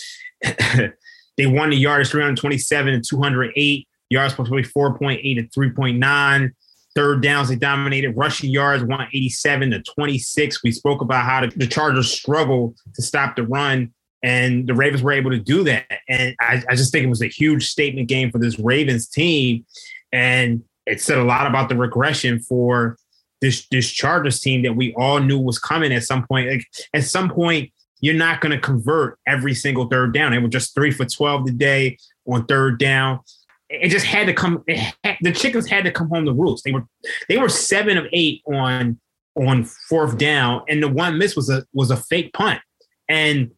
they 1.36 1.46
won 1.46 1.70
the 1.70 1.76
yards 1.76 2.10
327 2.10 2.94
and 2.94 3.04
208 3.04 3.88
yards 4.10 4.34
play, 4.34 4.46
4.8 4.46 5.38
and 5.38 5.50
3.9. 5.50 6.50
Third 6.94 7.22
downs, 7.22 7.48
they 7.48 7.56
dominated. 7.56 8.16
Rushing 8.16 8.50
yards, 8.50 8.82
187 8.82 9.70
to 9.72 9.82
26. 9.82 10.62
We 10.62 10.72
spoke 10.72 11.02
about 11.02 11.26
how 11.26 11.42
the, 11.42 11.48
the 11.48 11.66
Chargers 11.66 12.10
struggle 12.10 12.74
to 12.94 13.02
stop 13.02 13.36
the 13.36 13.42
run, 13.42 13.92
and 14.22 14.66
the 14.66 14.74
Ravens 14.74 15.02
were 15.02 15.12
able 15.12 15.30
to 15.30 15.38
do 15.38 15.62
that. 15.64 15.84
And 16.08 16.34
I, 16.40 16.62
I 16.70 16.74
just 16.74 16.92
think 16.92 17.04
it 17.04 17.10
was 17.10 17.22
a 17.22 17.28
huge 17.28 17.66
statement 17.68 18.08
game 18.08 18.30
for 18.30 18.38
this 18.38 18.58
Ravens 18.58 19.08
team. 19.08 19.66
And 20.10 20.62
it 20.86 21.02
said 21.02 21.18
a 21.18 21.24
lot 21.24 21.46
about 21.46 21.68
the 21.68 21.76
regression 21.76 22.40
for 22.40 22.96
this 23.42 23.66
this 23.70 23.90
Chargers 23.90 24.40
team 24.40 24.62
that 24.62 24.74
we 24.74 24.94
all 24.94 25.20
knew 25.20 25.38
was 25.38 25.58
coming 25.58 25.92
at 25.92 26.04
some 26.04 26.26
point. 26.26 26.48
Like 26.48 26.64
at 26.94 27.04
some 27.04 27.28
point, 27.28 27.70
you're 28.00 28.14
not 28.14 28.40
going 28.40 28.52
to 28.52 28.58
convert 28.58 29.18
every 29.26 29.54
single 29.54 29.88
third 29.88 30.12
down. 30.12 30.32
They 30.32 30.38
were 30.38 30.48
just 30.48 30.74
three 30.74 30.90
for 30.90 31.04
12 31.04 31.46
today 31.46 31.98
on 32.26 32.46
third 32.46 32.78
down 32.78 33.20
it 33.68 33.88
just 33.88 34.06
had 34.06 34.26
to 34.26 34.34
come. 34.34 34.64
Had, 35.02 35.16
the 35.20 35.32
chickens 35.32 35.68
had 35.68 35.84
to 35.84 35.90
come 35.90 36.08
home 36.08 36.24
to 36.26 36.32
roost. 36.32 36.64
They 36.64 36.72
were 36.72 36.84
they 37.28 37.36
were 37.36 37.48
seven 37.48 37.98
of 37.98 38.06
eight 38.12 38.42
on 38.46 38.98
on 39.34 39.64
fourth 39.64 40.16
down, 40.18 40.62
and 40.68 40.82
the 40.82 40.88
one 40.88 41.18
miss 41.18 41.36
was 41.36 41.50
a 41.50 41.64
was 41.72 41.90
a 41.90 41.96
fake 41.96 42.32
punt, 42.32 42.60
and 43.08 43.50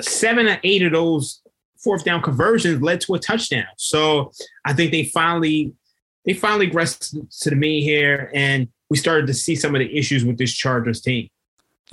seven 0.00 0.48
or 0.48 0.58
eight 0.62 0.82
of 0.82 0.92
those 0.92 1.42
fourth 1.82 2.04
down 2.04 2.22
conversions 2.22 2.80
led 2.80 3.00
to 3.02 3.14
a 3.14 3.18
touchdown. 3.18 3.66
So 3.76 4.30
I 4.64 4.72
think 4.72 4.92
they 4.92 5.04
finally 5.04 5.72
they 6.24 6.32
finally 6.32 6.70
regressed 6.70 7.16
to 7.40 7.50
the 7.50 7.56
mean 7.56 7.82
here, 7.82 8.30
and 8.34 8.68
we 8.88 8.96
started 8.96 9.26
to 9.26 9.34
see 9.34 9.56
some 9.56 9.74
of 9.74 9.80
the 9.80 9.96
issues 9.96 10.24
with 10.24 10.38
this 10.38 10.52
Chargers 10.52 11.00
team. 11.00 11.28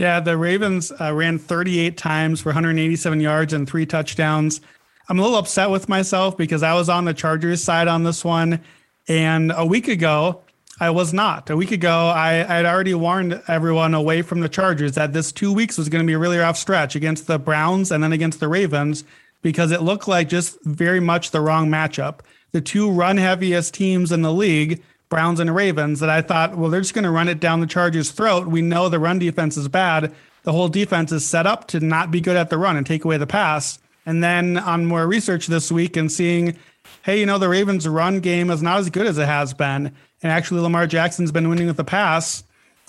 Yeah, 0.02 0.20
the 0.20 0.36
Ravens 0.36 0.92
uh, 1.00 1.14
ran 1.14 1.38
38 1.38 1.96
times 1.96 2.42
for 2.42 2.50
187 2.50 3.20
yards 3.20 3.54
and 3.54 3.70
three 3.70 3.86
touchdowns. 3.86 4.60
I'm 5.08 5.20
a 5.20 5.22
little 5.22 5.38
upset 5.38 5.70
with 5.70 5.88
myself 5.88 6.36
because 6.36 6.64
I 6.64 6.74
was 6.74 6.90
on 6.90 7.06
the 7.06 7.14
Chargers 7.14 7.64
side 7.64 7.88
on 7.88 8.04
this 8.04 8.26
one. 8.26 8.62
And 9.08 9.54
a 9.56 9.64
week 9.64 9.88
ago, 9.88 10.42
I 10.80 10.90
was 10.90 11.14
not. 11.14 11.52
A 11.52 11.56
week 11.56 11.72
ago, 11.72 12.08
I 12.08 12.32
had 12.32 12.66
already 12.66 12.96
warned 12.96 13.44
everyone 13.48 13.94
away 13.94 14.24
from 14.24 14.40
the 14.40 14.50
Chargers 14.50 14.94
that 14.94 15.14
this 15.14 15.32
two 15.32 15.54
weeks 15.54 15.78
was 15.78 15.88
going 15.88 16.04
to 16.04 16.08
be 16.08 16.14
a 16.14 16.18
really 16.18 16.40
rough 16.40 16.58
stretch 16.58 16.96
against 16.96 17.28
the 17.28 17.38
Browns 17.38 17.92
and 17.92 18.04
then 18.04 18.12
against 18.12 18.40
the 18.40 18.48
Ravens 18.48 19.04
because 19.44 19.72
it 19.72 19.84
looked 19.84 20.08
like 20.08 20.30
just 20.30 20.58
very 20.64 21.00
much 21.00 21.30
the 21.30 21.42
wrong 21.42 21.70
matchup. 21.70 22.22
The 22.54 22.62
two 22.62 22.90
run 22.90 23.18
heaviest 23.18 23.76
teams 23.76 24.12
in 24.12 24.24
the 24.24 24.34
league, 24.34 24.82
Browns 25.12 25.40
and 25.40 25.54
Ravens, 25.54 26.00
that 26.00 26.10
I 26.10 26.24
thought, 26.24 26.58
well, 26.58 26.72
they're 26.72 26.82
just 26.82 26.96
going 26.96 27.04
to 27.04 27.12
run 27.12 27.28
it 27.28 27.40
down 27.40 27.60
the 27.60 27.68
Chargers' 27.68 28.10
throat. 28.10 28.48
We 28.48 28.64
know 28.64 28.90
the 28.90 28.98
run 28.98 29.20
defense 29.20 29.58
is 29.58 29.68
bad. 29.68 30.12
The 30.42 30.54
whole 30.54 30.70
defense 30.70 31.12
is 31.12 31.24
set 31.24 31.46
up 31.46 31.68
to 31.68 31.80
not 31.80 32.10
be 32.10 32.22
good 32.22 32.38
at 32.38 32.50
the 32.50 32.58
run 32.58 32.78
and 32.78 32.88
take 32.88 33.06
away 33.06 33.18
the 33.18 33.28
pass. 33.28 33.78
And 34.08 34.24
then 34.24 34.58
on 34.58 34.88
more 34.88 35.06
research 35.06 35.46
this 35.46 35.72
week 35.72 35.96
and 35.96 36.12
seeing, 36.12 36.58
hey, 37.04 37.20
you 37.20 37.28
know, 37.28 37.38
the 37.38 37.50
Ravens' 37.50 37.88
run 37.88 38.22
game 38.22 38.50
is 38.50 38.64
not 38.64 38.80
as 38.80 38.90
good 38.90 39.06
as 39.06 39.20
it 39.20 39.28
has 39.28 39.54
been. 39.54 39.94
And 40.24 40.32
actually, 40.32 40.62
Lamar 40.62 40.88
Jackson's 40.88 41.32
been 41.32 41.50
winning 41.50 41.68
with 41.68 41.78
the 41.78 41.84
pass. 41.84 42.44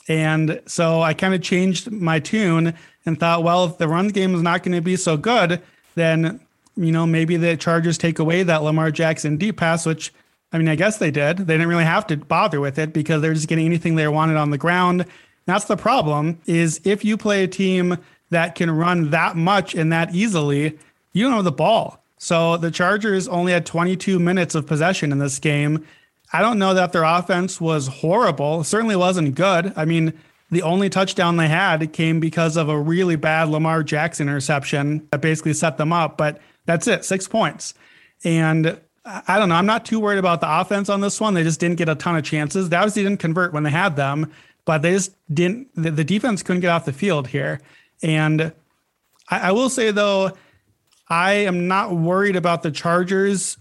And 0.09 0.61
so 0.67 1.03
I 1.03 1.15
kind 1.15 1.35
of 1.35 1.43
changed 1.43 1.91
my 1.91 2.21
tune 2.21 2.75
and 3.05 3.19
thought, 3.19 3.43
well, 3.43 3.67
if 3.67 3.79
the 3.79 3.89
run 3.89 4.09
game 4.09 4.35
is 4.35 4.43
not 4.43 4.63
going 4.63 4.75
to 4.75 4.81
be 4.81 4.97
so 4.97 5.17
good, 5.17 5.61
then, 5.97 6.41
you 6.77 6.93
know, 6.93 7.07
maybe 7.07 7.37
the 7.37 7.57
Chargers 7.57 7.99
take 7.99 8.19
away 8.19 8.43
that 8.45 8.63
Lamar 8.63 8.91
Jackson 8.91 9.37
deep 9.37 9.59
pass, 9.59 9.85
which 9.85 10.13
I 10.53 10.59
mean, 10.59 10.69
I 10.69 10.75
guess 10.75 10.99
they 10.99 11.11
did. 11.11 11.39
They 11.39 11.55
didn't 11.55 11.69
really 11.69 11.85
have 11.85 12.07
to 12.09 12.17
bother 12.17 12.61
with 12.61 12.79
it 12.79 12.93
because 12.93 13.23
they're 13.23 13.35
just 13.35 13.49
getting 13.49 13.67
anything 13.67 13.95
they 13.95 14.07
wanted 14.09 14.37
on 14.37 14.51
the 14.51 14.59
ground. 14.59 15.07
That's 15.47 15.65
the 15.65 15.77
problem 15.77 16.41
is 16.47 16.81
if 16.85 17.05
you 17.05 17.17
play 17.17 17.43
a 17.43 17.49
team 17.49 17.99
that 18.31 18.55
can 18.55 18.71
run 18.71 19.11
that 19.11 19.37
much 19.37 19.75
and 19.75 19.93
that 19.93 20.15
easily, 20.15 20.79
you 21.13 21.25
don't 21.25 21.35
have 21.35 21.45
the 21.45 21.53
ball. 21.53 22.03
So 22.19 22.57
the 22.57 22.71
Chargers 22.71 23.27
only 23.29 23.53
had 23.53 23.67
22 23.67 24.19
minutes 24.19 24.55
of 24.55 24.67
possession 24.67 25.11
in 25.11 25.19
this 25.19 25.39
game. 25.39 25.85
I 26.33 26.41
don't 26.41 26.59
know 26.59 26.73
that 26.75 26.93
their 26.93 27.03
offense 27.03 27.61
was 27.61 27.89
horrible. 27.89 28.61
It 28.61 28.65
certainly 28.65 28.97
wasn't 28.97 29.35
good. 29.35 29.73
I 29.77 29.85
mean, 29.85 30.13
the 30.51 30.63
only 30.63 30.89
touchdown 30.89 31.37
they 31.37 31.49
had 31.49 31.93
came 31.93 32.21
because 32.21 32.57
of 32.57 32.69
a 32.69 32.79
really 32.79 33.17
bad 33.17 33.49
Lamar 33.49 33.83
Jackson 33.83 34.29
interception 34.29 35.09
that 35.11 35.21
basically 35.21 35.55
set 35.55 35.79
them 35.79 35.93
up. 35.93 36.17
But 36.17 36.41
that's 36.65 36.87
it, 36.87 37.05
six 37.05 37.27
points. 37.27 37.75
And 38.23 38.81
I 39.05 39.39
don't 39.39 39.49
know. 39.49 39.57
I'm 39.57 39.67
not 39.67 39.85
too 39.85 39.99
worried 39.99 40.19
about 40.19 40.41
the 40.41 40.61
offense 40.61 40.89
on 40.89 41.01
this 41.01 41.21
one. 41.21 41.35
They 41.35 41.43
just 41.43 41.59
didn't 41.59 41.77
get 41.77 41.89
a 41.89 41.95
ton 41.95 42.17
of 42.17 42.25
chances. 42.25 42.69
They 42.69 42.77
obviously 42.77 43.03
didn't 43.03 43.19
convert 43.19 43.53
when 43.53 43.65
they 43.65 43.71
had 43.71 43.97
them, 43.97 44.33
but 44.65 44.83
they 44.83 44.93
just 44.93 45.15
didn't. 45.33 45.69
The, 45.75 46.05
defense 46.05 46.43
couldn't 46.43 46.61
get 46.61 46.69
off 46.69 46.85
the 46.85 46.93
field 46.93 47.27
here. 47.29 47.61
And 48.03 48.53
I, 49.29 49.49
I 49.49 49.53
will 49.53 49.71
say, 49.71 49.91
though, 49.91 50.33
I 51.09 51.33
am 51.33 51.67
not 51.67 51.95
worried 51.95 52.37
about 52.37 52.63
the 52.63 52.71
Chargers 52.71 53.59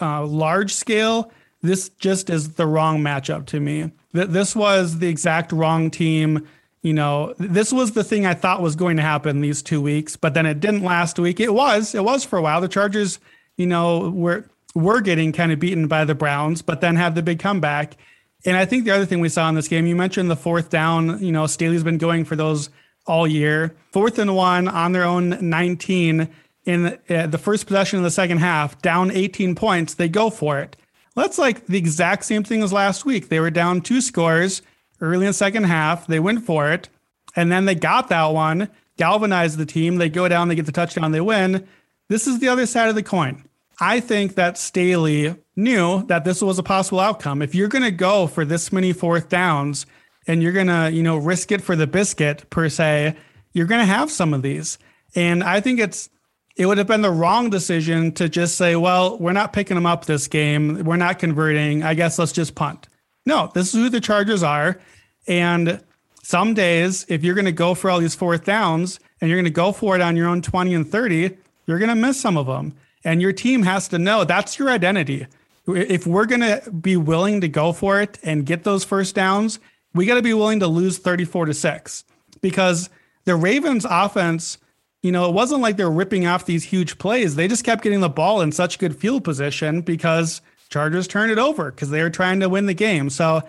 uh, 0.00 0.26
large 0.26 0.74
scale. 0.74 1.32
This 1.62 1.88
just 1.88 2.28
is 2.28 2.54
the 2.54 2.66
wrong 2.66 3.00
matchup 3.00 3.46
to 3.46 3.60
me. 3.60 3.90
Th- 4.14 4.28
this 4.28 4.54
was 4.54 4.98
the 4.98 5.08
exact 5.08 5.50
wrong 5.50 5.90
team. 5.90 6.46
You 6.82 6.92
know, 6.92 7.34
this 7.38 7.72
was 7.72 7.92
the 7.92 8.04
thing 8.04 8.26
I 8.26 8.34
thought 8.34 8.60
was 8.60 8.76
going 8.76 8.98
to 8.98 9.02
happen 9.02 9.40
these 9.40 9.62
two 9.62 9.80
weeks, 9.80 10.16
but 10.16 10.34
then 10.34 10.44
it 10.44 10.60
didn't 10.60 10.82
last 10.82 11.18
week. 11.18 11.40
It 11.40 11.54
was, 11.54 11.94
it 11.94 12.04
was 12.04 12.22
for 12.24 12.38
a 12.38 12.42
while. 12.42 12.60
The 12.60 12.68
Chargers, 12.68 13.18
you 13.56 13.66
know, 13.66 14.10
were 14.10 14.44
were 14.74 15.00
getting 15.00 15.32
kind 15.32 15.52
of 15.52 15.60
beaten 15.60 15.86
by 15.86 16.04
the 16.04 16.14
Browns, 16.14 16.62
but 16.62 16.80
then 16.80 16.96
had 16.96 17.14
the 17.14 17.22
big 17.22 17.38
comeback. 17.38 17.96
And 18.44 18.56
I 18.56 18.64
think 18.64 18.84
the 18.84 18.90
other 18.90 19.06
thing 19.06 19.20
we 19.20 19.28
saw 19.28 19.48
in 19.48 19.54
this 19.54 19.68
game, 19.68 19.86
you 19.86 19.96
mentioned 19.96 20.30
the 20.30 20.36
fourth 20.36 20.68
down. 20.68 21.22
You 21.22 21.32
know, 21.32 21.46
Staley's 21.46 21.84
been 21.84 21.98
going 21.98 22.24
for 22.24 22.36
those 22.36 22.70
all 23.06 23.26
year. 23.26 23.74
Fourth 23.92 24.18
and 24.18 24.34
one 24.34 24.68
on 24.68 24.92
their 24.92 25.04
own 25.04 25.38
19 25.40 26.28
in 26.64 26.98
uh, 27.10 27.26
the 27.26 27.38
first 27.38 27.66
possession 27.66 27.98
of 27.98 28.04
the 28.04 28.10
second 28.10 28.38
half, 28.38 28.80
down 28.80 29.10
18 29.10 29.54
points, 29.54 29.94
they 29.94 30.08
go 30.08 30.30
for 30.30 30.58
it. 30.58 30.76
That's 31.14 31.38
like 31.38 31.66
the 31.66 31.78
exact 31.78 32.24
same 32.24 32.42
thing 32.42 32.62
as 32.62 32.72
last 32.72 33.04
week. 33.04 33.28
They 33.28 33.40
were 33.40 33.50
down 33.50 33.80
two 33.80 34.00
scores 34.00 34.62
early 35.00 35.26
in 35.26 35.30
the 35.30 35.34
second 35.34 35.64
half. 35.64 36.06
They 36.06 36.18
went 36.18 36.44
for 36.44 36.72
it, 36.72 36.88
and 37.36 37.52
then 37.52 37.66
they 37.66 37.74
got 37.74 38.08
that 38.08 38.26
one, 38.28 38.70
galvanized 38.96 39.58
the 39.58 39.66
team. 39.66 39.96
They 39.96 40.08
go 40.08 40.26
down, 40.26 40.48
they 40.48 40.54
get 40.54 40.66
the 40.66 40.72
touchdown, 40.72 41.12
they 41.12 41.20
win. 41.20 41.68
This 42.08 42.26
is 42.26 42.40
the 42.40 42.48
other 42.48 42.66
side 42.66 42.88
of 42.88 42.94
the 42.94 43.02
coin. 43.02 43.44
I 43.80 44.00
think 44.00 44.34
that 44.36 44.58
Staley 44.58 45.34
knew 45.56 46.04
that 46.06 46.24
this 46.24 46.42
was 46.42 46.58
a 46.58 46.62
possible 46.62 47.00
outcome. 47.00 47.42
If 47.42 47.54
you're 47.54 47.68
going 47.68 47.84
to 47.84 47.90
go 47.90 48.26
for 48.26 48.44
this 48.44 48.72
many 48.72 48.92
fourth 48.92 49.28
downs 49.28 49.86
and 50.26 50.42
you're 50.42 50.52
going 50.52 50.68
to, 50.68 50.90
you 50.92 51.02
know, 51.02 51.16
risk 51.16 51.52
it 51.52 51.60
for 51.60 51.76
the 51.76 51.86
biscuit 51.86 52.48
per 52.50 52.68
se, 52.68 53.16
you're 53.52 53.66
going 53.66 53.80
to 53.80 53.92
have 53.92 54.10
some 54.10 54.34
of 54.34 54.42
these. 54.42 54.78
And 55.14 55.42
I 55.42 55.60
think 55.60 55.80
it's 55.80 56.08
it 56.56 56.66
would 56.66 56.78
have 56.78 56.86
been 56.86 57.02
the 57.02 57.10
wrong 57.10 57.50
decision 57.50 58.12
to 58.12 58.28
just 58.28 58.56
say, 58.56 58.76
well, 58.76 59.18
we're 59.18 59.32
not 59.32 59.52
picking 59.52 59.74
them 59.74 59.86
up 59.86 60.04
this 60.04 60.28
game. 60.28 60.84
We're 60.84 60.96
not 60.96 61.18
converting. 61.18 61.82
I 61.82 61.94
guess 61.94 62.18
let's 62.18 62.30
just 62.30 62.54
punt. 62.54 62.88
No, 63.26 63.50
this 63.54 63.68
is 63.68 63.74
who 63.74 63.88
the 63.88 64.00
Chargers 64.00 64.42
are. 64.42 64.80
And 65.26 65.82
some 66.22 66.54
days, 66.54 67.06
if 67.08 67.24
you're 67.24 67.34
going 67.34 67.44
to 67.46 67.52
go 67.52 67.74
for 67.74 67.90
all 67.90 67.98
these 67.98 68.14
fourth 68.14 68.44
downs 68.44 69.00
and 69.20 69.28
you're 69.28 69.36
going 69.36 69.44
to 69.46 69.50
go 69.50 69.72
for 69.72 69.96
it 69.96 70.00
on 70.00 70.16
your 70.16 70.28
own 70.28 70.42
20 70.42 70.74
and 70.74 70.88
30, 70.88 71.36
you're 71.66 71.78
going 71.78 71.88
to 71.88 71.94
miss 71.96 72.20
some 72.20 72.36
of 72.36 72.46
them. 72.46 72.74
And 73.04 73.20
your 73.20 73.32
team 73.32 73.62
has 73.62 73.88
to 73.88 73.98
know 73.98 74.24
that's 74.24 74.58
your 74.58 74.70
identity. 74.70 75.26
If 75.66 76.06
we're 76.06 76.26
going 76.26 76.40
to 76.40 76.70
be 76.70 76.96
willing 76.96 77.40
to 77.40 77.48
go 77.48 77.72
for 77.72 78.00
it 78.00 78.18
and 78.22 78.46
get 78.46 78.64
those 78.64 78.84
first 78.84 79.14
downs, 79.14 79.58
we 79.94 80.06
got 80.06 80.14
to 80.14 80.22
be 80.22 80.34
willing 80.34 80.60
to 80.60 80.66
lose 80.66 80.98
34 80.98 81.46
to 81.46 81.54
6 81.54 82.04
because 82.40 82.90
the 83.24 83.36
Ravens 83.36 83.86
offense 83.88 84.58
you 85.04 85.12
know, 85.12 85.28
it 85.28 85.34
wasn't 85.34 85.60
like 85.60 85.76
they're 85.76 85.90
ripping 85.90 86.26
off 86.26 86.46
these 86.46 86.64
huge 86.64 86.96
plays. 86.96 87.36
They 87.36 87.46
just 87.46 87.62
kept 87.62 87.82
getting 87.82 88.00
the 88.00 88.08
ball 88.08 88.40
in 88.40 88.52
such 88.52 88.78
good 88.78 88.96
field 88.96 89.22
position 89.22 89.82
because 89.82 90.40
Chargers 90.70 91.06
turned 91.06 91.30
it 91.30 91.38
over 91.38 91.70
because 91.70 91.90
they 91.90 92.02
were 92.02 92.08
trying 92.08 92.40
to 92.40 92.48
win 92.48 92.64
the 92.64 92.72
game. 92.72 93.10
So 93.10 93.42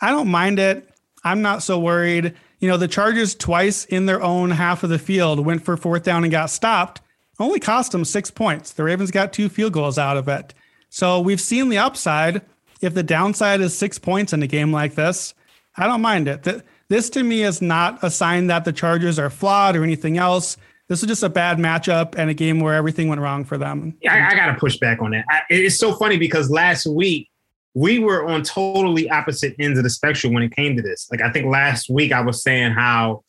I 0.00 0.10
don't 0.10 0.26
mind 0.26 0.58
it. 0.58 0.90
I'm 1.22 1.42
not 1.42 1.62
so 1.62 1.78
worried. 1.78 2.34
You 2.58 2.68
know, 2.68 2.76
the 2.76 2.88
Chargers 2.88 3.36
twice 3.36 3.84
in 3.84 4.06
their 4.06 4.20
own 4.20 4.50
half 4.50 4.82
of 4.82 4.90
the 4.90 4.98
field 4.98 5.46
went 5.46 5.64
for 5.64 5.76
fourth 5.76 6.02
down 6.02 6.24
and 6.24 6.30
got 6.32 6.50
stopped. 6.50 7.00
Only 7.38 7.60
cost 7.60 7.92
them 7.92 8.04
six 8.04 8.30
points. 8.30 8.72
The 8.72 8.84
Ravens 8.84 9.10
got 9.10 9.32
two 9.32 9.48
field 9.48 9.72
goals 9.72 9.98
out 9.98 10.16
of 10.16 10.28
it. 10.28 10.54
So 10.88 11.20
we've 11.20 11.40
seen 11.40 11.68
the 11.68 11.78
upside. 11.78 12.42
If 12.80 12.94
the 12.94 13.02
downside 13.02 13.60
is 13.60 13.76
six 13.76 13.98
points 13.98 14.32
in 14.32 14.42
a 14.42 14.46
game 14.46 14.72
like 14.72 14.94
this, 14.94 15.34
I 15.76 15.86
don't 15.86 16.00
mind 16.00 16.28
it. 16.28 16.64
This 16.88 17.10
to 17.10 17.22
me 17.22 17.42
is 17.42 17.60
not 17.60 18.02
a 18.02 18.10
sign 18.10 18.46
that 18.46 18.64
the 18.64 18.72
Chargers 18.72 19.18
are 19.18 19.30
flawed 19.30 19.76
or 19.76 19.82
anything 19.82 20.18
else. 20.18 20.56
This 20.88 21.02
is 21.02 21.08
just 21.08 21.22
a 21.22 21.28
bad 21.28 21.58
matchup 21.58 22.14
and 22.16 22.30
a 22.30 22.34
game 22.34 22.60
where 22.60 22.74
everything 22.74 23.08
went 23.08 23.20
wrong 23.20 23.44
for 23.44 23.58
them. 23.58 23.96
I, 24.08 24.28
I 24.28 24.34
got 24.36 24.46
to 24.52 24.54
push 24.54 24.76
back 24.78 25.02
on 25.02 25.10
that. 25.10 25.24
I, 25.28 25.40
it's 25.50 25.78
so 25.78 25.94
funny 25.94 26.16
because 26.16 26.48
last 26.48 26.86
week 26.86 27.28
we 27.74 27.98
were 27.98 28.24
on 28.26 28.42
totally 28.42 29.10
opposite 29.10 29.54
ends 29.58 29.78
of 29.78 29.84
the 29.84 29.90
spectrum 29.90 30.32
when 30.32 30.42
it 30.42 30.54
came 30.54 30.76
to 30.76 30.82
this. 30.82 31.08
Like 31.10 31.20
I 31.20 31.30
think 31.30 31.46
last 31.46 31.90
week 31.90 32.12
I 32.12 32.20
was 32.20 32.42
saying 32.42 32.72
how 32.72 33.24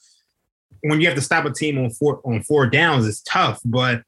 when 0.82 1.02
you 1.02 1.08
have 1.08 1.16
to 1.16 1.22
stop 1.22 1.46
a 1.46 1.52
team 1.52 1.78
on 1.78 1.90
four 1.92 2.22
on 2.24 2.44
four 2.44 2.68
downs, 2.68 3.08
it's 3.08 3.22
tough. 3.22 3.60
But 3.66 4.04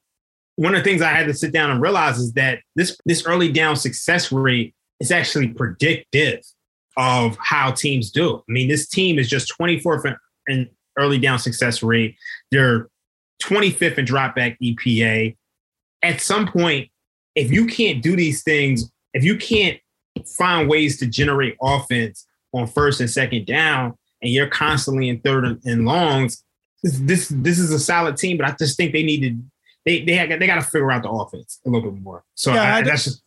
one 0.56 0.76
of 0.76 0.84
the 0.84 0.90
things 0.90 1.02
I 1.02 1.10
had 1.10 1.28
to 1.28 1.34
sit 1.34 1.54
down 1.54 1.72
and 1.72 1.82
realize 1.82 2.18
is 2.18 2.34
that 2.34 2.60
this 2.76 2.98
this 3.06 3.26
early 3.26 3.52
down 3.52 3.76
success 3.76 4.32
rate 4.32 4.76
is 5.00 5.12
actually 5.12 5.50
predictive 5.50 6.42
of 6.98 7.38
how 7.42 7.72
teams 7.72 8.12
do. 8.12 8.38
I 8.38 8.52
mean, 8.52 8.68
this 8.68 8.88
team 8.88 9.18
is 9.18 9.30
just 9.30 9.54
24th 9.60 10.16
in 10.48 10.70
early 10.98 11.18
down 11.18 11.40
success 11.40 11.82
rate. 11.82 12.16
They're 12.52 12.90
25th 13.42 13.98
in 13.98 14.06
dropback 14.06 14.58
EPA. 14.62 15.38
At 16.04 16.20
some 16.22 16.48
point, 16.48 16.90
if 17.36 17.52
you 17.52 17.66
can't 17.66 18.04
do 18.04 18.16
these 18.16 18.44
things, 18.44 18.92
if 19.14 19.24
you 19.24 19.38
can't 19.38 19.80
find 20.38 20.70
ways 20.70 20.98
to 21.00 21.08
generate 21.08 21.56
offense 21.62 22.26
on 22.54 22.68
first 22.68 23.00
and 23.00 23.10
second 23.10 23.46
down, 23.46 23.96
and 24.22 24.32
you're 24.32 24.48
constantly 24.48 25.08
in 25.08 25.22
third 25.22 25.46
and 25.64 25.86
longs, 25.86 26.44
this 26.84 27.00
this, 27.00 27.28
this 27.30 27.60
is 27.60 27.72
a 27.72 27.80
solid 27.80 28.18
team. 28.18 28.38
But 28.38 28.48
I 28.48 28.56
just 28.58 28.78
think 28.78 28.94
they 28.94 29.04
need 29.04 29.22
to 29.22 29.38
they 29.86 30.04
they 30.04 30.38
they 30.38 30.48
got 30.48 30.56
to 30.56 30.62
figure 30.62 30.92
out 30.92 31.04
the 31.04 31.10
offense 31.10 31.60
a 31.66 31.70
little 31.70 31.92
bit 31.92 32.02
more. 32.02 32.24
So 32.36 32.54
yeah, 32.54 32.76
I, 32.76 32.78
I 32.78 32.82
that's 32.82 33.06
just. 33.06 33.24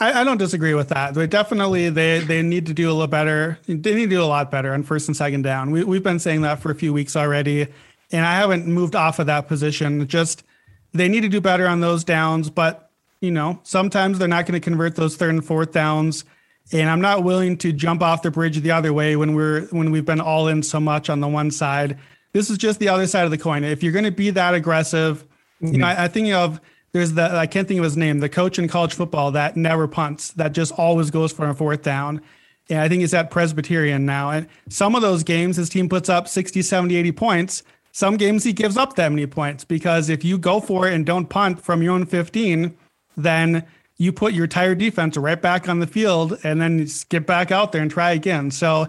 I, 0.00 0.22
I 0.22 0.24
don't 0.24 0.38
disagree 0.38 0.74
with 0.74 0.88
that. 0.88 1.14
They 1.14 1.26
definitely 1.26 1.90
they 1.90 2.20
they 2.20 2.42
need 2.42 2.66
to 2.66 2.74
do 2.74 2.90
a 2.90 2.92
little 2.92 3.06
better. 3.06 3.58
They 3.66 3.74
need 3.74 4.04
to 4.04 4.06
do 4.06 4.22
a 4.22 4.24
lot 4.24 4.50
better 4.50 4.72
on 4.72 4.82
first 4.82 5.06
and 5.08 5.16
second 5.16 5.42
down. 5.42 5.70
We 5.70 5.84
we've 5.84 6.02
been 6.02 6.18
saying 6.18 6.42
that 6.42 6.60
for 6.60 6.70
a 6.70 6.74
few 6.74 6.92
weeks 6.92 7.14
already 7.14 7.68
and 8.12 8.26
I 8.26 8.36
haven't 8.36 8.66
moved 8.66 8.94
off 8.94 9.18
of 9.18 9.26
that 9.26 9.48
position. 9.48 10.06
Just 10.06 10.44
they 10.92 11.08
need 11.08 11.22
to 11.22 11.28
do 11.28 11.40
better 11.40 11.66
on 11.66 11.80
those 11.80 12.04
downs, 12.04 12.50
but 12.50 12.90
you 13.20 13.30
know, 13.30 13.60
sometimes 13.62 14.18
they're 14.18 14.28
not 14.28 14.46
going 14.46 14.60
to 14.60 14.64
convert 14.64 14.96
those 14.96 15.16
third 15.16 15.30
and 15.30 15.44
fourth 15.44 15.72
downs. 15.72 16.24
And 16.72 16.88
I'm 16.88 17.00
not 17.00 17.24
willing 17.24 17.56
to 17.58 17.72
jump 17.72 18.02
off 18.02 18.22
the 18.22 18.30
bridge 18.30 18.60
the 18.60 18.70
other 18.70 18.92
way 18.92 19.16
when 19.16 19.34
we're 19.34 19.66
when 19.66 19.90
we've 19.90 20.04
been 20.04 20.20
all 20.20 20.48
in 20.48 20.62
so 20.62 20.78
much 20.78 21.10
on 21.10 21.20
the 21.20 21.28
one 21.28 21.50
side. 21.50 21.98
This 22.32 22.50
is 22.50 22.58
just 22.58 22.78
the 22.78 22.88
other 22.88 23.06
side 23.06 23.24
of 23.24 23.30
the 23.30 23.38
coin. 23.38 23.64
If 23.64 23.82
you're 23.82 23.92
going 23.92 24.04
to 24.04 24.10
be 24.10 24.30
that 24.30 24.54
aggressive, 24.54 25.24
mm-hmm. 25.62 25.74
you 25.74 25.78
know, 25.78 25.86
I, 25.86 26.04
I 26.04 26.08
think 26.08 26.32
of 26.32 26.60
there's 26.92 27.12
the 27.12 27.22
I 27.22 27.46
can't 27.46 27.66
think 27.66 27.78
of 27.78 27.84
his 27.84 27.96
name, 27.96 28.18
the 28.18 28.28
coach 28.28 28.58
in 28.58 28.68
college 28.68 28.94
football 28.94 29.32
that 29.32 29.56
never 29.56 29.88
punts, 29.88 30.30
that 30.32 30.52
just 30.52 30.72
always 30.72 31.10
goes 31.10 31.32
for 31.32 31.48
a 31.48 31.54
fourth 31.54 31.82
down. 31.82 32.20
And 32.68 32.80
I 32.80 32.88
think 32.88 33.00
he's 33.00 33.14
at 33.14 33.30
Presbyterian 33.30 34.06
now. 34.06 34.30
And 34.30 34.46
some 34.68 34.94
of 34.94 35.02
those 35.02 35.22
games, 35.22 35.56
his 35.56 35.68
team 35.68 35.88
puts 35.88 36.08
up 36.08 36.28
60, 36.28 36.62
70, 36.62 36.94
80 36.96 37.12
points. 37.12 37.62
Some 37.92 38.16
games 38.16 38.44
he 38.44 38.52
gives 38.52 38.76
up 38.76 38.96
that 38.96 39.10
many 39.10 39.26
points 39.26 39.64
because 39.64 40.08
if 40.08 40.24
you 40.24 40.38
go 40.38 40.60
for 40.60 40.88
it 40.88 40.94
and 40.94 41.04
don't 41.04 41.28
punt 41.28 41.60
from 41.60 41.82
your 41.82 41.92
own 41.92 42.06
15, 42.06 42.74
then 43.16 43.66
you 43.98 44.12
put 44.12 44.32
your 44.32 44.44
entire 44.44 44.74
defense 44.74 45.16
right 45.16 45.40
back 45.40 45.68
on 45.68 45.80
the 45.80 45.86
field 45.86 46.38
and 46.42 46.60
then 46.60 46.88
get 47.10 47.26
back 47.26 47.50
out 47.50 47.72
there 47.72 47.82
and 47.82 47.90
try 47.90 48.12
again. 48.12 48.50
So 48.50 48.86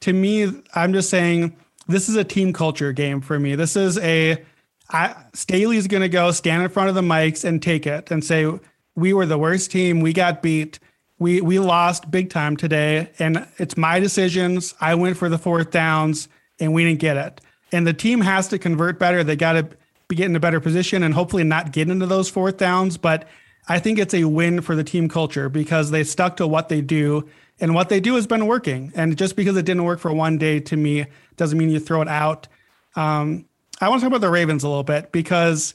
to 0.00 0.12
me, 0.12 0.50
I'm 0.74 0.92
just 0.92 1.10
saying 1.10 1.54
this 1.88 2.08
is 2.08 2.16
a 2.16 2.24
team 2.24 2.52
culture 2.52 2.92
game 2.92 3.20
for 3.20 3.38
me. 3.38 3.54
This 3.54 3.76
is 3.76 3.98
a 3.98 4.44
I, 4.90 5.14
Staley's 5.34 5.86
going 5.86 6.02
to 6.02 6.08
go 6.08 6.30
stand 6.30 6.62
in 6.62 6.68
front 6.70 6.88
of 6.88 6.94
the 6.94 7.02
mics 7.02 7.44
and 7.44 7.62
take 7.62 7.86
it 7.86 8.10
and 8.10 8.24
say, 8.24 8.50
we 8.94 9.12
were 9.12 9.26
the 9.26 9.36
worst 9.36 9.70
team. 9.70 10.00
We 10.00 10.14
got 10.14 10.40
beat. 10.42 10.78
We, 11.18 11.42
we 11.42 11.58
lost 11.58 12.10
big 12.10 12.30
time 12.30 12.56
today. 12.56 13.10
And 13.18 13.46
it's 13.58 13.76
my 13.76 14.00
decisions. 14.00 14.74
I 14.80 14.94
went 14.94 15.18
for 15.18 15.28
the 15.28 15.36
fourth 15.36 15.70
downs 15.70 16.28
and 16.58 16.72
we 16.72 16.84
didn't 16.84 17.00
get 17.00 17.18
it 17.18 17.40
and 17.72 17.86
the 17.86 17.92
team 17.92 18.20
has 18.20 18.48
to 18.48 18.58
convert 18.58 18.98
better. 18.98 19.22
They 19.22 19.36
got 19.36 19.52
to 19.52 19.68
be 20.08 20.16
getting 20.16 20.36
a 20.36 20.40
better 20.40 20.60
position 20.60 21.02
and 21.02 21.14
hopefully 21.14 21.44
not 21.44 21.72
get 21.72 21.88
into 21.88 22.06
those 22.06 22.28
fourth 22.28 22.56
downs. 22.56 22.96
But 22.96 23.28
I 23.68 23.78
think 23.78 23.98
it's 23.98 24.14
a 24.14 24.24
win 24.24 24.60
for 24.60 24.74
the 24.74 24.84
team 24.84 25.08
culture 25.08 25.48
because 25.48 25.90
they 25.90 26.04
stuck 26.04 26.36
to 26.38 26.46
what 26.46 26.68
they 26.68 26.80
do, 26.80 27.28
and 27.60 27.74
what 27.74 27.88
they 27.88 28.00
do 28.00 28.14
has 28.14 28.26
been 28.26 28.46
working. 28.46 28.92
And 28.94 29.16
just 29.16 29.36
because 29.36 29.56
it 29.56 29.64
didn't 29.64 29.84
work 29.84 30.00
for 30.00 30.12
one 30.12 30.38
day, 30.38 30.60
to 30.60 30.76
me, 30.76 31.06
doesn't 31.36 31.58
mean 31.58 31.70
you 31.70 31.80
throw 31.80 32.02
it 32.02 32.08
out. 32.08 32.48
Um, 32.96 33.46
I 33.80 33.88
want 33.88 34.00
to 34.00 34.04
talk 34.04 34.16
about 34.16 34.20
the 34.20 34.30
Ravens 34.30 34.64
a 34.64 34.68
little 34.68 34.84
bit 34.84 35.12
because 35.12 35.74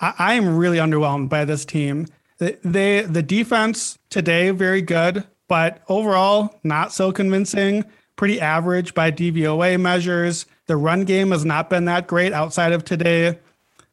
I, 0.00 0.14
I 0.18 0.34
am 0.34 0.56
really 0.56 0.78
underwhelmed 0.78 1.28
by 1.28 1.44
this 1.44 1.64
team. 1.64 2.06
They, 2.38 2.56
they 2.64 3.02
the 3.02 3.22
defense 3.22 3.98
today 4.10 4.50
very 4.50 4.82
good, 4.82 5.24
but 5.48 5.82
overall 5.88 6.58
not 6.64 6.92
so 6.92 7.12
convincing. 7.12 7.84
Pretty 8.16 8.40
average 8.40 8.94
by 8.94 9.10
DVOA 9.10 9.80
measures. 9.80 10.46
The 10.66 10.76
run 10.76 11.04
game 11.04 11.30
has 11.32 11.44
not 11.44 11.68
been 11.68 11.84
that 11.86 12.06
great 12.06 12.32
outside 12.32 12.72
of 12.72 12.84
today. 12.84 13.38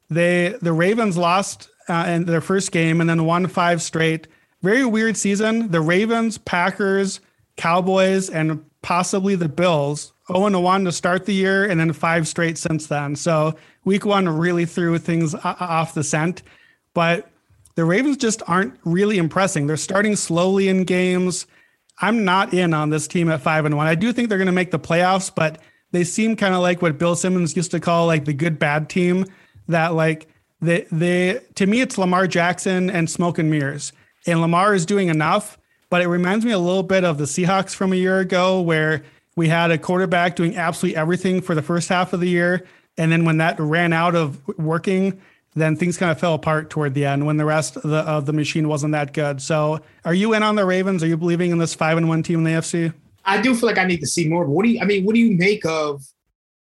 They 0.09 0.55
the 0.61 0.73
Ravens 0.73 1.17
lost 1.17 1.69
uh, 1.87 2.05
in 2.07 2.25
their 2.25 2.41
first 2.41 2.71
game 2.71 3.01
and 3.01 3.09
then 3.09 3.25
won 3.25 3.47
five 3.47 3.81
straight. 3.81 4.27
Very 4.61 4.85
weird 4.85 5.17
season. 5.17 5.71
The 5.71 5.81
Ravens, 5.81 6.37
Packers, 6.37 7.19
Cowboys, 7.61 8.27
and 8.27 8.65
possibly 8.81 9.35
the 9.35 9.47
Bills 9.47 10.13
0 10.27 10.59
1 10.59 10.85
to 10.85 10.91
start 10.91 11.25
the 11.25 11.33
year, 11.33 11.63
and 11.65 11.79
then 11.79 11.93
five 11.93 12.27
straight 12.27 12.57
since 12.57 12.87
then. 12.87 13.15
So 13.15 13.55
week 13.85 14.03
one 14.03 14.27
really 14.27 14.65
threw 14.65 14.97
things 14.97 15.35
off 15.35 15.93
the 15.93 16.03
scent. 16.03 16.41
But 16.95 17.29
the 17.75 17.85
Ravens 17.85 18.17
just 18.17 18.41
aren't 18.47 18.79
really 18.83 19.19
impressing. 19.19 19.67
They're 19.67 19.77
starting 19.77 20.15
slowly 20.15 20.69
in 20.69 20.85
games. 20.85 21.45
I'm 21.99 22.25
not 22.25 22.51
in 22.51 22.73
on 22.73 22.89
this 22.89 23.07
team 23.07 23.29
at 23.29 23.41
five 23.41 23.65
and 23.65 23.77
one. 23.77 23.85
I 23.85 23.95
do 23.95 24.11
think 24.11 24.29
they're 24.29 24.39
going 24.39 24.47
to 24.47 24.51
make 24.51 24.71
the 24.71 24.79
playoffs, 24.79 25.31
but 25.33 25.61
they 25.91 26.03
seem 26.03 26.35
kind 26.35 26.55
of 26.55 26.61
like 26.61 26.81
what 26.81 26.97
Bill 26.97 27.15
Simmons 27.15 27.55
used 27.55 27.71
to 27.71 27.79
call 27.79 28.07
like 28.07 28.25
the 28.25 28.33
good 28.33 28.57
bad 28.57 28.89
team 28.89 29.25
that 29.67 29.93
like 29.93 30.27
they 30.61 30.87
they 30.91 31.41
to 31.55 31.67
me 31.67 31.81
it's 31.81 31.97
Lamar 31.97 32.25
Jackson 32.25 32.89
and 32.89 33.09
smoke 33.09 33.37
and 33.37 33.51
mirrors. 33.51 33.93
And 34.25 34.41
Lamar 34.41 34.73
is 34.73 34.85
doing 34.85 35.09
enough, 35.09 35.57
but 35.91 36.01
it 36.01 36.07
reminds 36.07 36.43
me 36.43 36.51
a 36.51 36.59
little 36.59 36.81
bit 36.81 37.03
of 37.03 37.19
the 37.19 37.25
Seahawks 37.25 37.75
from 37.75 37.93
a 37.93 37.95
year 37.95 38.19
ago 38.19 38.59
where 38.59 39.03
we 39.35 39.47
had 39.47 39.69
a 39.69 39.77
quarterback 39.77 40.35
doing 40.35 40.57
absolutely 40.57 40.97
everything 40.97 41.41
for 41.41 41.53
the 41.53 41.61
first 41.61 41.87
half 41.89 42.13
of 42.13 42.19
the 42.19 42.29
year 42.29 42.65
and 42.97 43.11
then 43.11 43.25
when 43.25 43.37
that 43.37 43.59
ran 43.59 43.93
out 43.93 44.15
of 44.15 44.45
working, 44.57 45.21
then 45.55 45.75
things 45.75 45.97
kind 45.97 46.11
of 46.11 46.19
fell 46.19 46.33
apart 46.33 46.69
toward 46.69 46.93
the 46.93 47.05
end 47.05 47.25
when 47.25 47.37
the 47.37 47.45
rest 47.45 47.75
of 47.77 47.83
the, 47.83 47.97
of 47.97 48.25
the 48.25 48.33
machine 48.33 48.67
wasn't 48.67 48.91
that 48.93 49.13
good. 49.13 49.41
So, 49.41 49.81
are 50.05 50.13
you 50.13 50.33
in 50.33 50.43
on 50.43 50.55
the 50.55 50.65
Ravens? 50.65 51.03
Are 51.03 51.07
you 51.07 51.17
believing 51.17 51.51
in 51.51 51.57
this 51.57 51.73
5 51.73 51.97
and 51.97 52.09
1 52.09 52.23
team 52.23 52.39
in 52.39 52.43
the 52.45 52.51
AFC? 52.51 52.93
I 53.25 53.41
do 53.41 53.55
feel 53.55 53.67
like 53.67 53.77
I 53.77 53.85
need 53.85 53.99
to 53.99 54.07
see 54.07 54.27
more. 54.27 54.45
What 54.45 54.63
do 54.63 54.71
you? 54.71 54.79
I 54.81 54.85
mean, 54.85 55.05
what 55.05 55.15
do 55.15 55.21
you 55.21 55.37
make 55.37 55.65
of 55.65 56.03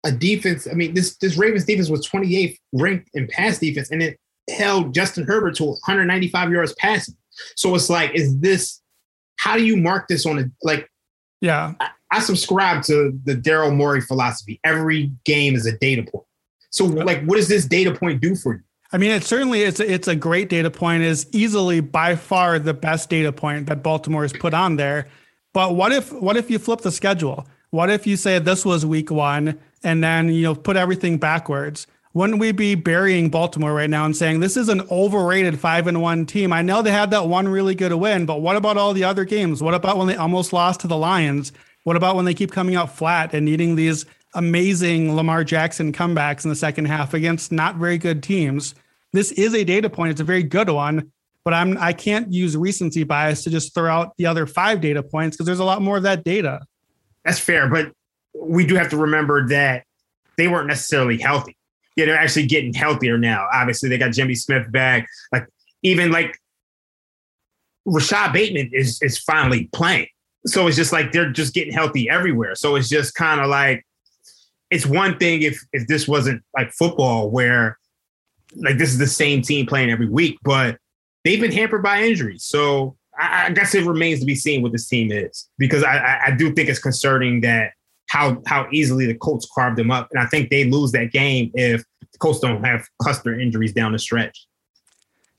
a 0.05 0.11
defense? 0.11 0.67
I 0.67 0.73
mean, 0.73 0.95
this 0.95 1.17
this 1.17 1.37
Ravens 1.37 1.65
defense 1.65 1.89
was 1.89 2.09
28th 2.09 2.57
ranked 2.73 3.11
in 3.15 3.29
pass 3.29 3.59
defense, 3.59 3.91
and 3.91 4.03
it 4.03 4.19
held 4.49 4.95
Justin 4.95 5.25
Herbert 5.25 5.57
to 5.57 5.65
195 5.65 6.51
yards 6.51 6.75
passing. 6.75 7.17
So 7.57 7.75
it's 7.75 7.89
like, 7.89 8.15
is 8.15 8.39
this? 8.39 8.80
How 9.41 9.57
do 9.57 9.65
you 9.65 9.79
mark 9.79 10.07
this 10.07 10.27
on 10.27 10.39
a 10.39 10.45
like? 10.63 10.87
Yeah, 11.41 11.73
I, 11.81 11.89
I 12.11 12.21
subscribe 12.21 12.83
to 12.85 13.19
the 13.25 13.35
Daryl 13.35 13.75
Morey 13.75 14.03
philosophy. 14.03 14.61
Every 14.65 15.11
game 15.25 15.55
is 15.55 15.65
a 15.65 15.79
data 15.79 16.03
point. 16.03 16.27
So, 16.69 16.85
like, 16.85 17.25
what 17.25 17.37
does 17.37 17.49
this 17.49 17.65
data 17.65 17.95
point 17.95 18.21
do 18.21 18.37
for 18.37 18.53
you? 18.53 18.61
I 18.93 18.99
mean, 18.99 19.13
it 19.13 19.25
certainly 19.25 19.63
it's 19.63 19.81
a, 19.81 19.91
it's 19.91 20.09
a 20.09 20.15
great 20.15 20.51
data 20.51 20.71
point. 20.71 21.05
Is 21.05 21.27
easily 21.33 21.81
by 21.81 22.17
far 22.17 22.59
the 22.59 22.75
best 22.75 23.09
data 23.09 23.33
point 23.33 23.67
that 23.69 23.83
Baltimore 23.83 24.23
has 24.23 24.35
put 24.35 24.53
on 24.53 24.77
there. 24.77 25.07
But 25.55 25.75
what 25.75 25.91
if 25.91 26.13
what 26.13 26.37
if 26.37 26.51
you 26.51 26.59
flip 26.59 26.83
the 26.83 26.93
schedule? 26.93 27.49
What 27.71 27.89
if 27.89 28.07
you 28.07 28.19
say 28.19 28.39
this 28.41 28.67
was 28.67 28.85
week 28.85 29.11
one 29.11 29.59
and 29.83 30.05
then 30.05 30.29
you 30.29 30.43
know 30.43 30.55
put 30.55 30.77
everything 30.77 31.17
backwards? 31.17 31.87
Wouldn't 32.13 32.41
we 32.41 32.51
be 32.51 32.75
burying 32.75 33.29
Baltimore 33.29 33.73
right 33.73 33.89
now 33.89 34.05
and 34.05 34.17
saying 34.17 34.41
this 34.41 34.57
is 34.57 34.69
an 34.69 34.81
overrated 34.91 35.61
five 35.61 35.87
and 35.87 36.03
one 36.03 36.27
team? 36.27 36.53
I 36.53 36.61
know 36.61 36.83
they 36.83 36.91
had 36.91 37.13
that 37.13 37.29
one 37.29 37.47
really 37.47 37.77
good 37.77 37.93
win, 37.95 38.27
but 38.27 38.41
what 38.41 38.57
about 38.57 38.77
all 38.77 38.93
the 38.93 39.05
other 39.05 39.25
games? 39.25 39.63
What 39.63 39.75
about 39.75 39.97
when 39.97 40.09
they 40.09 40.17
almost 40.17 40.53
lost 40.53 40.81
to 40.81 40.89
the 40.89 40.97
Lions? 40.97 41.53
What 41.85 41.95
about 41.95 42.17
when 42.17 42.25
they 42.25 42.35
keep 42.35 42.51
coming 42.51 42.75
out 42.75 42.97
flat 42.97 43.33
and 43.33 43.47
needing 43.47 43.77
these 43.77 44.07
amazing 44.35 45.15
Lamar 45.15 45.45
Jackson 45.45 45.93
comebacks 45.93 46.45
in 46.45 46.51
the 46.51 46.57
second 46.57 46.87
half 46.87 47.15
against 47.15 47.53
not 47.53 47.77
very 47.77 47.97
good 47.97 48.25
teams? 48.25 48.75
This 49.13 49.31
is 49.33 49.55
a 49.55 49.63
data 49.63 49.89
point. 49.89 50.11
It's 50.11 50.21
a 50.21 50.25
very 50.25 50.43
good 50.43 50.69
one, 50.69 51.13
but 51.45 51.55
I'm 51.55 51.79
I 51.79 51.93
can't 51.93 52.33
use 52.33 52.57
recency 52.57 53.05
bias 53.05 53.45
to 53.45 53.51
just 53.51 53.73
throw 53.73 53.89
out 53.89 54.17
the 54.17 54.27
other 54.27 54.47
five 54.47 54.81
data 54.81 55.05
points 55.05 55.37
because 55.37 55.47
there's 55.47 55.61
a 55.61 55.65
lot 55.65 55.81
more 55.81 55.97
of 55.97 56.03
that 56.03 56.25
data. 56.25 56.61
That's 57.25 57.39
fair, 57.39 57.69
but 57.69 57.93
we 58.35 58.67
do 58.67 58.75
have 58.75 58.91
to 58.91 58.97
remember 58.97 59.47
that 59.49 59.85
they 60.37 60.49
weren't 60.49 60.67
necessarily 60.67 61.19
healthy. 61.19 61.57
Yeah, 61.97 62.07
they're 62.07 62.19
actually 62.19 62.47
getting 62.47 62.73
healthier 62.73 63.19
now. 63.19 63.47
Obviously, 63.53 63.89
they 63.89 63.99
got 63.99 64.13
Jimmy 64.13 64.35
Smith 64.35 64.71
back. 64.71 65.07
Like 65.33 65.47
even 65.83 66.11
like 66.11 66.39
Rashod 67.85 68.33
Bateman 68.33 68.71
is 68.73 69.01
is 69.03 69.19
finally 69.19 69.69
playing. 69.73 70.09
So 70.47 70.67
it's 70.67 70.77
just 70.77 70.93
like 70.93 71.13
they're 71.13 71.31
just 71.31 71.53
getting 71.53 71.73
healthy 71.73 72.09
everywhere. 72.09 72.55
So 72.55 72.77
it's 72.77 72.89
just 72.89 73.15
kind 73.15 73.41
of 73.41 73.49
like 73.49 73.85
it's 74.71 74.87
one 74.87 75.19
thing 75.19 75.43
if 75.43 75.61
if 75.73 75.87
this 75.87 76.07
wasn't 76.07 76.43
like 76.57 76.73
football 76.73 77.31
where 77.31 77.79
like 78.57 78.79
this 78.79 78.91
is 78.91 78.99
the 78.99 79.07
same 79.07 79.43
team 79.43 79.67
playing 79.67 79.91
every 79.91 80.09
week, 80.09 80.39
but 80.43 80.79
they've 81.25 81.41
been 81.41 81.53
hampered 81.53 81.83
by 81.83 82.03
injuries. 82.03 82.45
So 82.45 82.97
I, 83.19 83.47
I 83.47 83.51
guess 83.51 83.75
it 83.75 83.85
remains 83.85 84.21
to 84.21 84.27
be 84.27 84.35
seen 84.35 84.63
what 84.63 84.73
this 84.73 84.89
team 84.89 85.13
is 85.13 85.49
because 85.59 85.83
I, 85.83 85.97
I, 85.97 86.21
I 86.27 86.31
do 86.33 86.53
think 86.53 86.69
it's 86.69 86.79
concerning 86.79 87.43
that 87.43 87.73
how 88.11 88.43
how 88.45 88.67
easily 88.73 89.07
the 89.07 89.15
Colts 89.15 89.49
carved 89.55 89.79
them 89.79 89.91
up, 89.93 90.09
and 90.11 90.21
I 90.21 90.27
think 90.27 90.51
they 90.51 90.65
lose 90.65 90.91
that 90.93 91.13
game 91.13 91.53
if 91.55 91.85
the 92.01 92.19
Colts 92.19 92.41
don't 92.41 92.63
have 92.65 92.85
cluster 93.01 93.39
injuries 93.39 93.73
down 93.73 93.93
the 93.93 94.01
stretch. 94.01 94.47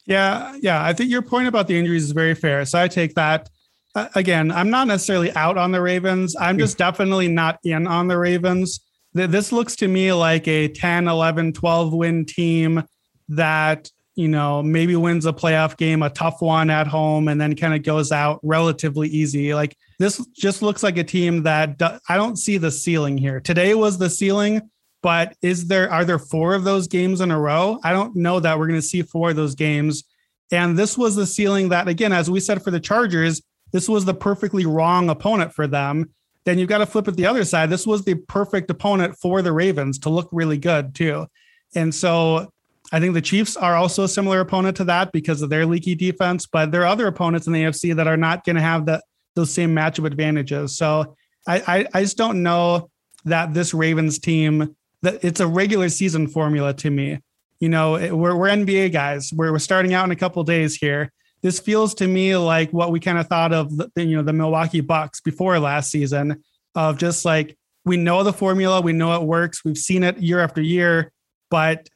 Yeah, 0.05 0.55
yeah, 0.61 0.83
I 0.83 0.93
think 0.93 1.11
your 1.11 1.21
point 1.21 1.49
about 1.49 1.67
the 1.67 1.77
injuries 1.77 2.05
is 2.05 2.11
very 2.11 2.33
fair. 2.33 2.63
So 2.63 2.81
I 2.81 2.87
take 2.87 3.13
that. 3.15 3.49
Uh, 3.93 4.07
again, 4.15 4.53
I'm 4.53 4.69
not 4.69 4.87
necessarily 4.87 5.33
out 5.33 5.57
on 5.57 5.73
the 5.73 5.81
Ravens. 5.81 6.33
I'm 6.39 6.57
just 6.57 6.77
definitely 6.77 7.27
not 7.27 7.59
in 7.65 7.87
on 7.87 8.07
the 8.07 8.17
Ravens. 8.17 8.79
This 9.13 9.51
looks 9.51 9.75
to 9.77 9.89
me 9.89 10.13
like 10.13 10.47
a 10.47 10.69
10, 10.69 11.09
11, 11.09 11.51
12 11.51 11.93
win 11.93 12.25
team 12.25 12.83
that 13.27 13.91
you 14.15 14.29
know 14.29 14.63
maybe 14.63 14.95
wins 14.95 15.25
a 15.25 15.33
playoff 15.33 15.75
game, 15.75 16.03
a 16.03 16.09
tough 16.09 16.41
one 16.41 16.69
at 16.69 16.87
home, 16.87 17.27
and 17.27 17.39
then 17.39 17.53
kind 17.53 17.73
of 17.73 17.83
goes 17.83 18.13
out 18.13 18.39
relatively 18.43 19.09
easy. 19.09 19.53
Like 19.53 19.75
this 20.01 20.25
just 20.33 20.61
looks 20.61 20.83
like 20.83 20.97
a 20.97 21.03
team 21.03 21.43
that 21.43 21.81
I 22.09 22.17
don't 22.17 22.37
see 22.37 22.57
the 22.57 22.71
ceiling 22.71 23.17
here. 23.17 23.39
Today 23.39 23.73
was 23.73 23.97
the 23.97 24.09
ceiling, 24.09 24.69
but 25.01 25.35
is 25.41 25.67
there 25.67 25.91
are 25.91 26.05
there 26.05 26.19
four 26.19 26.53
of 26.53 26.63
those 26.63 26.87
games 26.87 27.21
in 27.21 27.31
a 27.31 27.39
row? 27.39 27.79
I 27.83 27.91
don't 27.93 28.15
know 28.15 28.39
that 28.39 28.57
we're 28.57 28.67
going 28.67 28.79
to 28.79 28.85
see 28.85 29.01
four 29.01 29.31
of 29.31 29.35
those 29.35 29.55
games. 29.55 30.03
And 30.51 30.77
this 30.77 30.97
was 30.97 31.15
the 31.15 31.25
ceiling 31.25 31.69
that 31.69 31.87
again, 31.87 32.13
as 32.13 32.29
we 32.29 32.39
said 32.39 32.63
for 32.63 32.71
the 32.71 32.79
Chargers, 32.79 33.41
this 33.71 33.87
was 33.87 34.05
the 34.05 34.13
perfectly 34.13 34.65
wrong 34.65 35.09
opponent 35.09 35.53
for 35.53 35.67
them. 35.67 36.11
Then 36.43 36.57
you've 36.57 36.69
got 36.69 36.79
to 36.79 36.85
flip 36.85 37.07
it 37.07 37.15
the 37.15 37.27
other 37.27 37.45
side. 37.45 37.69
This 37.69 37.85
was 37.85 38.03
the 38.03 38.15
perfect 38.15 38.69
opponent 38.69 39.15
for 39.21 39.41
the 39.41 39.53
Ravens 39.53 39.99
to 39.99 40.09
look 40.09 40.29
really 40.31 40.57
good 40.57 40.95
too. 40.95 41.27
And 41.75 41.93
so 41.93 42.51
I 42.91 42.99
think 42.99 43.13
the 43.13 43.21
Chiefs 43.21 43.55
are 43.55 43.75
also 43.75 44.03
a 44.03 44.09
similar 44.09 44.41
opponent 44.41 44.75
to 44.77 44.83
that 44.85 45.11
because 45.11 45.41
of 45.41 45.49
their 45.49 45.65
leaky 45.65 45.95
defense, 45.95 46.45
but 46.45 46.71
there 46.71 46.81
are 46.81 46.87
other 46.87 47.07
opponents 47.07 47.47
in 47.47 47.53
the 47.53 47.63
AFC 47.63 47.95
that 47.95 48.07
are 48.07 48.17
not 48.17 48.43
going 48.43 48.57
to 48.57 48.61
have 48.61 48.87
that 48.87 49.03
those 49.35 49.53
same 49.53 49.75
matchup 49.75 50.05
advantages. 50.05 50.77
So 50.77 51.15
I, 51.47 51.63
I, 51.67 51.87
I 51.93 52.01
just 52.01 52.17
don't 52.17 52.43
know 52.43 52.89
that 53.25 53.53
this 53.53 53.73
Ravens 53.73 54.19
team 54.19 54.75
that 55.01 55.23
it's 55.23 55.39
a 55.39 55.47
regular 55.47 55.89
season 55.89 56.27
formula 56.27 56.73
to 56.75 56.89
me. 56.89 57.19
You 57.59 57.69
know, 57.69 57.95
it, 57.95 58.11
we're 58.11 58.35
we're 58.35 58.49
NBA 58.49 58.91
guys. 58.91 59.31
We're 59.33 59.51
we're 59.51 59.59
starting 59.59 59.93
out 59.93 60.05
in 60.05 60.11
a 60.11 60.15
couple 60.15 60.43
days 60.43 60.75
here. 60.75 61.11
This 61.41 61.59
feels 61.59 61.95
to 61.95 62.07
me 62.07 62.35
like 62.37 62.71
what 62.71 62.91
we 62.91 62.99
kind 62.99 63.17
of 63.17 63.27
thought 63.27 63.51
of, 63.51 63.75
the, 63.75 63.89
you 63.95 64.15
know, 64.15 64.21
the 64.21 64.33
Milwaukee 64.33 64.81
Bucks 64.81 65.21
before 65.21 65.59
last 65.59 65.89
season, 65.89 66.43
of 66.75 66.97
just 66.97 67.25
like 67.25 67.57
we 67.83 67.97
know 67.97 68.23
the 68.23 68.33
formula, 68.33 68.79
we 68.79 68.93
know 68.93 69.15
it 69.15 69.23
works, 69.23 69.65
we've 69.65 69.77
seen 69.77 70.03
it 70.03 70.19
year 70.19 70.39
after 70.39 70.61
year, 70.61 71.11
but 71.49 71.89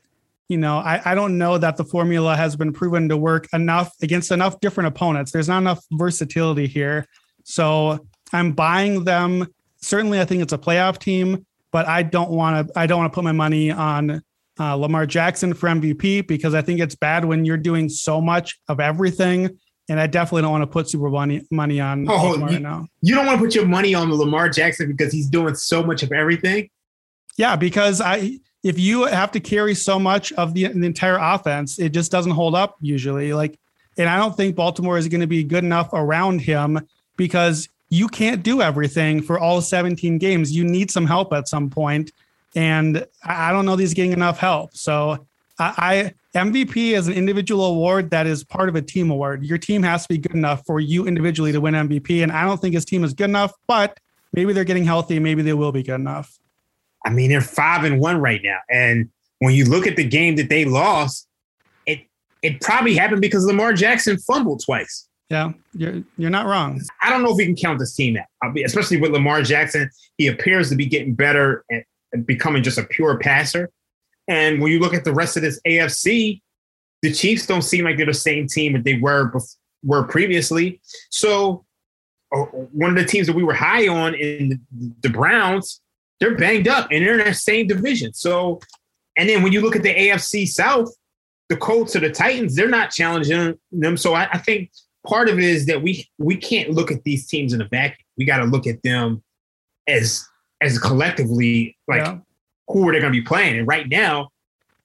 you 0.47 0.57
know, 0.57 0.77
I, 0.77 1.01
I 1.03 1.15
don't 1.15 1.37
know 1.39 1.57
that 1.57 1.75
the 1.75 1.83
formula 1.83 2.35
has 2.35 2.55
been 2.55 2.71
proven 2.71 3.09
to 3.09 3.17
work 3.17 3.47
enough 3.51 3.91
against 4.01 4.31
enough 4.31 4.59
different 4.59 4.87
opponents. 4.87 5.31
There's 5.31 5.47
not 5.47 5.57
enough 5.59 5.83
versatility 5.91 6.67
here. 6.67 7.07
So 7.45 8.05
I'm 8.33 8.51
buying 8.51 9.05
them. 9.05 9.47
Certainly, 9.81 10.19
I 10.19 10.25
think 10.25 10.41
it's 10.41 10.51
a 10.51 10.57
playoff 10.57 10.97
team, 10.97 11.45
but 11.71 11.87
I 11.87 12.03
don't 12.03 12.31
want 12.31 12.67
to. 12.67 12.79
I 12.79 12.85
don't 12.87 12.99
want 12.99 13.13
to 13.13 13.15
put 13.15 13.23
my 13.23 13.31
money 13.31 13.71
on 13.71 14.21
uh, 14.59 14.75
Lamar 14.75 15.05
Jackson 15.05 15.53
for 15.53 15.69
MVP 15.69 16.27
because 16.27 16.53
I 16.53 16.61
think 16.61 16.79
it's 16.79 16.95
bad 16.95 17.23
when 17.23 17.45
you're 17.45 17.57
doing 17.57 17.87
so 17.87 18.19
much 18.19 18.59
of 18.67 18.79
everything. 18.79 19.57
And 19.87 19.99
I 19.99 20.07
definitely 20.07 20.41
don't 20.41 20.51
want 20.51 20.63
to 20.63 20.67
put 20.67 20.89
super 20.89 21.09
money 21.09 21.45
money 21.51 21.79
on 21.79 22.09
oh, 22.09 22.31
Lamar 22.31 22.51
you, 22.51 22.59
now. 22.59 22.87
You 23.01 23.13
don't 23.13 23.27
want 23.27 23.39
to 23.39 23.45
put 23.45 23.53
your 23.53 23.67
money 23.67 23.93
on 23.93 24.11
Lamar 24.11 24.49
Jackson 24.49 24.91
because 24.91 25.13
he's 25.13 25.29
doing 25.29 25.53
so 25.55 25.83
much 25.83 26.01
of 26.01 26.11
everything. 26.11 26.69
Yeah, 27.37 27.55
because 27.55 28.01
I 28.01 28.39
if 28.63 28.79
you 28.79 29.05
have 29.05 29.31
to 29.33 29.39
carry 29.39 29.75
so 29.75 29.99
much 29.99 30.31
of 30.33 30.55
the, 30.55 30.67
the 30.69 30.85
entire 30.85 31.19
offense, 31.21 31.77
it 31.77 31.89
just 31.89 32.11
doesn't 32.11 32.31
hold 32.31 32.55
up 32.55 32.77
usually. 32.81 33.31
Like, 33.31 33.59
and 33.95 34.09
I 34.09 34.17
don't 34.17 34.35
think 34.35 34.55
Baltimore 34.55 34.97
is 34.97 35.07
going 35.07 35.21
to 35.21 35.27
be 35.27 35.43
good 35.43 35.63
enough 35.63 35.89
around 35.93 36.39
him 36.39 36.79
because 37.17 37.69
you 37.89 38.07
can't 38.07 38.43
do 38.43 38.61
everything 38.61 39.21
for 39.21 39.39
all 39.39 39.61
17 39.61 40.17
games. 40.17 40.55
You 40.55 40.63
need 40.63 40.91
some 40.91 41.05
help 41.05 41.33
at 41.33 41.47
some 41.47 41.69
point, 41.69 42.11
and 42.55 43.05
I 43.23 43.51
don't 43.51 43.65
know 43.65 43.75
he's 43.75 43.93
getting 43.93 44.11
enough 44.11 44.39
help. 44.39 44.75
So 44.75 45.25
I, 45.59 46.13
I 46.35 46.39
MVP 46.39 46.91
is 46.91 47.07
an 47.07 47.13
individual 47.13 47.65
award 47.65 48.09
that 48.09 48.27
is 48.27 48.43
part 48.43 48.67
of 48.67 48.75
a 48.75 48.81
team 48.81 49.09
award. 49.09 49.45
Your 49.45 49.57
team 49.57 49.83
has 49.83 50.03
to 50.03 50.09
be 50.09 50.17
good 50.17 50.35
enough 50.35 50.65
for 50.65 50.79
you 50.79 51.07
individually 51.07 51.51
to 51.51 51.61
win 51.61 51.73
MVP, 51.73 52.23
and 52.23 52.31
I 52.31 52.43
don't 52.43 52.59
think 52.59 52.75
his 52.75 52.85
team 52.85 53.03
is 53.03 53.13
good 53.13 53.29
enough. 53.29 53.53
But 53.67 53.99
maybe 54.33 54.51
they're 54.51 54.65
getting 54.65 54.85
healthy. 54.85 55.19
Maybe 55.19 55.41
they 55.41 55.53
will 55.53 55.71
be 55.71 55.83
good 55.83 55.95
enough. 55.95 56.37
I 57.05 57.11
mean, 57.11 57.29
they're 57.29 57.41
five 57.41 57.83
and 57.83 57.99
one 57.99 58.17
right 58.17 58.41
now. 58.43 58.59
And 58.69 59.09
when 59.39 59.53
you 59.53 59.65
look 59.65 59.85
at 59.87 59.95
the 59.95 60.03
game 60.03 60.35
that 60.37 60.49
they 60.49 60.65
lost, 60.65 61.27
it 61.85 62.01
it 62.41 62.61
probably 62.61 62.95
happened 62.95 63.21
because 63.21 63.45
Lamar 63.45 63.73
Jackson 63.73 64.17
fumbled 64.17 64.61
twice. 64.65 65.07
Yeah, 65.29 65.53
you're 65.73 66.03
you're 66.17 66.29
not 66.29 66.45
wrong. 66.45 66.81
I 67.01 67.09
don't 67.09 67.23
know 67.23 67.31
if 67.31 67.37
we 67.37 67.45
can 67.45 67.55
count 67.55 67.79
this 67.79 67.95
team 67.95 68.17
out, 68.17 68.57
especially 68.63 68.99
with 68.99 69.11
Lamar 69.11 69.41
Jackson. 69.41 69.89
He 70.17 70.27
appears 70.27 70.69
to 70.69 70.75
be 70.75 70.85
getting 70.85 71.15
better 71.15 71.65
and 71.69 72.25
becoming 72.25 72.61
just 72.61 72.77
a 72.77 72.83
pure 72.83 73.17
passer. 73.17 73.71
And 74.27 74.61
when 74.61 74.71
you 74.71 74.79
look 74.79 74.93
at 74.93 75.03
the 75.03 75.13
rest 75.13 75.35
of 75.35 75.43
this 75.43 75.59
AFC, 75.67 76.41
the 77.01 77.11
Chiefs 77.11 77.45
don't 77.47 77.63
seem 77.63 77.85
like 77.85 77.97
they're 77.97 78.05
the 78.05 78.13
same 78.13 78.47
team 78.47 78.73
that 78.73 78.83
they 78.83 78.97
were 78.97 79.31
were 79.83 80.03
previously. 80.03 80.79
So, 81.09 81.65
uh, 82.35 82.41
one 82.43 82.91
of 82.91 82.95
the 82.95 83.05
teams 83.05 83.25
that 83.25 83.35
we 83.35 83.43
were 83.43 83.53
high 83.53 83.87
on 83.87 84.13
in 84.13 84.61
the 85.01 85.09
Browns 85.09 85.81
they're 86.19 86.35
banged 86.35 86.67
up 86.67 86.87
and 86.91 87.05
they're 87.05 87.19
in 87.19 87.25
the 87.25 87.33
same 87.33 87.67
division. 87.67 88.13
So, 88.13 88.59
and 89.17 89.29
then 89.29 89.43
when 89.43 89.51
you 89.51 89.61
look 89.61 89.75
at 89.75 89.83
the 89.83 89.93
AFC 89.93 90.47
South, 90.47 90.89
the 91.49 91.57
Colts 91.57 91.95
or 91.95 91.99
the 91.99 92.09
Titans, 92.09 92.55
they're 92.55 92.69
not 92.69 92.91
challenging 92.91 93.57
them. 93.71 93.97
So 93.97 94.13
I, 94.13 94.27
I 94.31 94.37
think 94.37 94.71
part 95.05 95.29
of 95.29 95.37
it 95.37 95.43
is 95.43 95.65
that 95.67 95.81
we 95.81 96.07
we 96.17 96.35
can't 96.35 96.71
look 96.71 96.91
at 96.91 97.03
these 97.03 97.27
teams 97.27 97.53
in 97.53 97.61
a 97.61 97.67
vacuum. 97.67 98.05
We 98.17 98.25
got 98.25 98.37
to 98.37 98.45
look 98.45 98.67
at 98.67 98.81
them 98.83 99.23
as 99.87 100.27
as 100.61 100.79
collectively 100.79 101.77
like 101.87 102.05
yeah. 102.05 102.17
who 102.67 102.87
are 102.89 102.93
they 102.93 102.99
going 102.99 103.13
to 103.13 103.19
be 103.19 103.25
playing? 103.25 103.59
And 103.59 103.67
right 103.67 103.87
now, 103.87 104.29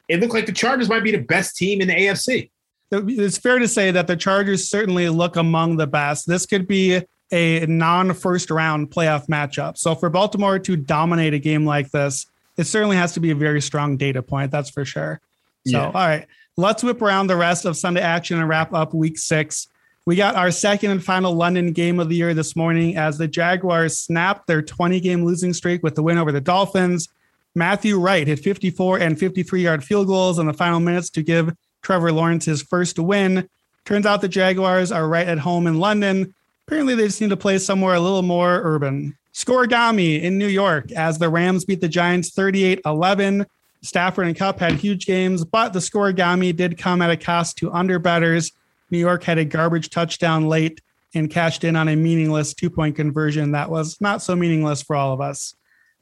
it 0.08 0.20
looks 0.20 0.34
like 0.34 0.46
the 0.46 0.52
Chargers 0.52 0.88
might 0.88 1.04
be 1.04 1.12
the 1.12 1.18
best 1.18 1.56
team 1.56 1.80
in 1.80 1.88
the 1.88 1.94
AFC. 1.94 2.50
It's 2.92 3.38
fair 3.38 3.58
to 3.58 3.68
say 3.68 3.92
that 3.92 4.08
the 4.08 4.16
Chargers 4.16 4.68
certainly 4.68 5.08
look 5.08 5.36
among 5.36 5.76
the 5.76 5.86
best. 5.86 6.26
This 6.26 6.44
could 6.44 6.66
be 6.66 7.00
a 7.32 7.64
non 7.66 8.12
first 8.14 8.50
round 8.50 8.90
playoff 8.90 9.28
matchup. 9.28 9.78
So 9.78 9.94
for 9.94 10.10
Baltimore 10.10 10.58
to 10.58 10.76
dominate 10.76 11.34
a 11.34 11.38
game 11.38 11.64
like 11.64 11.90
this, 11.90 12.26
it 12.56 12.64
certainly 12.64 12.96
has 12.96 13.12
to 13.14 13.20
be 13.20 13.30
a 13.30 13.34
very 13.34 13.60
strong 13.60 13.96
data 13.96 14.22
point. 14.22 14.50
That's 14.50 14.70
for 14.70 14.84
sure. 14.84 15.20
So, 15.66 15.78
yeah. 15.78 15.86
all 15.86 15.92
right, 15.92 16.26
let's 16.56 16.82
whip 16.82 17.00
around 17.02 17.28
the 17.28 17.36
rest 17.36 17.64
of 17.64 17.76
Sunday 17.76 18.00
action 18.00 18.38
and 18.38 18.48
wrap 18.48 18.72
up 18.72 18.92
week 18.92 19.18
six. 19.18 19.68
We 20.07 20.16
got 20.16 20.34
our 20.34 20.51
second 20.51 20.90
and 20.90 21.05
final 21.05 21.34
London 21.34 21.72
game 21.72 22.01
of 22.01 22.09
the 22.09 22.16
year 22.16 22.34
this 22.34 22.57
morning 22.57 22.96
as 22.96 23.18
the 23.18 23.28
Jaguars 23.28 23.98
snapped 23.98 24.46
their 24.46 24.62
20 24.62 24.98
game 25.01 25.24
losing 25.24 25.53
streak 25.53 25.82
with 25.82 25.94
the 25.94 26.03
win 26.03 26.18
over 26.18 26.32
the 26.32 26.40
Dolphins. 26.40 27.09
Matthew 27.55 27.98
Wright 27.98 28.26
hit 28.26 28.40
54 28.40 28.98
and 28.98 29.18
53 29.18 29.62
yard 29.62 29.84
field 29.84 30.07
goals 30.07 30.38
in 30.38 30.46
the 30.46 30.53
final 30.53 30.80
minutes 30.80 31.11
to 31.11 31.22
give 31.22 31.55
Trevor 31.82 32.12
Lawrence 32.12 32.44
his 32.44 32.62
first 32.62 32.98
win. 32.98 33.48
Turns 33.84 34.07
out 34.07 34.20
the 34.20 34.28
Jaguars 34.28 34.92
are 34.92 35.09
right 35.09 35.26
at 35.26 35.38
home 35.38 35.66
in 35.66 35.78
London 35.78 36.34
Apparently, 36.70 36.94
they 36.94 37.07
just 37.07 37.20
need 37.20 37.30
to 37.30 37.36
play 37.36 37.59
somewhere 37.59 37.96
a 37.96 38.01
little 38.01 38.22
more 38.22 38.61
urban. 38.62 39.18
Scorigami 39.34 40.22
in 40.22 40.38
New 40.38 40.46
York 40.46 40.92
as 40.92 41.18
the 41.18 41.28
Rams 41.28 41.64
beat 41.64 41.80
the 41.80 41.88
Giants 41.88 42.30
38 42.30 42.82
11. 42.86 43.44
Stafford 43.82 44.28
and 44.28 44.36
Kupp 44.36 44.61
had 44.61 44.74
huge 44.74 45.05
games, 45.05 45.44
but 45.44 45.72
the 45.72 45.80
scorigami 45.80 46.55
did 46.55 46.78
come 46.78 47.03
at 47.03 47.11
a 47.11 47.16
cost 47.16 47.59
to 47.59 47.70
underbetters. 47.70 48.53
New 48.91 48.99
York 48.99 49.24
had 49.24 49.38
a 49.38 49.45
garbage 49.45 49.91
touchdown 49.91 50.49
late 50.49 50.80
and 51.14 51.30
cashed 51.30 51.64
in 51.64 51.76
on 51.76 51.88
a 51.88 51.97
meaningless 51.97 52.55
two 52.55 52.70
point 52.70 52.97
conversion 52.97 53.53
that 53.53 53.70
was 53.70 54.01
not 54.01 54.22
so 54.22 54.36
meaningless 54.36 54.82
for 54.82 54.97
all 54.97 55.12
of 55.12 55.20
us. 55.20 55.55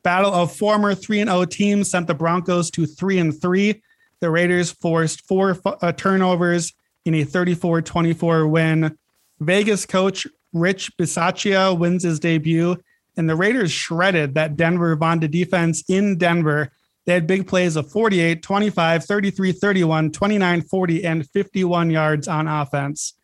Battle 0.02 0.32
of 0.32 0.54
former 0.54 0.94
3 0.94 1.24
0 1.24 1.44
teams 1.46 1.90
sent 1.90 2.06
the 2.06 2.14
Broncos 2.14 2.70
to 2.72 2.86
3 2.86 3.18
and 3.18 3.40
3. 3.40 3.82
The 4.20 4.30
Raiders 4.30 4.72
forced 4.72 5.26
four 5.26 5.58
uh, 5.64 5.92
turnovers 5.92 6.72
in 7.04 7.14
a 7.14 7.24
34 7.24 7.82
24 7.82 8.48
win. 8.48 8.98
Vegas 9.40 9.86
coach 9.86 10.26
Rich 10.52 10.96
Bisaccia 10.96 11.78
wins 11.78 12.02
his 12.02 12.18
debut, 12.18 12.76
and 13.16 13.28
the 13.28 13.36
Raiders 13.36 13.70
shredded 13.70 14.34
that 14.34 14.56
Denver 14.56 14.96
Vonda 14.96 15.30
defense 15.30 15.84
in 15.88 16.16
Denver 16.18 16.70
they 17.08 17.14
had 17.14 17.26
big 17.26 17.46
plays 17.46 17.76
of 17.76 17.90
48, 17.90 18.42
25, 18.42 19.02
33, 19.02 19.52
31, 19.52 20.12
29, 20.12 20.60
40, 20.60 21.04
and 21.06 21.26
51 21.30 21.88
yards 21.88 22.28
on 22.28 22.46
offense. 22.46 23.14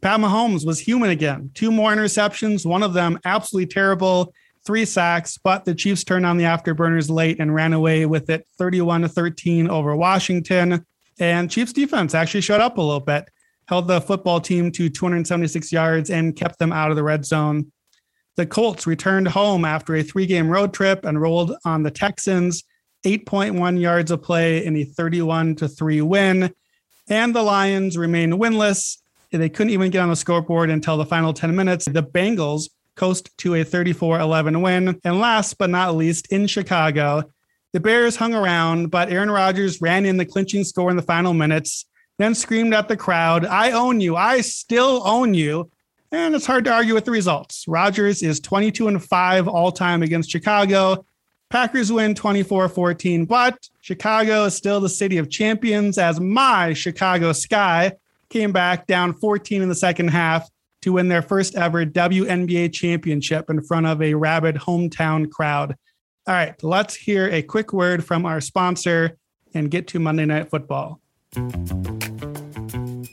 Pat 0.00 0.18
Mahomes 0.18 0.64
was 0.64 0.80
human 0.80 1.10
again. 1.10 1.50
Two 1.52 1.70
more 1.70 1.92
interceptions, 1.92 2.64
one 2.64 2.82
of 2.82 2.94
them 2.94 3.18
absolutely 3.26 3.66
terrible, 3.66 4.32
three 4.64 4.86
sacks, 4.86 5.36
but 5.36 5.66
the 5.66 5.74
Chiefs 5.74 6.02
turned 6.02 6.24
on 6.24 6.38
the 6.38 6.44
afterburners 6.44 7.10
late 7.10 7.40
and 7.40 7.54
ran 7.54 7.74
away 7.74 8.06
with 8.06 8.30
it 8.30 8.46
31 8.56 9.02
to 9.02 9.08
13 9.10 9.68
over 9.68 9.94
Washington. 9.94 10.86
And 11.20 11.50
Chiefs 11.50 11.74
defense 11.74 12.14
actually 12.14 12.40
showed 12.40 12.62
up 12.62 12.78
a 12.78 12.80
little 12.80 13.00
bit, 13.00 13.28
held 13.68 13.86
the 13.86 14.00
football 14.00 14.40
team 14.40 14.72
to 14.72 14.88
276 14.88 15.70
yards 15.70 16.08
and 16.08 16.34
kept 16.34 16.58
them 16.58 16.72
out 16.72 16.88
of 16.88 16.96
the 16.96 17.02
red 17.02 17.26
zone. 17.26 17.70
The 18.36 18.46
Colts 18.46 18.86
returned 18.86 19.28
home 19.28 19.66
after 19.66 19.94
a 19.94 20.02
three 20.02 20.24
game 20.24 20.48
road 20.48 20.72
trip 20.72 21.04
and 21.04 21.20
rolled 21.20 21.54
on 21.66 21.82
the 21.82 21.90
Texans 21.90 22.64
8.1 23.04 23.80
yards 23.80 24.10
of 24.10 24.22
play 24.22 24.64
in 24.64 24.76
a 24.76 24.84
31 24.84 25.56
to 25.56 25.68
3 25.68 26.00
win. 26.02 26.54
And 27.08 27.34
the 27.34 27.42
Lions 27.42 27.98
remain 27.98 28.32
winless. 28.32 28.98
They 29.30 29.48
couldn't 29.48 29.72
even 29.72 29.90
get 29.90 30.00
on 30.00 30.10
the 30.10 30.16
scoreboard 30.16 30.70
until 30.70 30.96
the 30.96 31.04
final 31.04 31.32
10 31.32 31.54
minutes. 31.54 31.84
The 31.86 32.02
Bengals 32.02 32.68
coast 32.94 33.36
to 33.38 33.56
a 33.56 33.64
34 33.64 34.20
11 34.20 34.62
win. 34.62 35.00
And 35.04 35.18
last 35.18 35.58
but 35.58 35.70
not 35.70 35.96
least, 35.96 36.32
in 36.32 36.46
Chicago, 36.46 37.24
the 37.72 37.80
Bears 37.80 38.16
hung 38.16 38.34
around, 38.34 38.90
but 38.90 39.10
Aaron 39.10 39.30
Rodgers 39.30 39.80
ran 39.82 40.06
in 40.06 40.16
the 40.16 40.24
clinching 40.24 40.64
score 40.64 40.90
in 40.90 40.96
the 40.96 41.02
final 41.02 41.34
minutes, 41.34 41.86
then 42.18 42.34
screamed 42.34 42.72
at 42.72 42.86
the 42.86 42.96
crowd, 42.96 43.44
I 43.44 43.72
own 43.72 44.00
you. 44.00 44.14
I 44.14 44.40
still 44.42 45.02
own 45.04 45.34
you. 45.34 45.70
And 46.12 46.36
it's 46.36 46.46
hard 46.46 46.64
to 46.66 46.72
argue 46.72 46.94
with 46.94 47.04
the 47.04 47.10
results. 47.10 47.64
Rodgers 47.66 48.22
is 48.22 48.38
22 48.38 48.86
and 48.86 49.04
5 49.04 49.48
all 49.48 49.72
time 49.72 50.02
against 50.02 50.30
Chicago. 50.30 51.04
Packers 51.54 51.92
win 51.92 52.16
24 52.16 52.68
14, 52.68 53.26
but 53.26 53.68
Chicago 53.80 54.42
is 54.46 54.56
still 54.56 54.80
the 54.80 54.88
city 54.88 55.18
of 55.18 55.30
champions 55.30 55.98
as 55.98 56.18
my 56.18 56.72
Chicago 56.72 57.32
Sky 57.32 57.92
came 58.28 58.50
back 58.50 58.88
down 58.88 59.12
14 59.14 59.62
in 59.62 59.68
the 59.68 59.74
second 59.76 60.08
half 60.08 60.50
to 60.82 60.94
win 60.94 61.06
their 61.06 61.22
first 61.22 61.54
ever 61.54 61.86
WNBA 61.86 62.72
championship 62.72 63.48
in 63.50 63.62
front 63.62 63.86
of 63.86 64.02
a 64.02 64.14
rabid 64.14 64.56
hometown 64.56 65.30
crowd. 65.30 65.76
All 66.26 66.34
right, 66.34 66.60
let's 66.64 66.96
hear 66.96 67.28
a 67.28 67.40
quick 67.40 67.72
word 67.72 68.04
from 68.04 68.26
our 68.26 68.40
sponsor 68.40 69.16
and 69.54 69.70
get 69.70 69.86
to 69.88 70.00
Monday 70.00 70.24
Night 70.24 70.50
Football. 70.50 71.00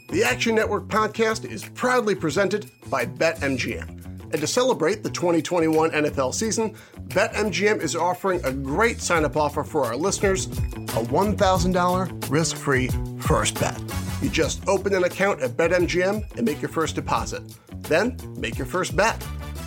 The 0.10 0.24
Action 0.26 0.56
Network 0.56 0.88
podcast 0.88 1.46
is 1.46 1.64
proudly 1.76 2.16
presented 2.16 2.72
by 2.90 3.06
BetMGM. 3.06 4.11
And 4.32 4.40
to 4.40 4.48
celebrate 4.48 5.04
the 5.04 5.10
2021 5.10 5.92
NFL 5.92 6.34
season, 6.34 6.76
BetMGM 7.08 7.82
is 7.82 7.96
offering 7.96 8.44
a 8.46 8.52
great 8.52 9.02
sign 9.02 9.26
up 9.26 9.36
offer 9.36 9.64
for 9.64 9.86
our 9.86 9.96
listeners 9.96 10.46
a 10.46 11.04
$1,000 11.04 12.30
risk 12.30 12.56
free 12.56 12.90
first 13.20 13.60
bet. 13.60 13.82
You 14.22 14.30
just 14.30 14.66
open 14.68 14.94
an 14.94 15.04
account 15.04 15.42
at 15.42 15.52
BetMGM 15.52 16.38
and 16.38 16.46
make 16.46 16.62
your 16.62 16.70
first 16.70 16.96
deposit. 16.96 17.44
Then 17.82 18.18
make 18.38 18.58
your 18.58 18.68
first 18.68 18.96
bet. 18.96 19.22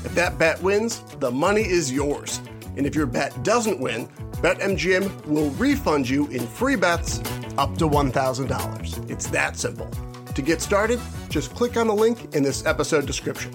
If 0.04 0.14
that 0.14 0.38
bet 0.38 0.62
wins, 0.62 1.00
the 1.18 1.30
money 1.30 1.62
is 1.62 1.92
yours. 1.92 2.40
And 2.76 2.86
if 2.86 2.94
your 2.94 3.06
bet 3.06 3.42
doesn't 3.42 3.80
win, 3.80 4.06
BetMGM 4.42 5.26
will 5.26 5.50
refund 5.50 6.08
you 6.08 6.26
in 6.28 6.46
free 6.46 6.76
bets 6.76 7.18
up 7.58 7.76
to 7.78 7.88
$1,000. 7.88 9.10
It's 9.10 9.26
that 9.28 9.56
simple. 9.56 9.90
To 10.34 10.42
get 10.42 10.60
started, 10.60 11.00
just 11.28 11.54
click 11.54 11.76
on 11.76 11.86
the 11.86 11.94
link 11.94 12.34
in 12.34 12.42
this 12.42 12.66
episode 12.66 13.06
description. 13.06 13.54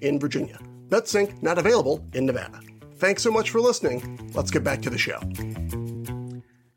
3500 0.00 0.02
in 0.02 0.18
Virginia. 0.20 0.58
BetSync 0.88 1.42
not 1.42 1.58
available 1.58 2.04
in 2.14 2.26
Nevada. 2.26 2.60
Thanks 2.96 3.22
so 3.22 3.30
much 3.30 3.50
for 3.50 3.60
listening. 3.60 4.30
Let's 4.34 4.50
get 4.50 4.64
back 4.64 4.82
to 4.82 4.90
the 4.90 4.98
show. 4.98 5.18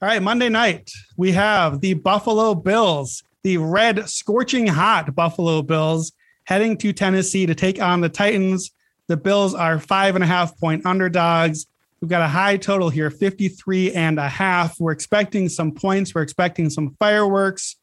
All 0.02 0.10
right, 0.10 0.22
Monday 0.22 0.50
night, 0.50 0.92
we 1.18 1.32
have 1.32 1.82
the 1.82 1.94
Buffalo 1.96 2.56
Bills 2.56 3.24
the 3.46 3.58
red, 3.58 4.10
scorching 4.10 4.66
hot 4.66 5.14
Buffalo 5.14 5.62
Bills 5.62 6.14
heading 6.46 6.76
to 6.80 6.92
Tennessee 6.92 7.46
to 7.46 7.54
take 7.54 7.80
on 7.80 8.02
the 8.02 8.10
Titans. 8.10 8.72
The 9.08 9.18
Bills 9.18 9.54
are 9.54 9.78
five 9.78 10.16
and 10.16 10.24
a 10.24 10.28
half 10.28 10.58
point 10.60 10.84
underdogs. 10.84 11.68
We've 12.02 12.10
got 12.10 12.24
a 12.24 12.28
high 12.28 12.58
total 12.58 12.90
here, 12.90 13.12
53 13.12 13.94
and 13.94 14.18
a 14.18 14.28
half. 14.28 14.80
We're 14.80 14.94
expecting 14.94 15.48
some 15.48 15.74
points. 15.74 16.16
We're 16.16 16.24
expecting 16.24 16.72
some 16.72 16.96
fireworks. 16.98 17.76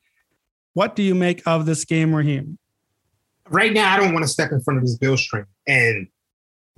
What 0.74 0.96
do 0.96 1.04
you 1.04 1.14
make 1.14 1.46
of 1.46 1.64
this 1.64 1.84
game, 1.84 2.12
Raheem? 2.12 2.58
Right 3.52 3.72
now, 3.72 3.92
I 3.92 3.98
don't 3.98 4.12
want 4.12 4.24
to 4.24 4.28
step 4.28 4.50
in 4.50 4.60
front 4.60 4.78
of 4.78 4.84
this 4.84 4.96
Bills 4.96 5.24
train. 5.24 5.44
And 5.66 6.08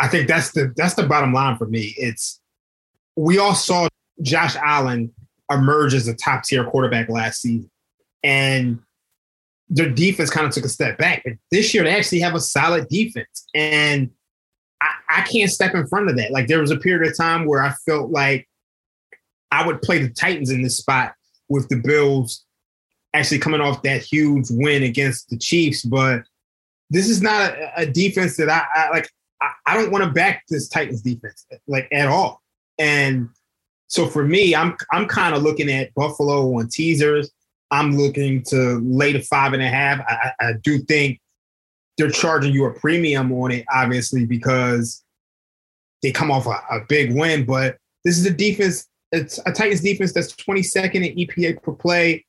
I 0.00 0.08
think 0.08 0.28
that's 0.28 0.52
the 0.52 0.72
that's 0.76 0.94
the 0.94 1.06
bottom 1.06 1.32
line 1.32 1.56
for 1.56 1.66
me. 1.66 1.94
It's 1.96 2.40
we 3.16 3.38
all 3.38 3.54
saw 3.54 3.88
Josh 4.22 4.56
Allen 4.56 5.12
emerge 5.50 5.94
as 5.94 6.08
a 6.08 6.14
top 6.14 6.42
tier 6.42 6.64
quarterback 6.64 7.08
last 7.08 7.42
season 7.42 7.70
and 8.24 8.78
their 9.68 9.90
defense 9.90 10.30
kind 10.30 10.46
of 10.46 10.52
took 10.52 10.64
a 10.64 10.68
step 10.68 10.98
back. 10.98 11.22
But 11.24 11.34
this 11.50 11.72
year, 11.72 11.84
they 11.84 11.94
actually 11.94 12.20
have 12.20 12.34
a 12.34 12.40
solid 12.40 12.88
defense, 12.88 13.46
and 13.54 14.10
I, 14.80 14.88
I 15.10 15.20
can't 15.22 15.50
step 15.50 15.74
in 15.74 15.86
front 15.86 16.10
of 16.10 16.16
that. 16.16 16.32
Like 16.32 16.48
there 16.48 16.60
was 16.60 16.70
a 16.70 16.76
period 16.76 17.08
of 17.08 17.16
time 17.16 17.46
where 17.46 17.62
I 17.62 17.72
felt 17.86 18.10
like 18.10 18.48
I 19.52 19.66
would 19.66 19.82
play 19.82 19.98
the 19.98 20.08
Titans 20.08 20.50
in 20.50 20.62
this 20.62 20.78
spot 20.78 21.14
with 21.48 21.68
the 21.68 21.76
Bills 21.76 22.44
actually 23.12 23.38
coming 23.38 23.60
off 23.60 23.82
that 23.82 24.02
huge 24.02 24.46
win 24.50 24.82
against 24.82 25.28
the 25.28 25.38
Chiefs, 25.38 25.84
but 25.84 26.22
this 26.90 27.08
is 27.08 27.22
not 27.22 27.52
a, 27.52 27.72
a 27.78 27.86
defense 27.86 28.36
that 28.36 28.48
I, 28.48 28.64
I 28.74 28.90
like. 28.90 29.08
I, 29.40 29.50
I 29.66 29.74
don't 29.74 29.90
want 29.90 30.04
to 30.04 30.10
back 30.10 30.44
this 30.48 30.68
Titans 30.68 31.02
defense 31.02 31.46
like 31.66 31.88
at 31.92 32.08
all, 32.08 32.40
and 32.78 33.28
so 33.88 34.06
for 34.06 34.24
me, 34.24 34.54
I'm 34.54 34.76
I'm 34.92 35.06
kind 35.06 35.34
of 35.34 35.42
looking 35.42 35.70
at 35.70 35.94
Buffalo 35.94 36.56
on 36.58 36.68
teasers. 36.68 37.30
I'm 37.70 37.96
looking 37.96 38.42
to 38.44 38.80
lay 38.84 39.12
to 39.12 39.20
five 39.22 39.52
and 39.52 39.62
a 39.62 39.68
half. 39.68 40.00
I, 40.08 40.32
I 40.40 40.52
do 40.62 40.78
think 40.78 41.20
they're 41.96 42.10
charging 42.10 42.52
you 42.52 42.64
a 42.66 42.72
premium 42.72 43.32
on 43.32 43.50
it, 43.50 43.64
obviously, 43.72 44.26
because 44.26 45.04
they 46.02 46.12
come 46.12 46.30
off 46.30 46.46
a, 46.46 46.60
a 46.70 46.80
big 46.88 47.14
win. 47.14 47.44
But 47.44 47.78
this 48.04 48.18
is 48.18 48.26
a 48.26 48.30
defense, 48.30 48.86
it's 49.12 49.38
a 49.46 49.52
Titans 49.52 49.80
defense 49.80 50.12
that's 50.12 50.34
22nd 50.34 50.94
in 50.94 51.16
EPA 51.16 51.62
per 51.62 51.72
play. 51.72 52.23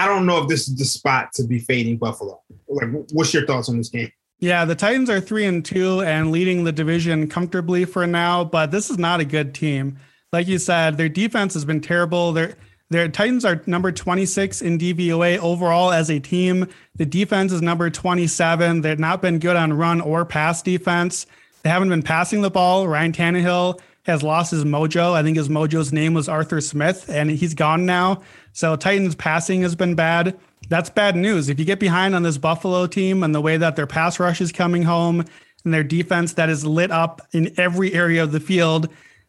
I 0.00 0.06
don't 0.06 0.24
know 0.24 0.38
if 0.38 0.48
this 0.48 0.66
is 0.66 0.76
the 0.76 0.86
spot 0.86 1.34
to 1.34 1.44
be 1.44 1.58
fading 1.58 1.98
Buffalo. 1.98 2.40
Like, 2.68 2.88
what's 3.12 3.34
your 3.34 3.44
thoughts 3.44 3.68
on 3.68 3.76
this 3.76 3.90
game? 3.90 4.10
Yeah, 4.38 4.64
the 4.64 4.74
Titans 4.74 5.10
are 5.10 5.20
three 5.20 5.44
and 5.44 5.62
two 5.62 6.00
and 6.00 6.32
leading 6.32 6.64
the 6.64 6.72
division 6.72 7.28
comfortably 7.28 7.84
for 7.84 8.06
now, 8.06 8.42
but 8.42 8.70
this 8.70 8.88
is 8.88 8.96
not 8.96 9.20
a 9.20 9.26
good 9.26 9.54
team. 9.54 9.98
Like 10.32 10.48
you 10.48 10.58
said, 10.58 10.96
their 10.96 11.10
defense 11.10 11.52
has 11.52 11.66
been 11.66 11.82
terrible. 11.82 12.32
They're 12.32 12.54
Their 12.88 13.08
Titans 13.08 13.44
are 13.44 13.60
number 13.66 13.92
26 13.92 14.62
in 14.62 14.78
DVOA 14.78 15.36
overall 15.36 15.92
as 15.92 16.10
a 16.10 16.18
team. 16.18 16.66
The 16.94 17.04
defense 17.04 17.52
is 17.52 17.60
number 17.60 17.90
27. 17.90 18.80
They've 18.80 18.98
not 18.98 19.20
been 19.20 19.38
good 19.38 19.56
on 19.56 19.74
run 19.74 20.00
or 20.00 20.24
pass 20.24 20.62
defense. 20.62 21.26
They 21.62 21.68
haven't 21.68 21.90
been 21.90 22.02
passing 22.02 22.40
the 22.40 22.50
ball. 22.50 22.88
Ryan 22.88 23.12
Tannehill 23.12 23.78
has 24.10 24.22
lost 24.22 24.50
his 24.50 24.64
mojo. 24.64 25.14
I 25.14 25.22
think 25.22 25.36
his 25.36 25.48
mojo's 25.48 25.92
name 25.92 26.14
was 26.14 26.28
Arthur 26.28 26.60
Smith, 26.60 27.08
and 27.08 27.30
he's 27.30 27.54
gone 27.54 27.86
now. 27.86 28.22
So 28.52 28.76
Titans 28.76 29.14
passing 29.14 29.62
has 29.62 29.74
been 29.74 29.94
bad. 29.94 30.38
That's 30.68 30.90
bad 30.90 31.16
news. 31.16 31.48
If 31.48 31.58
you 31.58 31.64
get 31.64 31.80
behind 31.80 32.14
on 32.14 32.22
this 32.22 32.38
Buffalo 32.38 32.86
team 32.86 33.22
and 33.22 33.34
the 33.34 33.40
way 33.40 33.56
that 33.56 33.76
their 33.76 33.86
pass 33.86 34.20
rush 34.20 34.40
is 34.40 34.52
coming 34.52 34.82
home 34.82 35.24
and 35.64 35.74
their 35.74 35.82
defense 35.84 36.34
that 36.34 36.48
is 36.48 36.64
lit 36.64 36.90
up 36.90 37.22
in 37.32 37.52
every 37.58 37.92
area 37.92 38.22
of 38.22 38.32
the 38.32 38.40
field, 38.40 38.88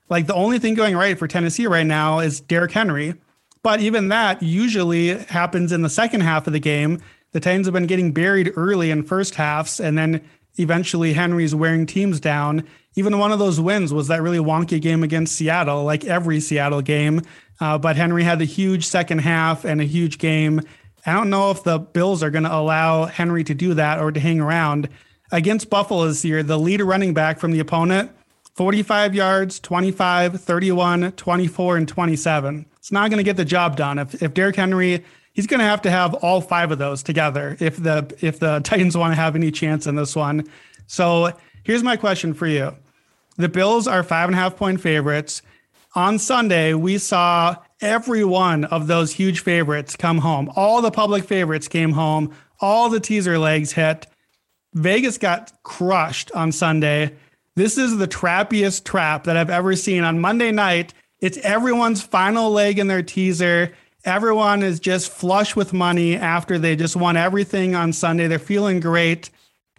like 0.10 0.28
the 0.28 0.36
only 0.36 0.60
thing 0.60 0.74
going 0.74 0.96
right 0.96 1.18
for 1.18 1.28
Tennessee 1.28 1.68
right 1.68 1.86
now 1.86 2.20
is 2.20 2.42
Derrick 2.42 2.72
Henry. 2.72 3.16
But 3.64 3.80
even 3.80 4.10
that 4.10 4.44
usually 4.44 5.18
happens 5.18 5.72
in 5.72 5.84
the 5.84 5.90
second 5.90 6.22
half 6.22 6.48
of 6.48 6.54
the 6.54 6.60
game. 6.60 7.02
The 7.32 7.40
Titans 7.40 7.68
have 7.68 7.74
been 7.74 7.88
getting 7.88 8.12
buried 8.12 8.52
early 8.56 8.92
in 8.92 9.04
first 9.04 9.36
halves, 9.36 9.80
and 9.80 9.98
then 9.98 10.22
eventually 10.58 11.14
Henry's 11.14 11.56
wearing 11.56 11.86
teams 11.86 12.20
down. 12.20 12.68
Even 12.96 13.20
one 13.20 13.32
of 13.32 13.40
those 13.40 13.60
wins 13.60 13.94
was 13.94 14.08
that 14.08 14.22
really 14.22 14.38
wonky 14.38 14.82
game 14.82 15.04
against 15.04 15.36
Seattle, 15.36 15.84
like 15.84 16.06
every 16.06 16.40
Seattle 16.40 16.82
game. 16.82 17.22
Uh, 17.60 17.78
but 17.78 17.96
Henry 17.96 18.24
had 18.24 18.42
a 18.42 18.46
huge 18.46 18.86
second 18.86 19.20
half 19.20 19.66
and 19.66 19.80
a 19.80 19.86
huge 19.86 20.18
game. 20.18 20.62
I 21.06 21.14
don't 21.14 21.30
know 21.30 21.52
if 21.52 21.64
the 21.64 21.80
Bills 21.80 22.22
are 22.22 22.30
going 22.30 22.44
to 22.44 22.54
allow 22.54 23.06
Henry 23.06 23.44
to 23.46 23.54
do 23.54 23.74
that 23.76 24.00
or 24.00 24.12
to 24.12 24.20
hang 24.20 24.40
around. 24.40 24.90
Against 25.32 25.70
Buffalo 25.70 26.08
this 26.08 26.26
year, 26.26 26.44
the 26.44 26.60
lead 26.60 26.82
running 26.82 27.14
back 27.14 27.40
from 27.40 27.52
the 27.52 27.60
opponent 27.60 28.12
45 28.56 29.16
yards, 29.16 29.60
25, 29.60 30.42
31, 30.42 31.14
24, 31.14 31.78
and 31.78 31.88
27. 31.88 32.66
It's 32.78 32.92
not 32.92 33.10
going 33.10 33.18
to 33.18 33.24
get 33.24 33.38
the 33.38 33.46
job 33.46 33.78
done. 33.78 33.98
If, 33.98 34.22
if 34.22 34.34
Derrick 34.34 34.58
Henry, 34.58 35.06
he's 35.34 35.48
going 35.48 35.60
to 35.60 35.66
have 35.66 35.82
to 35.84 35.92
have 35.92 36.14
all 36.16 36.42
five 36.42 36.72
of 36.72 36.78
those 36.78 37.04
together 37.04 37.58
if 37.60 37.78
the 37.78 38.14
if 38.22 38.40
the 38.40 38.60
Titans 38.64 38.98
want 38.98 39.12
to 39.12 39.16
have 39.16 39.36
any 39.36 39.52
chance 39.52 39.88
in 39.88 39.96
this 39.96 40.16
one. 40.16 40.48
So 40.88 41.32
here's 41.64 41.84
my 41.84 41.98
question 41.98 42.34
for 42.34 42.48
you. 42.48 42.76
The 43.38 43.50
Bills 43.50 43.88
are 43.88 44.04
five 44.04 44.30
and 44.30 44.36
a 44.36 44.40
half 44.40 44.56
point 44.56 44.82
favorites. 44.82 45.42
On 45.96 46.18
Sunday, 46.18 46.74
we 46.74 46.98
saw 46.98 47.56
every 47.82 48.24
one 48.24 48.66
of 48.66 48.88
those 48.88 49.14
huge 49.14 49.42
favorites 49.42 49.96
come 49.96 50.20
home. 50.20 50.52
All 50.56 50.82
the 50.82 50.92
public 50.92 51.26
favorites 51.26 51.68
came 51.68 51.92
home. 51.92 52.34
All 52.60 52.90
the 52.90 53.00
teaser 53.00 53.38
legs 53.38 53.74
hit. 53.74 54.08
Vegas 54.74 55.18
got 55.18 55.52
crushed 55.64 56.32
on 56.32 56.52
Sunday. 56.52 57.14
This 57.56 57.78
is 57.78 57.98
the 57.98 58.08
trappiest 58.08 58.86
trap 58.86 59.26
that 59.26 59.36
I've 59.36 59.50
ever 59.50 59.76
seen. 59.76 60.04
On 60.04 60.20
Monday 60.20 60.52
night, 60.52 60.94
it's 61.20 61.38
everyone's 61.40 62.02
final 62.02 62.50
leg 62.52 62.80
in 62.80 62.88
their 62.88 63.04
teaser. 63.04 63.74
Everyone 64.04 64.64
is 64.64 64.80
just 64.80 65.12
flush 65.12 65.56
with 65.56 65.74
money 65.74 66.16
after 66.16 66.58
they 66.58 66.76
just 66.76 66.96
won 66.96 67.18
everything 67.18 67.76
on 67.76 67.94
Sunday. 67.94 68.28
They're 68.28 68.40
feeling 68.40 68.80
great. 68.80 69.30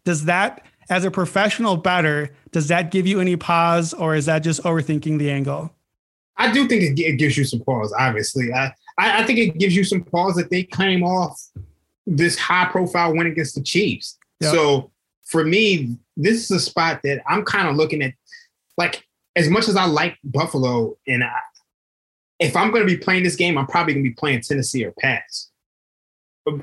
Does 0.04 0.24
that, 0.26 0.64
as 0.88 1.04
a 1.04 1.10
professional 1.10 1.76
bettor, 1.76 2.30
does 2.52 2.68
that 2.68 2.90
give 2.90 3.06
you 3.06 3.20
any 3.20 3.36
pause 3.36 3.92
or 3.92 4.14
is 4.14 4.26
that 4.26 4.40
just 4.40 4.62
overthinking 4.62 5.18
the 5.18 5.30
angle? 5.30 5.74
I 6.36 6.52
do 6.52 6.66
think 6.68 6.98
it, 6.98 7.18
gives 7.18 7.36
you 7.36 7.44
some 7.44 7.60
pause, 7.60 7.92
obviously. 7.98 8.52
I, 8.52 8.72
I, 8.98 9.22
I 9.22 9.26
think 9.26 9.38
it 9.38 9.58
gives 9.58 9.74
you 9.74 9.84
some 9.84 10.02
pause 10.02 10.34
that 10.36 10.50
they 10.50 10.64
came 10.64 11.02
off 11.02 11.40
this 12.06 12.38
high 12.38 12.66
profile 12.66 13.14
win 13.14 13.26
against 13.26 13.54
the 13.54 13.62
Chiefs. 13.62 14.18
Yep. 14.40 14.52
So 14.52 14.90
for 15.24 15.44
me, 15.44 15.96
this 16.16 16.44
is 16.44 16.50
a 16.50 16.60
spot 16.60 17.00
that 17.04 17.22
I'm 17.28 17.44
kind 17.44 17.68
of 17.68 17.76
looking 17.76 18.02
at. 18.02 18.14
Like, 18.78 19.04
as 19.36 19.48
much 19.48 19.68
as 19.68 19.76
I 19.76 19.86
like 19.86 20.16
Buffalo, 20.24 20.96
and 21.06 21.22
I, 21.22 21.32
if 22.42 22.56
I'm 22.56 22.70
going 22.70 22.86
to 22.86 22.92
be 22.92 22.98
playing 22.98 23.24
this 23.24 23.36
game, 23.36 23.56
I'm 23.56 23.66
probably 23.66 23.94
going 23.94 24.04
to 24.04 24.10
be 24.10 24.14
playing 24.14 24.40
Tennessee 24.42 24.84
or 24.84 24.92
pass. 24.98 25.50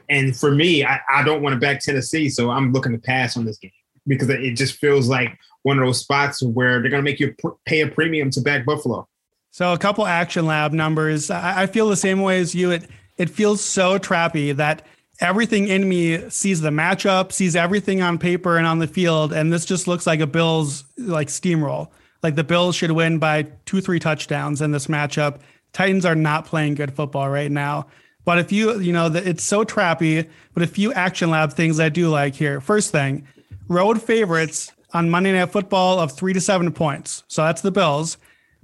And 0.09 0.35
for 0.35 0.51
me, 0.51 0.83
I, 0.83 0.99
I 1.09 1.23
don't 1.23 1.41
want 1.41 1.53
to 1.53 1.59
back 1.59 1.79
Tennessee, 1.79 2.29
so 2.29 2.49
I'm 2.49 2.73
looking 2.73 2.91
to 2.91 2.97
pass 2.97 3.37
on 3.37 3.45
this 3.45 3.57
game 3.57 3.71
because 4.05 4.29
it 4.29 4.51
just 4.55 4.75
feels 4.75 5.07
like 5.07 5.37
one 5.63 5.79
of 5.79 5.85
those 5.85 6.01
spots 6.01 6.43
where 6.43 6.81
they're 6.81 6.91
going 6.91 7.03
to 7.03 7.09
make 7.09 7.19
you 7.19 7.33
pay 7.65 7.81
a 7.81 7.87
premium 7.87 8.29
to 8.31 8.41
back 8.41 8.65
Buffalo. 8.65 9.07
So 9.51 9.73
a 9.73 9.77
couple 9.77 10.05
action 10.05 10.45
lab 10.45 10.73
numbers. 10.73 11.31
I, 11.31 11.63
I 11.63 11.67
feel 11.67 11.89
the 11.89 11.95
same 11.95 12.21
way 12.21 12.39
as 12.39 12.53
you. 12.53 12.71
It 12.71 12.89
it 13.17 13.29
feels 13.29 13.61
so 13.61 13.97
trappy 13.97 14.55
that 14.55 14.85
everything 15.19 15.67
in 15.67 15.87
me 15.87 16.29
sees 16.29 16.61
the 16.61 16.69
matchup, 16.69 17.31
sees 17.31 17.55
everything 17.55 18.01
on 18.01 18.17
paper 18.17 18.57
and 18.57 18.65
on 18.65 18.79
the 18.79 18.87
field, 18.87 19.33
and 19.33 19.51
this 19.51 19.65
just 19.65 19.87
looks 19.87 20.07
like 20.07 20.19
a 20.19 20.27
Bills 20.27 20.83
like 20.97 21.27
steamroll. 21.27 21.89
Like 22.21 22.35
the 22.35 22.43
Bills 22.43 22.75
should 22.75 22.91
win 22.91 23.17
by 23.17 23.43
two, 23.65 23.81
three 23.81 23.99
touchdowns 23.99 24.61
in 24.61 24.71
this 24.71 24.87
matchup. 24.87 25.39
Titans 25.73 26.05
are 26.05 26.15
not 26.15 26.45
playing 26.45 26.75
good 26.75 26.93
football 26.93 27.29
right 27.29 27.51
now. 27.51 27.87
But 28.25 28.37
if 28.37 28.51
you, 28.51 28.79
you 28.79 28.93
know, 28.93 29.07
it's 29.07 29.43
so 29.43 29.63
trappy, 29.63 30.27
but 30.53 30.63
a 30.63 30.67
few 30.67 30.93
action 30.93 31.29
lab 31.29 31.53
things 31.53 31.79
I 31.79 31.89
do 31.89 32.09
like 32.09 32.35
here. 32.35 32.61
First 32.61 32.91
thing, 32.91 33.27
road 33.67 34.01
favorites 34.01 34.71
on 34.93 35.09
Monday 35.09 35.31
Night 35.31 35.51
Football 35.51 35.99
of 35.99 36.11
three 36.11 36.33
to 36.33 36.41
seven 36.41 36.71
points. 36.71 37.23
So 37.27 37.43
that's 37.43 37.61
the 37.61 37.71
Bills. 37.71 38.17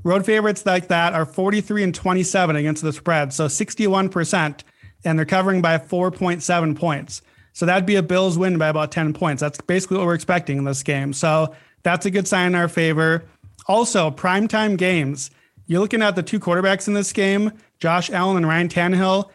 Road 0.03 0.25
favorites 0.25 0.65
like 0.65 0.89
that 0.89 1.13
are 1.13 1.25
43 1.25 1.83
and 1.83 1.95
27 1.95 2.55
against 2.55 2.83
the 2.83 2.93
spread. 2.93 3.33
So 3.33 3.47
61% 3.47 4.61
and 5.03 5.17
they're 5.17 5.25
covering 5.25 5.61
by 5.61 5.77
4.7 5.77 6.77
points. 6.77 7.21
So 7.53 7.65
that'd 7.65 7.85
be 7.85 7.95
a 7.95 8.03
Bills 8.03 8.37
win 8.37 8.57
by 8.57 8.67
about 8.67 8.91
10 8.91 9.13
points. 9.13 9.39
That's 9.39 9.61
basically 9.61 9.97
what 9.97 10.07
we're 10.07 10.15
expecting 10.15 10.57
in 10.57 10.65
this 10.65 10.83
game. 10.83 11.13
So 11.13 11.55
that's 11.83 12.05
a 12.05 12.11
good 12.11 12.27
sign 12.27 12.47
in 12.47 12.55
our 12.55 12.67
favor. 12.67 13.23
Also, 13.67 14.11
primetime 14.11 14.77
games. 14.77 15.31
You're 15.67 15.81
looking 15.81 16.01
at 16.01 16.15
the 16.15 16.23
two 16.23 16.39
quarterbacks 16.39 16.87
in 16.87 16.93
this 16.93 17.11
game, 17.11 17.51
Josh 17.79 18.09
Allen 18.09 18.37
and 18.37 18.47
Ryan 18.47 18.69
Tannehill. 18.69 19.29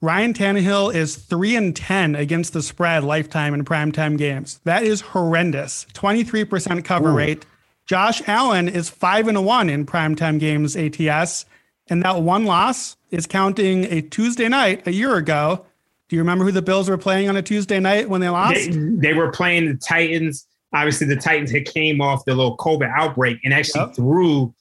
Ryan 0.00 0.34
Tannehill 0.34 0.94
is 0.94 1.16
3 1.16 1.56
and 1.56 1.76
10 1.76 2.16
against 2.16 2.52
the 2.52 2.62
spread 2.62 3.04
lifetime 3.04 3.54
in 3.54 3.64
primetime 3.64 4.18
games. 4.18 4.60
That 4.64 4.82
is 4.82 5.00
horrendous. 5.00 5.86
23% 5.94 6.84
cover 6.84 7.10
Ooh. 7.10 7.16
rate. 7.16 7.46
Josh 7.86 8.20
Allen 8.26 8.68
is 8.68 8.90
5 8.90 9.28
and 9.28 9.44
1 9.44 9.70
in 9.70 9.86
primetime 9.86 10.38
games 10.38 10.76
ATS. 10.76 11.46
And 11.88 12.02
that 12.02 12.22
one 12.22 12.44
loss 12.44 12.96
is 13.10 13.26
counting 13.26 13.84
a 13.84 14.02
Tuesday 14.02 14.48
night 14.48 14.86
a 14.86 14.92
year 14.92 15.16
ago. 15.16 15.64
Do 16.08 16.16
you 16.16 16.22
remember 16.22 16.44
who 16.44 16.52
the 16.52 16.62
Bills 16.62 16.88
were 16.88 16.98
playing 16.98 17.28
on 17.28 17.36
a 17.36 17.42
Tuesday 17.42 17.80
night 17.80 18.08
when 18.08 18.20
they 18.20 18.28
lost? 18.28 18.54
They, 18.54 18.70
they 18.70 19.14
were 19.14 19.30
playing 19.30 19.66
the 19.66 19.74
Titans. 19.74 20.46
Obviously, 20.74 21.06
the 21.06 21.16
Titans 21.16 21.50
had 21.50 21.64
came 21.64 22.00
off 22.00 22.24
the 22.24 22.34
little 22.34 22.56
COVID 22.56 22.90
outbreak 22.94 23.38
and 23.44 23.54
actually 23.54 23.80
yep. 23.86 23.94
threw. 23.94 24.54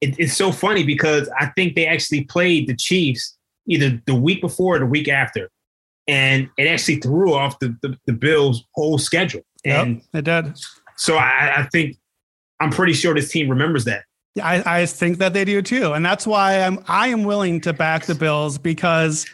It, 0.00 0.18
it's 0.18 0.36
so 0.36 0.52
funny 0.52 0.84
because 0.84 1.28
I 1.38 1.46
think 1.46 1.74
they 1.74 1.86
actually 1.86 2.24
played 2.24 2.68
the 2.68 2.76
Chiefs 2.76 3.36
either 3.66 4.00
the 4.06 4.14
week 4.14 4.40
before 4.40 4.76
or 4.76 4.78
the 4.78 4.86
week 4.86 5.08
after, 5.08 5.50
and 6.06 6.48
it 6.58 6.66
actually 6.66 6.96
threw 6.96 7.34
off 7.34 7.58
the 7.58 7.76
the, 7.82 7.96
the 8.06 8.12
Bills' 8.12 8.64
whole 8.74 8.98
schedule. 8.98 9.42
And 9.64 9.96
yep, 9.96 10.04
it 10.12 10.24
did. 10.24 10.58
So 10.96 11.16
I, 11.16 11.54
I 11.58 11.68
think 11.72 11.96
I'm 12.60 12.70
pretty 12.70 12.92
sure 12.92 13.14
this 13.14 13.30
team 13.30 13.48
remembers 13.48 13.84
that. 13.84 14.04
I, 14.42 14.80
I 14.80 14.86
think 14.86 15.18
that 15.18 15.32
they 15.32 15.44
do 15.44 15.62
too, 15.62 15.92
and 15.92 16.04
that's 16.04 16.26
why 16.26 16.60
I'm 16.60 16.84
I 16.88 17.08
am 17.08 17.24
willing 17.24 17.60
to 17.62 17.72
back 17.72 18.04
the 18.04 18.14
Bills 18.14 18.58
because 18.58 19.26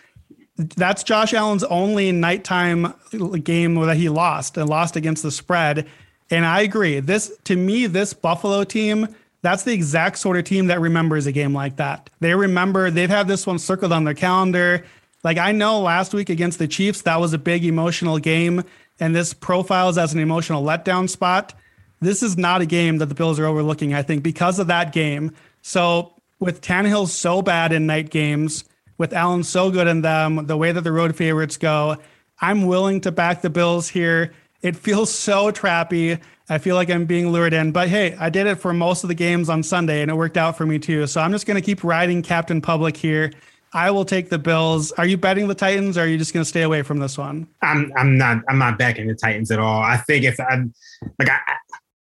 that's 0.76 1.02
Josh 1.02 1.34
Allen's 1.34 1.64
only 1.64 2.12
nighttime 2.12 2.94
game 3.42 3.74
that 3.74 3.96
he 3.96 4.08
lost 4.08 4.56
and 4.56 4.68
lost 4.68 4.96
against 4.96 5.22
the 5.22 5.30
spread. 5.30 5.88
And 6.30 6.46
I 6.46 6.62
agree. 6.62 7.00
This 7.00 7.32
to 7.44 7.56
me, 7.56 7.86
this 7.86 8.14
Buffalo 8.14 8.64
team, 8.64 9.08
that's 9.43 9.64
the 9.64 9.72
exact 9.72 10.18
sort 10.18 10.36
of 10.36 10.45
team 10.45 10.68
that 10.68 10.80
remembers 10.80 11.26
a 11.26 11.32
game 11.32 11.53
like 11.53 11.76
that. 11.76 12.11
They 12.20 12.34
remember 12.34 12.90
they've 12.90 13.11
had 13.11 13.28
this 13.28 13.47
one 13.47 13.59
circled 13.59 13.93
on 13.93 14.05
their 14.05 14.14
calendar. 14.14 14.84
Like 15.24 15.38
I 15.38 15.53
know 15.53 15.80
last 15.80 16.14
week 16.14 16.30
against 16.30 16.59
the 16.59 16.68
Chiefs, 16.68 17.03
that 17.03 17.20
was 17.20 17.32
a 17.32 17.38
big 17.38 17.64
emotional 17.64 18.18
game, 18.18 18.64
and 19.01 19.14
this 19.14 19.34
profiles 19.34 19.99
as 19.99 20.14
an 20.14 20.20
emotional 20.20 20.62
letdown 20.62 21.09
spot 21.09 21.55
this 22.03 22.22
is 22.22 22.36
not 22.36 22.61
a 22.61 22.66
game 22.66 22.99
that 22.99 23.07
the 23.07 23.14
Bills 23.14 23.38
are 23.38 23.47
overlooking, 23.47 23.95
I 23.95 24.03
think, 24.03 24.24
because 24.24 24.59
of 24.59 24.66
that 24.66 24.93
game. 24.93 25.32
So 25.62 26.14
with 26.40 26.61
Tannehill 26.61 27.07
so 27.07 27.40
bad 27.43 27.72
in 27.72 27.86
night 27.86 28.11
games, 28.11 28.64
with 28.99 29.12
Allen 29.12 29.45
so 29.45 29.70
good 29.70 29.86
in 29.86 30.03
them, 30.03 30.47
the 30.47 30.57
way 30.57 30.72
that 30.72 30.82
the 30.82 30.93
road 30.93 31.14
favorites 31.16 31.57
go, 31.57 31.97
I'm 32.40 32.66
willing 32.66 33.01
to 33.03 33.12
back 33.12 33.40
the 33.40 33.51
Bills 33.51 33.88
here. 33.88 34.34
It 34.62 34.76
feels 34.76 35.14
so 35.14 35.53
trappy. 35.53 36.20
I 36.53 36.59
feel 36.59 36.76
like 36.76 36.90
I'm 36.90 37.07
being 37.07 37.30
lured 37.30 37.55
in, 37.55 37.72
but 37.72 37.88
hey, 37.88 38.14
I 38.20 38.28
did 38.28 38.46
it 38.46 38.57
for 38.57 38.74
most 38.74 39.05
of 39.05 39.09
the 39.09 39.14
games 39.14 39.48
on 39.48 39.62
Sunday 39.62 40.03
and 40.03 40.11
it 40.11 40.14
worked 40.14 40.36
out 40.36 40.55
for 40.55 40.66
me 40.66 40.78
too. 40.78 41.07
So 41.07 41.22
I'm 41.22 41.32
just 41.32 41.46
going 41.46 41.55
to 41.55 41.62
keep 41.62 41.82
riding 41.82 42.20
Captain 42.20 42.61
Public 42.61 42.94
here. 42.94 43.32
I 43.72 43.90
will 43.90 44.05
take 44.05 44.28
the 44.28 44.38
Bills. 44.38 44.92
Are 44.92 45.07
you 45.07 45.16
betting 45.16 45.48
the 45.48 45.55
Titans 45.55 45.96
or 45.96 46.03
are 46.03 46.07
you 46.07 46.18
just 46.18 46.34
going 46.34 46.42
to 46.42 46.48
stay 46.48 46.61
away 46.61 46.82
from 46.82 46.98
this 46.98 47.16
one? 47.16 47.48
I'm 47.62 47.90
I'm 47.96 48.18
not 48.18 48.42
I'm 48.50 48.59
not 48.59 48.76
backing 48.76 49.07
the 49.07 49.14
Titans 49.14 49.50
at 49.50 49.59
all. 49.59 49.80
I 49.80 49.96
think 49.96 50.26
if 50.26 50.38
I'm 50.40 50.74
like 51.18 51.30
I 51.30 51.38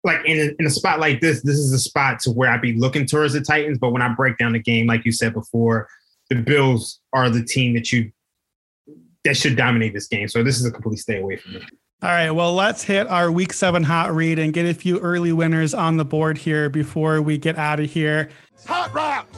like 0.03 0.25
in 0.25 0.37
a, 0.37 0.53
in 0.59 0.65
a 0.65 0.69
spot 0.69 0.99
like 0.99 1.21
this, 1.21 1.41
this 1.41 1.55
is 1.55 1.71
a 1.71 1.79
spot 1.79 2.19
to 2.23 2.31
where 2.31 2.51
I'd 2.51 2.61
be 2.61 2.73
looking 2.73 3.05
towards 3.05 3.31
the 3.31 3.41
Titans. 3.41 3.77
But 3.79 3.91
when 3.91 4.01
I 4.01 4.09
break 4.09 4.37
down 4.37 4.51
the 4.51 4.59
game, 4.59 4.85
like 4.85 5.05
you 5.05 5.13
said 5.13 5.33
before, 5.33 5.87
the 6.29 6.35
Bills 6.35 6.99
are 7.13 7.29
the 7.29 7.41
team 7.41 7.73
that 7.75 7.93
you 7.93 8.11
that 9.23 9.37
should 9.37 9.55
dominate 9.55 9.93
this 9.93 10.07
game. 10.07 10.27
So 10.27 10.43
this 10.43 10.59
is 10.59 10.65
a 10.65 10.71
complete 10.71 10.97
stay 10.97 11.21
away 11.21 11.37
from 11.37 11.53
me. 11.53 11.61
All 12.01 12.09
right, 12.09 12.29
well, 12.29 12.53
let's 12.53 12.83
hit 12.83 13.07
our 13.07 13.31
week 13.31 13.53
seven 13.53 13.83
hot 13.83 14.13
read 14.13 14.37
and 14.37 14.53
get 14.53 14.65
a 14.65 14.73
few 14.73 14.99
early 14.99 15.31
winners 15.31 15.73
on 15.73 15.97
the 15.97 16.05
board 16.05 16.37
here 16.37 16.69
before 16.69 17.21
we 17.21 17.37
get 17.37 17.57
out 17.57 17.79
of 17.79 17.89
here. 17.89 18.29
Hot 18.67 18.93
route, 18.93 19.31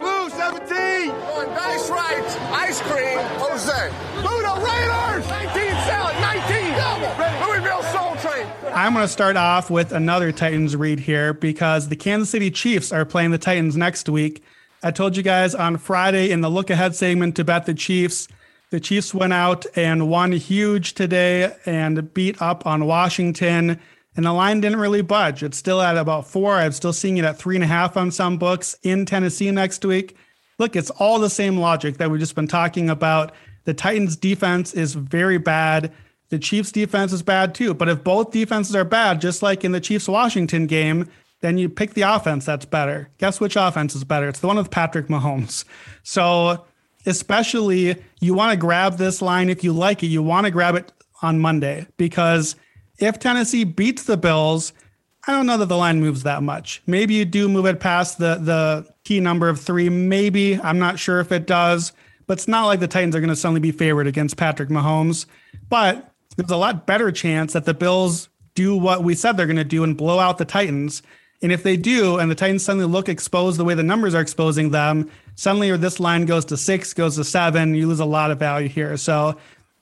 blue 0.00 0.28
17, 0.28 1.10
on 1.10 1.46
nice 1.54 1.88
ice 1.88 2.80
cream. 2.82 3.18
Jose. 3.38 3.90
Buddha 4.16 4.54
Raiders. 4.56 5.28
19 5.28 5.52
Sally. 5.86 6.14
19. 6.20 7.48
Louisville 7.48 7.82
Soul 7.84 8.16
Train. 8.16 8.46
I'm 8.74 8.92
going 8.92 9.04
to 9.04 9.08
start 9.08 9.36
off 9.36 9.70
with 9.70 9.92
another 9.92 10.32
Titans 10.32 10.74
read 10.74 10.98
here 11.00 11.32
because 11.32 11.88
the 11.88 11.96
Kansas 11.96 12.30
City 12.30 12.50
Chiefs 12.50 12.92
are 12.92 13.04
playing 13.04 13.30
the 13.30 13.38
Titans 13.38 13.76
next 13.76 14.08
week. 14.08 14.42
I 14.82 14.90
told 14.90 15.16
you 15.16 15.22
guys 15.22 15.54
on 15.54 15.78
Friday 15.78 16.30
in 16.30 16.40
the 16.40 16.50
look 16.50 16.68
ahead 16.68 16.94
segment 16.94 17.36
to 17.36 17.44
bet 17.44 17.64
the 17.64 17.74
Chiefs. 17.74 18.28
The 18.76 18.80
Chiefs 18.80 19.14
went 19.14 19.32
out 19.32 19.64
and 19.74 20.10
won 20.10 20.32
huge 20.32 20.92
today 20.92 21.50
and 21.64 22.12
beat 22.12 22.42
up 22.42 22.66
on 22.66 22.84
Washington. 22.84 23.80
And 24.14 24.26
the 24.26 24.34
line 24.34 24.60
didn't 24.60 24.80
really 24.80 25.00
budge. 25.00 25.42
It's 25.42 25.56
still 25.56 25.80
at 25.80 25.96
about 25.96 26.26
four. 26.26 26.56
I'm 26.56 26.72
still 26.72 26.92
seeing 26.92 27.16
it 27.16 27.24
at 27.24 27.38
three 27.38 27.54
and 27.54 27.64
a 27.64 27.66
half 27.66 27.96
on 27.96 28.10
some 28.10 28.36
books 28.36 28.76
in 28.82 29.06
Tennessee 29.06 29.50
next 29.50 29.82
week. 29.82 30.14
Look, 30.58 30.76
it's 30.76 30.90
all 30.90 31.18
the 31.18 31.30
same 31.30 31.56
logic 31.56 31.96
that 31.96 32.10
we've 32.10 32.20
just 32.20 32.34
been 32.34 32.48
talking 32.48 32.90
about. 32.90 33.32
The 33.64 33.72
Titans' 33.72 34.14
defense 34.14 34.74
is 34.74 34.92
very 34.92 35.38
bad. 35.38 35.90
The 36.28 36.38
Chiefs' 36.38 36.70
defense 36.70 37.14
is 37.14 37.22
bad 37.22 37.54
too. 37.54 37.72
But 37.72 37.88
if 37.88 38.04
both 38.04 38.30
defenses 38.30 38.76
are 38.76 38.84
bad, 38.84 39.22
just 39.22 39.42
like 39.42 39.64
in 39.64 39.72
the 39.72 39.80
Chiefs 39.80 40.06
Washington 40.06 40.66
game, 40.66 41.08
then 41.40 41.56
you 41.56 41.70
pick 41.70 41.94
the 41.94 42.02
offense 42.02 42.44
that's 42.44 42.66
better. 42.66 43.08
Guess 43.16 43.40
which 43.40 43.56
offense 43.56 43.94
is 43.94 44.04
better? 44.04 44.28
It's 44.28 44.40
the 44.40 44.48
one 44.48 44.58
with 44.58 44.70
Patrick 44.70 45.06
Mahomes. 45.06 45.64
So, 46.02 46.66
especially, 47.06 47.96
you 48.20 48.34
want 48.34 48.52
to 48.52 48.56
grab 48.56 48.98
this 48.98 49.22
line 49.22 49.48
if 49.48 49.64
you 49.64 49.72
like 49.72 50.02
it. 50.02 50.08
You 50.08 50.22
want 50.22 50.44
to 50.46 50.50
grab 50.50 50.74
it 50.74 50.92
on 51.22 51.38
Monday 51.38 51.86
because 51.96 52.56
if 52.98 53.18
Tennessee 53.18 53.64
beats 53.64 54.02
the 54.04 54.16
Bills, 54.16 54.72
I 55.26 55.32
don't 55.32 55.46
know 55.46 55.58
that 55.58 55.66
the 55.66 55.76
line 55.76 56.00
moves 56.00 56.22
that 56.24 56.42
much. 56.42 56.82
Maybe 56.86 57.14
you 57.14 57.24
do 57.24 57.48
move 57.48 57.66
it 57.66 57.80
past 57.80 58.18
the 58.18 58.36
the 58.36 58.86
key 59.04 59.20
number 59.20 59.48
of 59.48 59.60
three. 59.60 59.88
Maybe 59.88 60.60
I'm 60.60 60.78
not 60.78 60.98
sure 60.98 61.20
if 61.20 61.32
it 61.32 61.46
does, 61.46 61.92
but 62.26 62.34
it's 62.38 62.48
not 62.48 62.66
like 62.66 62.80
the 62.80 62.88
Titans 62.88 63.16
are 63.16 63.20
going 63.20 63.30
to 63.30 63.36
suddenly 63.36 63.60
be 63.60 63.72
favored 63.72 64.06
against 64.06 64.36
Patrick 64.36 64.68
Mahomes. 64.68 65.26
But 65.68 66.12
there's 66.36 66.50
a 66.50 66.56
lot 66.56 66.86
better 66.86 67.10
chance 67.10 67.52
that 67.54 67.64
the 67.64 67.74
Bills 67.74 68.28
do 68.54 68.76
what 68.76 69.02
we 69.02 69.14
said 69.14 69.36
they're 69.36 69.46
going 69.46 69.56
to 69.56 69.64
do 69.64 69.84
and 69.84 69.96
blow 69.96 70.18
out 70.18 70.38
the 70.38 70.44
Titans. 70.44 71.02
And 71.42 71.52
if 71.52 71.62
they 71.62 71.76
do, 71.76 72.18
and 72.18 72.30
the 72.30 72.34
Titans 72.34 72.64
suddenly 72.64 72.86
look 72.86 73.08
exposed 73.08 73.58
the 73.58 73.64
way 73.64 73.74
the 73.74 73.82
numbers 73.82 74.14
are 74.14 74.20
exposing 74.22 74.70
them, 74.70 75.10
suddenly 75.36 75.74
this 75.76 76.00
line 76.00 76.26
goes 76.26 76.44
to 76.46 76.56
six, 76.56 76.92
goes 76.92 77.14
to 77.16 77.24
seven, 77.24 77.74
you 77.74 77.86
lose 77.86 78.00
a 78.00 78.04
lot 78.04 78.30
of 78.30 78.38
value 78.38 78.68
here. 78.68 78.96
So 78.96 79.36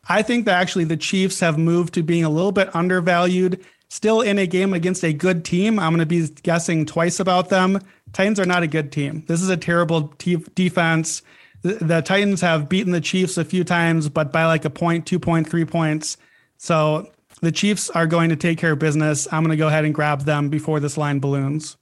I 0.09 0.21
think 0.23 0.45
that 0.45 0.61
actually 0.61 0.85
the 0.85 0.97
Chiefs 0.97 1.41
have 1.41 1.57
moved 1.57 1.95
to 1.95 2.03
being 2.03 2.25
a 2.25 2.29
little 2.29 2.53
bit 2.53 2.75
undervalued. 2.77 3.65
Still 3.89 4.21
in 4.21 4.39
a 4.39 4.47
game 4.47 4.75
against 4.75 5.05
a 5.05 5.13
good 5.13 5.45
team. 5.45 5.79
I'm 5.79 5.95
going 5.95 6.01
to 6.01 6.07
be 6.07 6.27
guessing 6.43 6.85
twice 6.85 7.21
about 7.21 7.49
them. 7.49 7.81
Titans 8.13 8.41
are 8.41 8.45
not 8.45 8.63
a 8.63 8.67
good 8.67 8.91
team. 8.91 9.25
This 9.29 9.41
is 9.41 9.49
a 9.49 9.57
terrible 9.57 10.09
te- 10.19 10.45
defense. 10.55 11.23
The, 11.63 11.75
the 11.75 12.01
Titans 12.01 12.41
have 12.41 12.69
beaten 12.69 12.93
the 12.93 13.01
Chiefs 13.01 13.39
a 13.39 13.45
few 13.45 13.63
times, 13.63 14.09
but 14.09 14.33
by 14.33 14.47
like 14.47 14.65
a 14.65 14.71
point, 14.71 15.07
two 15.07 15.19
point, 15.19 15.49
three 15.49 15.65
points. 15.65 16.17
So 16.59 17.11
the 17.41 17.53
Chiefs 17.53 17.89
are 17.91 18.07
going 18.07 18.31
to 18.31 18.37
take 18.37 18.59
care 18.59 18.73
of 18.73 18.79
business. 18.79 19.29
I'm 19.33 19.43
going 19.43 19.51
to 19.51 19.57
go 19.57 19.69
ahead 19.69 19.85
and 19.85 19.95
grab 19.95 20.23
them 20.23 20.49
before 20.49 20.81
this 20.81 20.97
line 20.97 21.21
balloons. 21.21 21.77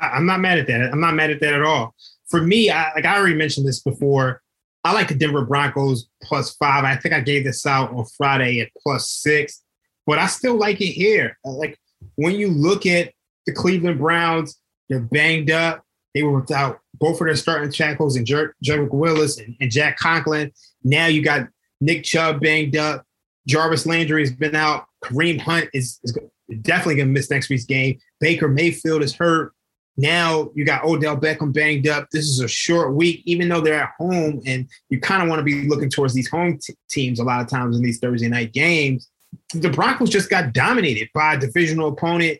I'm 0.00 0.26
not 0.26 0.40
mad 0.40 0.58
at 0.58 0.66
that. 0.66 0.92
I'm 0.92 1.00
not 1.00 1.14
mad 1.14 1.30
at 1.30 1.40
that 1.40 1.54
at 1.54 1.62
all. 1.62 1.94
For 2.32 2.40
me, 2.40 2.70
I, 2.70 2.94
like 2.94 3.04
I 3.04 3.18
already 3.18 3.34
mentioned 3.34 3.68
this 3.68 3.80
before, 3.80 4.40
I 4.84 4.94
like 4.94 5.08
the 5.08 5.14
Denver 5.14 5.44
Broncos 5.44 6.08
plus 6.22 6.56
five. 6.56 6.82
I 6.82 6.96
think 6.96 7.14
I 7.14 7.20
gave 7.20 7.44
this 7.44 7.66
out 7.66 7.92
on 7.92 8.06
Friday 8.16 8.60
at 8.60 8.70
plus 8.82 9.10
six, 9.10 9.62
but 10.06 10.18
I 10.18 10.26
still 10.28 10.56
like 10.56 10.80
it 10.80 10.92
here. 10.92 11.36
Like 11.44 11.78
when 12.14 12.36
you 12.36 12.48
look 12.48 12.86
at 12.86 13.12
the 13.44 13.52
Cleveland 13.52 13.98
Browns, 13.98 14.58
they're 14.88 15.00
banged 15.00 15.50
up. 15.50 15.84
They 16.14 16.22
were 16.22 16.40
without 16.40 16.80
both 16.94 17.20
of 17.20 17.26
their 17.26 17.36
starting 17.36 17.70
tackles 17.70 18.16
and 18.16 18.26
Jer- 18.26 18.54
Wills 18.64 19.36
and, 19.36 19.54
and 19.60 19.70
Jack 19.70 19.98
Conklin. 19.98 20.52
Now 20.82 21.08
you 21.08 21.22
got 21.22 21.48
Nick 21.82 22.02
Chubb 22.02 22.40
banged 22.40 22.76
up. 22.76 23.04
Jarvis 23.46 23.84
Landry 23.84 24.22
has 24.22 24.32
been 24.32 24.56
out. 24.56 24.86
Kareem 25.04 25.38
Hunt 25.38 25.68
is, 25.74 26.00
is 26.02 26.16
definitely 26.62 26.96
going 26.96 27.08
to 27.08 27.12
miss 27.12 27.30
next 27.30 27.50
week's 27.50 27.66
game. 27.66 27.98
Baker 28.20 28.48
Mayfield 28.48 29.02
is 29.02 29.14
hurt. 29.14 29.52
Now 29.96 30.50
you 30.54 30.64
got 30.64 30.84
Odell 30.84 31.16
Beckham 31.16 31.52
banged 31.52 31.86
up. 31.86 32.08
This 32.10 32.28
is 32.28 32.40
a 32.40 32.48
short 32.48 32.94
week, 32.94 33.22
even 33.26 33.48
though 33.48 33.60
they're 33.60 33.82
at 33.82 33.92
home, 33.98 34.40
and 34.46 34.68
you 34.88 35.00
kind 35.00 35.22
of 35.22 35.28
want 35.28 35.40
to 35.40 35.44
be 35.44 35.68
looking 35.68 35.90
towards 35.90 36.14
these 36.14 36.28
home 36.28 36.58
t- 36.58 36.74
teams 36.90 37.20
a 37.20 37.24
lot 37.24 37.42
of 37.42 37.48
times 37.48 37.76
in 37.76 37.82
these 37.82 37.98
Thursday 37.98 38.28
night 38.28 38.52
games. 38.52 39.10
The 39.54 39.70
Broncos 39.70 40.10
just 40.10 40.30
got 40.30 40.52
dominated 40.52 41.08
by 41.14 41.34
a 41.34 41.38
divisional 41.38 41.88
opponent. 41.88 42.38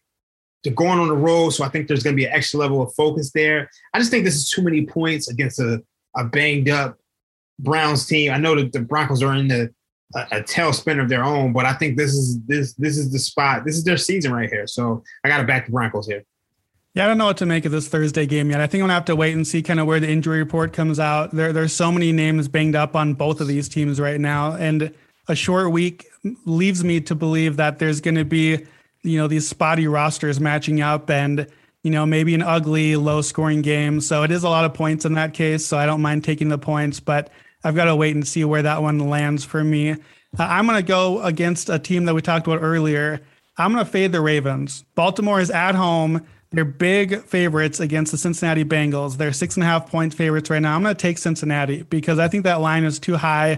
They're 0.65 0.73
going 0.73 0.99
on 0.99 1.09
the 1.09 1.17
road, 1.17 1.51
so 1.51 1.65
I 1.65 1.69
think 1.69 1.89
there's 1.89 2.03
going 2.03 2.17
to 2.17 2.21
be 2.21 2.27
an 2.27 2.33
extra 2.33 2.61
level 2.61 2.81
of 2.83 2.95
focus 2.95 3.33
there. 3.33 3.69
I 3.93 3.99
just 3.99 4.11
think 4.11 4.25
this 4.25 4.37
is 4.37 4.49
too 4.49 4.63
many 4.63 4.87
points 4.87 5.29
against 5.29 5.59
a, 5.59 5.83
a 6.17 6.25
banged 6.25 6.69
up 6.69 6.97
Browns 7.59 8.07
team. 8.07 8.33
I 8.33 8.39
know 8.39 8.55
that 8.55 8.73
the 8.73 8.81
Broncos 8.81 9.23
are 9.23 9.35
in 9.35 9.49
the 9.49 9.75
a, 10.15 10.21
a 10.33 10.43
tailspin 10.43 11.01
of 11.03 11.09
their 11.09 11.25
own, 11.25 11.53
but 11.53 11.67
I 11.67 11.75
think 11.75 11.97
this 11.97 12.15
is 12.15 12.41
this 12.45 12.75
this 12.75 12.97
is 12.97 13.13
the 13.13 13.19
spot. 13.19 13.65
This 13.65 13.77
is 13.77 13.85
their 13.85 13.97
season 13.97 14.33
right 14.33 14.49
here. 14.49 14.67
So 14.67 15.03
I 15.25 15.29
got 15.29 15.39
to 15.39 15.45
back 15.45 15.67
the 15.67 15.73
Broncos 15.73 16.07
here. 16.07 16.25
Yeah, 16.95 17.07
I 17.07 17.09
don't 17.09 17.17
know 17.17 17.25
what 17.25 17.39
to 17.39 17.47
make 17.47 17.65
of 17.65 17.73
this 17.73 17.89
Thursday 17.89 18.27
game 18.27 18.51
yet. 18.51 18.61
I 18.61 18.67
think 18.67 18.83
I'm 18.83 18.89
gonna 18.89 18.95
have 18.95 19.07
to 19.07 19.17
wait 19.17 19.35
and 19.35 19.47
see 19.47 19.63
kind 19.63 19.81
of 19.81 19.87
where 19.87 19.99
the 19.99 20.11
injury 20.11 20.39
report 20.39 20.75
comes 20.75 21.01
out. 21.01 21.31
There, 21.31 21.51
there's 21.51 21.73
so 21.73 21.91
many 21.91 22.13
names 22.13 22.49
banged 22.49 22.77
up 22.77 22.95
on 22.95 23.15
both 23.15 23.41
of 23.41 23.49
these 23.49 23.67
teams 23.67 23.99
right 23.99 24.21
now, 24.21 24.53
and 24.53 24.93
a 25.27 25.35
short 25.35 25.73
week 25.73 26.07
leaves 26.45 26.85
me 26.85 27.01
to 27.01 27.15
believe 27.15 27.57
that 27.57 27.79
there's 27.79 28.03
going 28.03 28.17
to 28.17 28.25
be, 28.25 28.67
you 29.03 29.19
know, 29.19 29.27
these 29.27 29.49
spotty 29.49 29.87
rosters 29.87 30.39
matching 30.39 30.83
up, 30.83 31.09
and 31.09 31.47
you 31.83 31.91
know 31.91 32.05
maybe 32.05 32.35
an 32.35 32.43
ugly, 32.43 32.97
low-scoring 32.97 33.63
game. 33.63 34.03
So 34.03 34.23
it 34.23 34.31
is 34.31 34.45
a 34.45 34.51
lot 34.51 34.67
of 34.67 34.75
points 34.75 35.07
in 35.07 35.15
that 35.15 35.33
case. 35.33 35.65
So 35.65 35.79
I 35.79 35.87
don't 35.87 36.03
mind 36.03 36.25
taking 36.25 36.51
the 36.51 36.59
points, 36.59 37.01
but 37.01 37.31
I've 37.65 37.75
got 37.75 37.87
to 37.87 37.97
wait 37.97 38.15
and 38.15 38.29
see 38.29 38.45
where 38.45 38.63
that 38.63 38.83
one 38.83 38.99
lands 38.99 39.45
for 39.45 39.65
me. 39.65 39.93
Uh, 39.93 39.97
I'm 40.39 40.67
to 40.69 40.83
go 40.83 41.23
against 41.23 41.71
a 41.71 41.79
team 41.79 42.05
that 42.05 42.15
we 42.15 42.21
talked 42.21 42.47
about 42.47 42.61
earlier. 42.61 43.23
I'm 43.57 43.73
going 43.73 43.85
to 43.85 43.91
fade 43.91 44.13
the 44.13 44.21
Ravens. 44.21 44.85
Baltimore 44.95 45.41
is 45.41 45.51
at 45.51 45.75
home. 45.75 46.27
They're 46.53 46.65
big 46.65 47.23
favorites 47.25 47.81
against 47.81 48.13
the 48.13 48.19
Cincinnati 48.19 48.65
Bengals. 48.65 49.17
They're 49.17 49.33
six 49.33 49.57
and 49.57 49.65
a 49.65 49.67
half 49.67 49.91
point 49.91 50.13
favorites 50.13 50.51
right 50.51 50.61
now. 50.61 50.77
I'm 50.77 50.83
going 50.83 50.95
to 50.95 51.01
take 51.01 51.19
Cincinnati 51.19 51.83
because 51.83 52.19
I 52.19 52.29
think 52.29 52.45
that 52.45 52.61
line 52.61 52.85
is 52.85 52.99
too 52.99 53.17
high. 53.17 53.53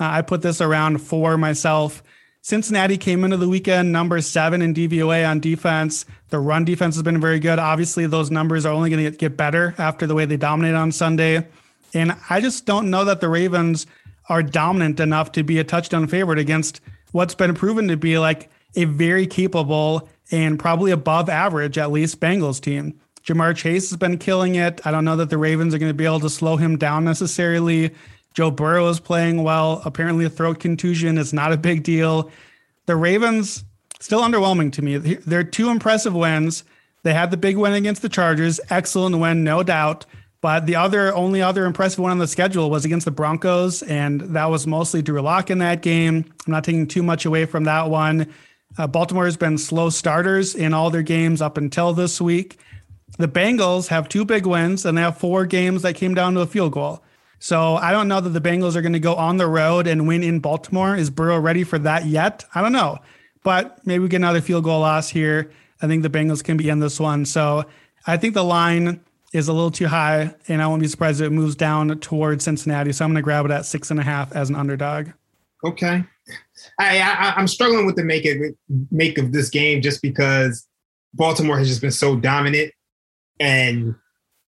Uh, 0.00 0.08
I 0.10 0.22
put 0.22 0.42
this 0.42 0.60
around 0.60 0.98
four 0.98 1.36
myself. 1.36 2.02
Cincinnati 2.40 2.96
came 2.96 3.24
into 3.24 3.36
the 3.36 3.48
weekend 3.48 3.92
number 3.92 4.20
seven 4.22 4.62
in 4.62 4.72
DVOA 4.72 5.28
on 5.28 5.40
defense. 5.40 6.06
The 6.30 6.38
run 6.38 6.64
defense 6.64 6.94
has 6.94 7.02
been 7.02 7.20
very 7.20 7.40
good. 7.40 7.58
Obviously, 7.58 8.06
those 8.06 8.30
numbers 8.30 8.64
are 8.64 8.72
only 8.72 8.88
going 8.88 9.04
to 9.04 9.10
get 9.10 9.36
better 9.36 9.74
after 9.76 10.06
the 10.06 10.14
way 10.14 10.24
they 10.24 10.38
dominated 10.38 10.76
on 10.76 10.92
Sunday. 10.92 11.46
And 11.92 12.16
I 12.30 12.40
just 12.40 12.64
don't 12.64 12.90
know 12.90 13.04
that 13.04 13.20
the 13.20 13.28
Ravens 13.28 13.86
are 14.28 14.42
dominant 14.42 15.00
enough 15.00 15.32
to 15.32 15.42
be 15.42 15.58
a 15.58 15.64
touchdown 15.64 16.06
favorite 16.06 16.38
against 16.38 16.80
what's 17.12 17.34
been 17.34 17.54
proven 17.54 17.88
to 17.88 17.96
be 17.96 18.18
like 18.18 18.50
a 18.76 18.84
very 18.84 19.26
capable 19.26 20.08
and 20.30 20.58
probably 20.58 20.90
above 20.90 21.28
average, 21.28 21.78
at 21.78 21.90
least, 21.90 22.20
Bengals 22.20 22.60
team. 22.60 22.98
Ja'Marr 23.24 23.54
Chase 23.54 23.90
has 23.90 23.98
been 23.98 24.18
killing 24.18 24.54
it. 24.54 24.80
I 24.86 24.90
don't 24.90 25.04
know 25.04 25.16
that 25.16 25.30
the 25.30 25.38
Ravens 25.38 25.74
are 25.74 25.78
going 25.78 25.90
to 25.90 25.94
be 25.94 26.06
able 26.06 26.20
to 26.20 26.30
slow 26.30 26.56
him 26.56 26.78
down 26.78 27.04
necessarily. 27.04 27.94
Joe 28.34 28.50
Burrow 28.50 28.88
is 28.88 29.00
playing 29.00 29.42
well. 29.42 29.82
Apparently, 29.84 30.24
a 30.24 30.30
throat 30.30 30.60
contusion 30.60 31.18
is 31.18 31.32
not 31.32 31.52
a 31.52 31.56
big 31.56 31.82
deal. 31.82 32.30
The 32.86 32.96
Ravens 32.96 33.64
still 34.00 34.22
underwhelming 34.22 34.72
to 34.72 34.82
me. 34.82 34.96
They're 34.96 35.44
two 35.44 35.70
impressive 35.70 36.14
wins. 36.14 36.64
They 37.02 37.14
had 37.14 37.30
the 37.30 37.36
big 37.36 37.56
win 37.56 37.74
against 37.74 38.02
the 38.02 38.08
Chargers, 38.08 38.60
excellent 38.70 39.18
win, 39.18 39.44
no 39.44 39.62
doubt. 39.62 40.06
But 40.40 40.66
the 40.66 40.76
other, 40.76 41.14
only 41.14 41.42
other 41.42 41.64
impressive 41.64 41.98
one 41.98 42.12
on 42.12 42.18
the 42.18 42.28
schedule 42.28 42.70
was 42.70 42.84
against 42.84 43.04
the 43.04 43.10
Broncos, 43.10 43.82
and 43.82 44.20
that 44.20 44.46
was 44.46 44.66
mostly 44.66 45.02
Drew 45.02 45.20
Lock 45.20 45.50
in 45.50 45.58
that 45.58 45.82
game. 45.82 46.24
I'm 46.46 46.52
not 46.52 46.64
taking 46.64 46.86
too 46.86 47.02
much 47.02 47.24
away 47.24 47.44
from 47.44 47.64
that 47.64 47.90
one. 47.90 48.32
Uh, 48.76 48.86
Baltimore 48.86 49.24
has 49.24 49.36
been 49.36 49.58
slow 49.58 49.90
starters 49.90 50.54
in 50.54 50.74
all 50.74 50.90
their 50.90 51.02
games 51.02 51.40
up 51.40 51.56
until 51.56 51.92
this 51.92 52.20
week. 52.20 52.58
The 53.16 53.28
Bengals 53.28 53.88
have 53.88 54.08
two 54.08 54.24
big 54.24 54.46
wins, 54.46 54.84
and 54.84 54.96
they 54.96 55.02
have 55.02 55.18
four 55.18 55.46
games 55.46 55.82
that 55.82 55.94
came 55.94 56.14
down 56.14 56.34
to 56.34 56.40
a 56.40 56.46
field 56.46 56.72
goal. 56.72 57.02
So 57.40 57.76
I 57.76 57.92
don't 57.92 58.08
know 58.08 58.20
that 58.20 58.30
the 58.30 58.40
Bengals 58.40 58.76
are 58.76 58.82
going 58.82 58.92
to 58.92 59.00
go 59.00 59.14
on 59.14 59.36
the 59.36 59.46
road 59.46 59.86
and 59.86 60.06
win 60.06 60.22
in 60.22 60.40
Baltimore. 60.40 60.96
Is 60.96 61.08
Burrow 61.08 61.38
ready 61.38 61.64
for 61.64 61.78
that 61.78 62.06
yet? 62.06 62.44
I 62.54 62.62
don't 62.62 62.72
know, 62.72 62.98
but 63.42 63.84
maybe 63.86 64.02
we 64.02 64.08
get 64.08 64.16
another 64.16 64.40
field 64.40 64.64
goal 64.64 64.80
loss 64.80 65.08
here. 65.08 65.50
I 65.80 65.86
think 65.86 66.02
the 66.02 66.10
Bengals 66.10 66.42
can 66.42 66.56
be 66.56 66.68
in 66.68 66.80
this 66.80 66.98
one. 66.98 67.24
So 67.24 67.64
I 68.06 68.16
think 68.16 68.34
the 68.34 68.44
line 68.44 69.00
is 69.32 69.48
a 69.48 69.52
little 69.52 69.70
too 69.70 69.86
high, 69.86 70.34
and 70.48 70.62
I 70.62 70.66
won't 70.66 70.82
be 70.82 70.88
surprised 70.88 71.20
if 71.20 71.28
it 71.28 71.30
moves 71.30 71.54
down 71.54 71.98
towards 72.00 72.44
Cincinnati. 72.44 72.92
So 72.92 73.04
I'm 73.04 73.10
going 73.10 73.22
to 73.22 73.22
grab 73.22 73.44
it 73.44 73.50
at 73.50 73.66
six 73.66 73.90
and 73.90 74.00
a 74.00 74.02
half 74.02 74.32
as 74.32 74.50
an 74.50 74.56
underdog. 74.56 75.10
Okay, 75.64 76.04
I, 76.78 77.00
I 77.00 77.34
I'm 77.36 77.48
struggling 77.48 77.86
with 77.86 77.96
the 77.96 78.04
make 78.04 78.24
it 78.24 78.56
make 78.90 79.18
of 79.18 79.32
this 79.32 79.50
game 79.50 79.82
just 79.82 80.02
because 80.02 80.66
Baltimore 81.14 81.58
has 81.58 81.68
just 81.68 81.80
been 81.80 81.90
so 81.90 82.16
dominant, 82.16 82.72
and 83.40 83.94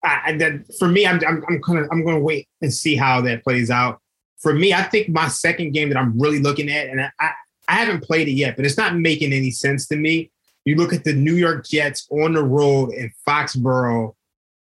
I, 0.03 0.33
that 0.39 0.65
for 0.79 0.89
me, 0.89 1.07
I'm 1.07 1.21
I'm, 1.27 1.45
I'm 1.49 1.79
of 1.79 1.89
I'm 1.91 2.05
going 2.05 2.17
to 2.17 2.23
wait 2.23 2.49
and 2.61 2.73
see 2.73 2.97
how 2.97 3.21
that 3.23 3.45
plays 3.45 3.71
out. 3.71 4.01
For 4.39 4.53
me, 4.53 4.73
I 4.73 4.83
think 4.83 5.09
my 5.09 5.29
second 5.29 5.73
game 5.73 5.89
that 5.89 5.99
I'm 5.99 6.19
really 6.19 6.41
looking 6.41 6.69
at, 6.69 6.89
and 6.89 7.01
I, 7.01 7.11
I 7.69 7.75
haven't 7.75 8.03
played 8.03 8.29
it 8.29 8.33
yet, 8.33 8.57
but 8.57 8.65
it's 8.65 8.77
not 8.77 8.97
making 8.97 9.33
any 9.33 9.51
sense 9.51 9.87
to 9.89 9.97
me. 9.97 10.31
You 10.65 10.77
look 10.77 10.93
at 10.93 11.05
the 11.05 11.13
New 11.13 11.35
York 11.35 11.67
Jets 11.67 12.07
on 12.11 12.35
the 12.35 12.43
road 12.43 12.93
in 12.93 13.13
Foxborough 13.27 14.15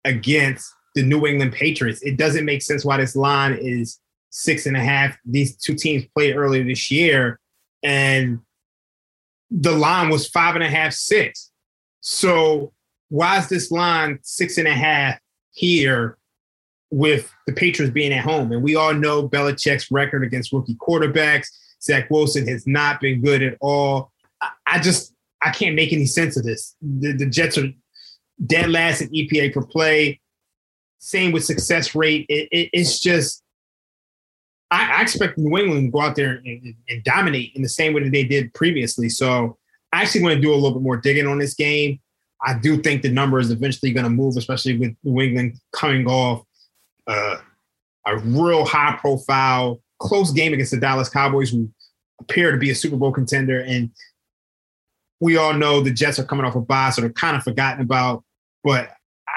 against 0.04 0.72
the 0.94 1.02
New 1.02 1.26
England 1.26 1.52
Patriots. 1.52 2.02
It 2.02 2.16
doesn't 2.16 2.44
make 2.44 2.62
sense 2.62 2.84
why 2.84 2.98
this 2.98 3.16
line 3.16 3.56
is 3.60 3.98
six 4.32 4.66
and 4.66 4.76
a 4.76 4.80
half. 4.80 5.16
These 5.24 5.56
two 5.56 5.74
teams 5.74 6.04
played 6.14 6.34
earlier 6.34 6.64
this 6.64 6.90
year, 6.90 7.38
and 7.82 8.40
the 9.50 9.72
line 9.72 10.08
was 10.08 10.26
five 10.26 10.54
and 10.56 10.64
a 10.64 10.68
half, 10.68 10.94
six. 10.94 11.50
So 12.00 12.72
why 13.10 13.38
is 13.38 13.48
this 13.48 13.70
line 13.70 14.18
six 14.22 14.58
and 14.58 14.66
a 14.66 14.72
half 14.72 15.18
here 15.52 16.16
with 16.90 17.30
the 17.46 17.52
Patriots 17.52 17.92
being 17.92 18.12
at 18.12 18.24
home? 18.24 18.50
And 18.52 18.62
we 18.62 18.74
all 18.74 18.94
know 18.94 19.28
Belichick's 19.28 19.90
record 19.90 20.24
against 20.24 20.52
rookie 20.52 20.76
quarterbacks. 20.76 21.46
Zach 21.82 22.10
Wilson 22.10 22.48
has 22.48 22.66
not 22.66 23.00
been 23.00 23.20
good 23.20 23.42
at 23.42 23.58
all. 23.60 24.10
I, 24.66 24.78
just 24.80 25.14
I 25.42 25.50
can't 25.50 25.74
make 25.74 25.92
any 25.92 26.06
sense 26.06 26.36
of 26.36 26.44
this. 26.44 26.74
The, 26.80 27.12
the 27.12 27.26
Jets 27.26 27.58
are 27.58 27.70
dead 28.46 28.70
last 28.70 29.02
in 29.02 29.10
EPA 29.10 29.52
per 29.52 29.62
play. 29.62 30.20
Same 30.98 31.32
with 31.32 31.44
success 31.44 31.94
rate. 31.94 32.24
It, 32.28 32.48
it, 32.50 32.70
it's 32.72 32.98
just 32.98 33.41
I, 34.72 34.98
I, 34.98 35.02
expect 35.02 35.36
New 35.36 35.56
England 35.58 35.88
to 35.88 35.90
go 35.90 36.00
out 36.00 36.16
there 36.16 36.40
and, 36.44 36.74
and, 36.88 37.04
dominate 37.04 37.52
in 37.54 37.62
the 37.62 37.68
same 37.68 37.92
way 37.92 38.02
that 38.02 38.10
they 38.10 38.24
did 38.24 38.54
previously. 38.54 39.10
So 39.10 39.58
I 39.92 40.00
actually 40.00 40.22
want 40.22 40.34
to 40.36 40.40
do 40.40 40.52
a 40.52 40.54
little 40.54 40.72
bit 40.72 40.82
more 40.82 40.96
digging 40.96 41.26
on 41.26 41.38
this 41.38 41.54
game. 41.54 42.00
I 42.44 42.54
do 42.58 42.80
think 42.80 43.02
the 43.02 43.10
number 43.10 43.38
is 43.38 43.50
eventually 43.50 43.92
going 43.92 44.04
to 44.04 44.10
move, 44.10 44.36
especially 44.36 44.78
with 44.78 44.96
New 45.04 45.20
England 45.20 45.58
coming 45.72 46.06
off 46.06 46.42
uh, 47.06 47.36
a 48.06 48.18
real 48.18 48.64
high 48.64 48.96
profile, 49.00 49.80
close 49.98 50.32
game 50.32 50.52
against 50.52 50.72
the 50.72 50.80
Dallas 50.80 51.08
Cowboys, 51.08 51.50
who 51.50 51.70
appear 52.20 52.50
to 52.50 52.58
be 52.58 52.70
a 52.70 52.74
Super 52.74 52.96
Bowl 52.96 53.12
contender. 53.12 53.60
And 53.60 53.90
we 55.20 55.36
all 55.36 55.54
know 55.54 55.80
the 55.80 55.92
Jets 55.92 56.18
are 56.18 56.24
coming 56.24 56.46
off 56.46 56.56
a 56.56 56.60
bye, 56.60 56.90
so 56.90 57.02
they're 57.02 57.12
kind 57.12 57.36
of 57.36 57.44
forgotten 57.44 57.82
about. 57.82 58.24
But 58.64 58.90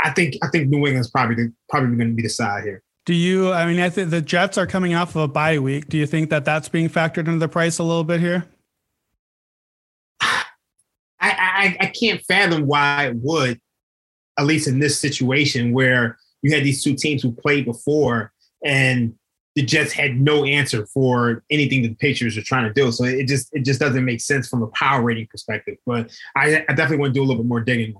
I 0.03 0.11
think 0.11 0.37
I 0.41 0.47
think 0.47 0.69
New 0.69 0.85
England's 0.85 1.11
probably 1.11 1.35
the, 1.35 1.53
probably 1.69 1.95
going 1.97 2.09
to 2.09 2.15
be 2.15 2.23
the 2.23 2.29
side 2.29 2.63
here. 2.63 2.81
Do 3.05 3.13
you? 3.13 3.51
I 3.51 3.65
mean, 3.67 3.79
I 3.79 3.89
think 3.89 4.09
the 4.09 4.21
Jets 4.21 4.57
are 4.57 4.65
coming 4.65 4.95
off 4.95 5.15
of 5.15 5.21
a 5.21 5.27
bye 5.27 5.59
week. 5.59 5.87
Do 5.87 5.97
you 5.97 6.07
think 6.07 6.31
that 6.31 6.43
that's 6.43 6.69
being 6.69 6.89
factored 6.89 7.27
into 7.27 7.37
the 7.37 7.47
price 7.47 7.77
a 7.77 7.83
little 7.83 8.03
bit 8.03 8.19
here? 8.19 8.45
I, 10.21 10.47
I, 11.21 11.77
I 11.81 11.85
can't 11.87 12.21
fathom 12.21 12.65
why 12.65 13.07
it 13.07 13.15
would, 13.17 13.59
at 14.37 14.45
least 14.45 14.67
in 14.67 14.79
this 14.79 14.99
situation 14.99 15.71
where 15.71 16.17
you 16.41 16.53
had 16.53 16.63
these 16.63 16.83
two 16.83 16.93
teams 16.93 17.23
who 17.23 17.31
played 17.31 17.65
before 17.65 18.31
and 18.63 19.15
the 19.55 19.63
Jets 19.63 19.93
had 19.93 20.19
no 20.19 20.43
answer 20.43 20.85
for 20.87 21.43
anything 21.49 21.81
that 21.83 21.89
the 21.89 21.95
Patriots 21.95 22.37
are 22.37 22.43
trying 22.43 22.67
to 22.67 22.73
do. 22.73 22.91
So 22.91 23.05
it 23.05 23.27
just 23.27 23.49
it 23.53 23.63
just 23.63 23.79
doesn't 23.79 24.03
make 24.03 24.19
sense 24.19 24.49
from 24.49 24.61
a 24.63 24.67
power 24.67 25.01
rating 25.01 25.27
perspective. 25.27 25.77
But 25.85 26.11
I, 26.35 26.65
I 26.67 26.73
definitely 26.73 26.97
want 26.97 27.13
to 27.13 27.19
do 27.19 27.23
a 27.23 27.25
little 27.25 27.41
bit 27.41 27.47
more 27.47 27.61
digging. 27.61 27.95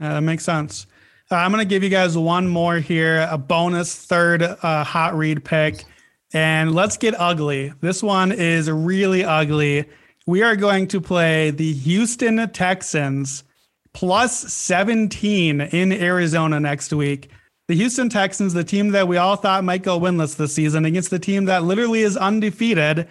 Uh, 0.00 0.14
that 0.14 0.22
makes 0.22 0.44
sense. 0.44 0.86
Uh, 1.30 1.36
I'm 1.36 1.50
going 1.50 1.62
to 1.62 1.68
give 1.68 1.82
you 1.82 1.88
guys 1.88 2.16
one 2.16 2.48
more 2.48 2.76
here, 2.76 3.26
a 3.30 3.38
bonus 3.38 3.94
third 3.94 4.42
uh, 4.42 4.84
hot 4.84 5.16
read 5.16 5.44
pick. 5.44 5.84
And 6.32 6.74
let's 6.74 6.96
get 6.96 7.14
ugly. 7.18 7.72
This 7.80 8.02
one 8.02 8.32
is 8.32 8.70
really 8.70 9.24
ugly 9.24 9.86
we 10.26 10.42
are 10.42 10.56
going 10.56 10.88
to 10.88 11.00
play 11.00 11.50
the 11.50 11.72
Houston 11.72 12.48
Texans 12.50 13.44
plus 13.92 14.52
17 14.52 15.60
in 15.60 15.92
Arizona 15.92 16.58
next 16.58 16.92
week. 16.92 17.30
The 17.68 17.74
Houston 17.74 18.08
Texans, 18.08 18.54
the 18.54 18.64
team 18.64 18.90
that 18.90 19.08
we 19.08 19.16
all 19.16 19.36
thought 19.36 19.64
might 19.64 19.82
go 19.82 20.00
winless 20.00 20.36
this 20.36 20.54
season, 20.54 20.84
against 20.84 21.10
the 21.10 21.18
team 21.18 21.44
that 21.46 21.62
literally 21.62 22.00
is 22.00 22.16
undefeated, 22.16 23.08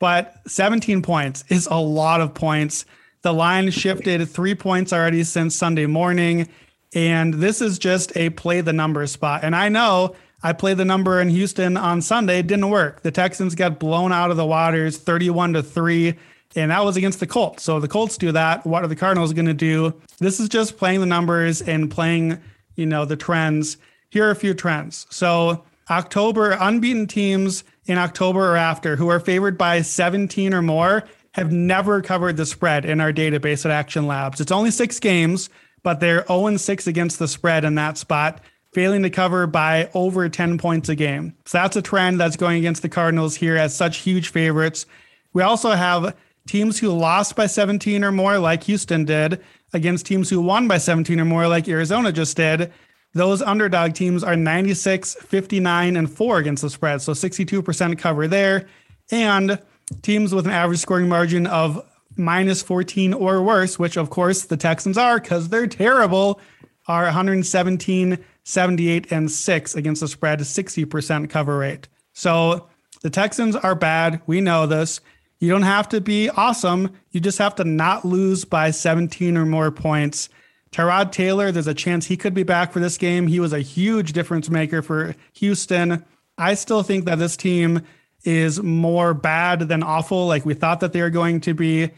but 0.00 0.36
17 0.46 1.02
points 1.02 1.44
is 1.48 1.66
a 1.70 1.76
lot 1.76 2.20
of 2.20 2.34
points. 2.34 2.84
The 3.22 3.32
line 3.32 3.70
shifted 3.70 4.28
three 4.28 4.54
points 4.54 4.92
already 4.92 5.24
since 5.24 5.54
Sunday 5.54 5.86
morning. 5.86 6.48
And 6.94 7.34
this 7.34 7.60
is 7.60 7.78
just 7.78 8.16
a 8.16 8.30
play 8.30 8.60
the 8.60 8.72
number 8.72 9.06
spot. 9.06 9.42
And 9.42 9.54
I 9.54 9.68
know 9.68 10.14
I 10.42 10.52
played 10.52 10.76
the 10.76 10.84
number 10.84 11.20
in 11.20 11.28
Houston 11.28 11.76
on 11.76 12.00
Sunday. 12.02 12.38
It 12.38 12.46
didn't 12.46 12.70
work. 12.70 13.02
The 13.02 13.10
Texans 13.10 13.54
got 13.54 13.78
blown 13.78 14.12
out 14.12 14.30
of 14.30 14.36
the 14.36 14.46
waters 14.46 14.98
31 14.98 15.54
to 15.54 15.62
3 15.62 16.14
and 16.56 16.70
that 16.70 16.84
was 16.84 16.96
against 16.96 17.20
the 17.20 17.26
Colts. 17.26 17.62
So 17.62 17.80
the 17.80 17.88
Colts 17.88 18.16
do 18.16 18.32
that. 18.32 18.64
What 18.66 18.84
are 18.84 18.88
the 18.88 18.96
Cardinals 18.96 19.32
going 19.32 19.46
to 19.46 19.54
do? 19.54 19.94
This 20.18 20.38
is 20.38 20.48
just 20.48 20.76
playing 20.76 21.00
the 21.00 21.06
numbers 21.06 21.60
and 21.62 21.90
playing, 21.90 22.40
you 22.76 22.86
know, 22.86 23.04
the 23.04 23.16
trends. 23.16 23.76
Here 24.10 24.26
are 24.26 24.30
a 24.30 24.36
few 24.36 24.54
trends. 24.54 25.06
So 25.10 25.64
October 25.90 26.56
unbeaten 26.60 27.06
teams 27.06 27.64
in 27.86 27.98
October 27.98 28.52
or 28.52 28.56
after 28.56 28.96
who 28.96 29.08
are 29.08 29.20
favored 29.20 29.58
by 29.58 29.82
17 29.82 30.54
or 30.54 30.62
more 30.62 31.04
have 31.32 31.50
never 31.50 32.00
covered 32.00 32.36
the 32.36 32.46
spread 32.46 32.84
in 32.84 33.00
our 33.00 33.12
database 33.12 33.64
at 33.64 33.72
Action 33.72 34.06
Labs. 34.06 34.40
It's 34.40 34.52
only 34.52 34.70
six 34.70 35.00
games, 35.00 35.50
but 35.84 36.00
they're 36.00 36.26
0 36.26 36.56
6 36.56 36.86
against 36.88 37.20
the 37.20 37.28
spread 37.28 37.64
in 37.64 37.76
that 37.76 37.96
spot, 37.96 38.40
failing 38.72 39.04
to 39.04 39.10
cover 39.10 39.46
by 39.46 39.88
over 39.94 40.28
10 40.28 40.58
points 40.58 40.88
a 40.88 40.96
game. 40.96 41.36
So 41.46 41.58
that's 41.58 41.76
a 41.76 41.82
trend 41.82 42.18
that's 42.18 42.36
going 42.36 42.58
against 42.58 42.82
the 42.82 42.88
Cardinals 42.88 43.36
here 43.36 43.56
as 43.56 43.76
such 43.76 43.98
huge 43.98 44.30
favorites. 44.30 44.86
We 45.32 45.42
also 45.42 45.70
have 45.70 46.16
teams 46.48 46.80
who 46.80 46.90
lost 46.90 47.36
by 47.36 47.46
17 47.46 48.02
or 48.02 48.10
more, 48.10 48.38
like 48.38 48.64
Houston 48.64 49.04
did, 49.04 49.40
against 49.72 50.06
teams 50.06 50.28
who 50.28 50.40
won 50.40 50.66
by 50.66 50.78
17 50.78 51.20
or 51.20 51.24
more, 51.24 51.46
like 51.46 51.68
Arizona 51.68 52.10
just 52.10 52.36
did, 52.36 52.72
those 53.14 53.42
underdog 53.42 53.94
teams 53.94 54.24
are 54.24 54.36
96, 54.36 55.14
59, 55.14 55.96
and 55.96 56.10
4 56.10 56.38
against 56.38 56.62
the 56.62 56.70
spread. 56.70 57.00
So 57.00 57.12
62% 57.12 57.98
cover 57.98 58.26
there. 58.26 58.66
And 59.10 59.60
teams 60.02 60.34
with 60.34 60.46
an 60.46 60.52
average 60.52 60.80
scoring 60.80 61.08
margin 61.08 61.46
of 61.46 61.84
minus 62.16 62.62
14 62.62 63.14
or 63.14 63.42
worse, 63.42 63.78
which 63.78 63.96
of 63.96 64.10
course 64.10 64.44
the 64.44 64.56
Texans 64.56 64.98
are 64.98 65.20
because 65.20 65.48
they're 65.48 65.66
terrible, 65.66 66.40
are 66.86 67.04
117, 67.04 68.18
78, 68.44 69.12
and 69.12 69.30
6 69.30 69.74
against 69.74 70.00
the 70.00 70.08
spread, 70.08 70.40
60% 70.40 71.30
cover 71.30 71.58
rate. 71.58 71.88
So 72.12 72.68
the 73.02 73.10
Texans 73.10 73.56
are 73.56 73.74
bad. 73.74 74.20
We 74.26 74.40
know 74.40 74.66
this. 74.66 75.00
You 75.38 75.50
don't 75.50 75.62
have 75.62 75.88
to 75.90 76.00
be 76.00 76.30
awesome. 76.30 76.92
You 77.10 77.20
just 77.20 77.38
have 77.38 77.54
to 77.56 77.64
not 77.64 78.04
lose 78.04 78.44
by 78.44 78.70
17 78.70 79.36
or 79.36 79.44
more 79.44 79.70
points. 79.70 80.28
Tyrod 80.72 81.12
Taylor, 81.12 81.52
there's 81.52 81.66
a 81.66 81.74
chance 81.74 82.06
he 82.06 82.16
could 82.16 82.34
be 82.34 82.42
back 82.42 82.72
for 82.72 82.80
this 82.80 82.98
game. 82.98 83.26
He 83.26 83.40
was 83.40 83.52
a 83.52 83.60
huge 83.60 84.12
difference 84.12 84.50
maker 84.50 84.82
for 84.82 85.14
Houston. 85.34 86.04
I 86.36 86.54
still 86.54 86.82
think 86.82 87.04
that 87.04 87.18
this 87.18 87.36
team 87.36 87.82
is 88.24 88.62
more 88.62 89.14
bad 89.14 89.60
than 89.60 89.82
awful, 89.82 90.26
like 90.26 90.44
we 90.44 90.54
thought 90.54 90.80
that 90.80 90.92
they 90.92 91.02
were 91.02 91.10
going 91.10 91.40
to 91.42 91.54
be. 91.54 91.90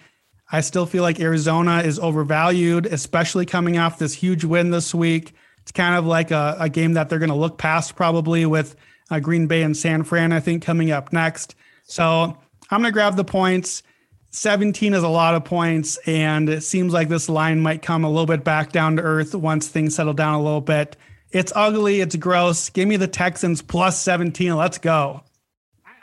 I 0.51 0.61
still 0.61 0.87
feel 0.87 1.03
like 1.03 1.19
Arizona 1.19 1.81
is 1.81 1.99
overvalued, 1.99 2.87
especially 2.87 3.47
coming 3.47 3.79
off 3.79 3.99
this 3.99 4.13
huge 4.13 4.45
win 4.45 4.71
this 4.71 4.95
week. 4.95 5.33
It's 5.63 5.73
kind 5.73 5.97
of 5.97 6.07
like 6.07 6.31
a, 6.31 6.57
a 6.61 6.69
game 6.69 6.93
that 6.93 7.09
they're 7.09 7.19
going 7.19 7.31
to 7.31 7.35
look 7.35 7.59
past 7.59 7.97
probably 7.97 8.47
with 8.47 8.77
uh, 9.11 9.19
Green 9.19 9.47
Bay 9.47 9.63
and 9.63 9.77
San 9.77 10.05
Fran, 10.05 10.33
I 10.33 10.41
think, 10.41 10.63
coming 10.63 10.93
up 10.93 11.13
next. 11.13 11.57
So 11.85 12.37
I'm 12.71 12.81
going 12.81 12.85
to 12.85 12.93
grab 12.93 13.17
the 13.17 13.25
points. 13.25 13.83
17 14.31 14.93
is 14.93 15.03
a 15.03 15.09
lot 15.09 15.35
of 15.35 15.45
points, 15.45 15.97
and 16.07 16.49
it 16.49 16.63
seems 16.63 16.93
like 16.93 17.09
this 17.09 17.29
line 17.29 17.61
might 17.61 17.83
come 17.83 18.05
a 18.05 18.11
little 18.11 18.27
bit 18.27 18.45
back 18.45 18.71
down 18.71 18.97
to 18.97 19.03
earth 19.03 19.35
once 19.35 19.67
things 19.67 19.95
settle 19.95 20.13
down 20.13 20.35
a 20.35 20.43
little 20.43 20.61
bit. 20.61 20.97
It's 21.31 21.53
ugly. 21.57 22.01
It's 22.01 22.17
gross. 22.17 22.69
Give 22.71 22.87
me 22.87 22.97
the 22.97 23.09
Texans 23.09 23.63
plus 23.63 24.01
17. 24.01 24.55
Let's 24.55 24.79
go. 24.79 25.23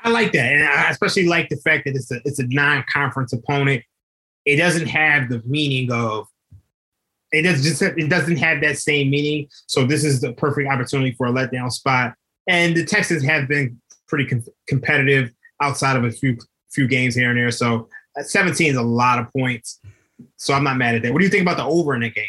I 0.04 0.10
like 0.10 0.34
that, 0.34 0.52
and 0.52 0.64
I 0.64 0.90
especially 0.90 1.28
like 1.28 1.50
the 1.50 1.58
fact 1.58 1.86
that 1.86 1.96
it's 1.96 2.12
a 2.12 2.20
it's 2.26 2.40
a 2.40 2.48
non-conference 2.48 3.34
opponent. 3.34 3.84
It 4.46 4.58
doesn't 4.58 4.88
have 4.88 5.30
the 5.30 5.42
meaning 5.46 5.92
of 5.92 6.28
it 7.34 7.42
does 7.42 7.64
just 7.64 7.82
it 7.82 8.10
doesn't 8.10 8.38
have 8.38 8.62
that 8.62 8.78
same 8.78 9.10
meaning. 9.10 9.48
So 9.68 9.86
this 9.86 10.04
is 10.04 10.22
the 10.22 10.34
perfect 10.34 10.70
opportunity 10.70 11.12
for 11.14 11.28
a 11.28 11.32
letdown 11.32 11.72
spot. 11.72 12.14
And 12.48 12.76
the 12.76 12.86
Texans 12.86 13.24
have 13.24 13.48
been 13.48 13.82
pretty 14.08 14.26
com- 14.26 14.46
competitive 14.68 15.34
outside 15.62 15.98
of 15.98 16.04
a 16.04 16.12
few 16.12 16.38
few 16.72 16.88
games 16.88 17.16
here 17.16 17.30
and 17.30 17.40
there. 17.40 17.52
So 17.52 17.90
uh, 18.18 18.24
17 18.24 18.72
is 18.72 18.78
a 18.78 18.82
lot 18.82 19.20
of 19.20 19.32
points. 19.34 19.80
So 20.38 20.54
I'm 20.54 20.64
not 20.64 20.78
mad 20.78 20.96
at 20.96 21.02
that. 21.04 21.12
What 21.12 21.20
do 21.20 21.26
you 21.26 21.32
think 21.32 21.42
about 21.42 21.58
the 21.58 21.66
over 21.66 21.96
in 21.96 22.02
the 22.02 22.10
game? 22.10 22.26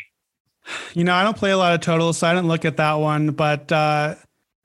You 0.94 1.04
know, 1.04 1.14
I 1.14 1.22
don't 1.22 1.36
play 1.36 1.50
a 1.50 1.58
lot 1.58 1.74
of 1.74 1.80
totals, 1.80 2.18
so 2.18 2.26
I 2.26 2.34
didn't 2.34 2.48
look 2.48 2.64
at 2.64 2.78
that 2.78 2.94
one, 2.94 3.32
but 3.32 3.70
uh, 3.70 4.14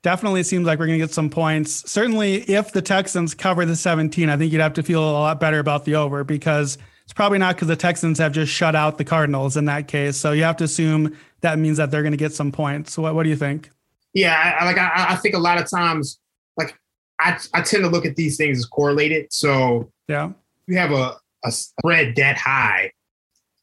definitely 0.03 0.43
seems 0.43 0.65
like 0.65 0.79
we're 0.79 0.87
going 0.87 0.99
to 0.99 1.05
get 1.05 1.13
some 1.13 1.29
points. 1.29 1.89
Certainly, 1.89 2.49
if 2.49 2.71
the 2.71 2.81
Texans 2.81 3.33
cover 3.33 3.65
the 3.65 3.75
17, 3.75 4.29
I 4.29 4.37
think 4.37 4.51
you'd 4.51 4.61
have 4.61 4.73
to 4.73 4.83
feel 4.83 5.01
a 5.01 5.11
lot 5.11 5.39
better 5.39 5.59
about 5.59 5.85
the 5.85 5.95
over 5.95 6.23
because 6.23 6.77
it's 7.03 7.13
probably 7.13 7.37
not 7.37 7.55
because 7.55 7.67
the 7.67 7.75
Texans 7.75 8.19
have 8.19 8.31
just 8.31 8.51
shut 8.51 8.75
out 8.75 8.97
the 8.97 9.05
Cardinals 9.05 9.57
in 9.57 9.65
that 9.65 9.87
case. 9.87 10.17
So 10.17 10.31
you 10.31 10.43
have 10.43 10.57
to 10.57 10.63
assume 10.63 11.17
that 11.41 11.57
means 11.57 11.77
that 11.77 11.91
they're 11.91 12.03
going 12.03 12.11
to 12.11 12.17
get 12.17 12.33
some 12.33 12.51
points. 12.51 12.97
What, 12.97 13.15
what 13.15 13.23
do 13.23 13.29
you 13.29 13.35
think? 13.35 13.69
Yeah, 14.13 14.57
I, 14.59 14.65
like 14.65 14.77
I, 14.77 15.07
I 15.09 15.15
think 15.15 15.35
a 15.35 15.39
lot 15.39 15.59
of 15.59 15.69
times, 15.69 16.19
like 16.57 16.77
I, 17.19 17.37
I 17.53 17.61
tend 17.61 17.83
to 17.83 17.89
look 17.89 18.05
at 18.05 18.15
these 18.15 18.37
things 18.37 18.59
as 18.59 18.65
correlated. 18.65 19.31
So 19.31 19.91
yeah, 20.07 20.31
you 20.67 20.77
have 20.77 20.91
a, 20.91 21.15
a 21.45 21.51
spread 21.51 22.15
that 22.15 22.37
high 22.37 22.91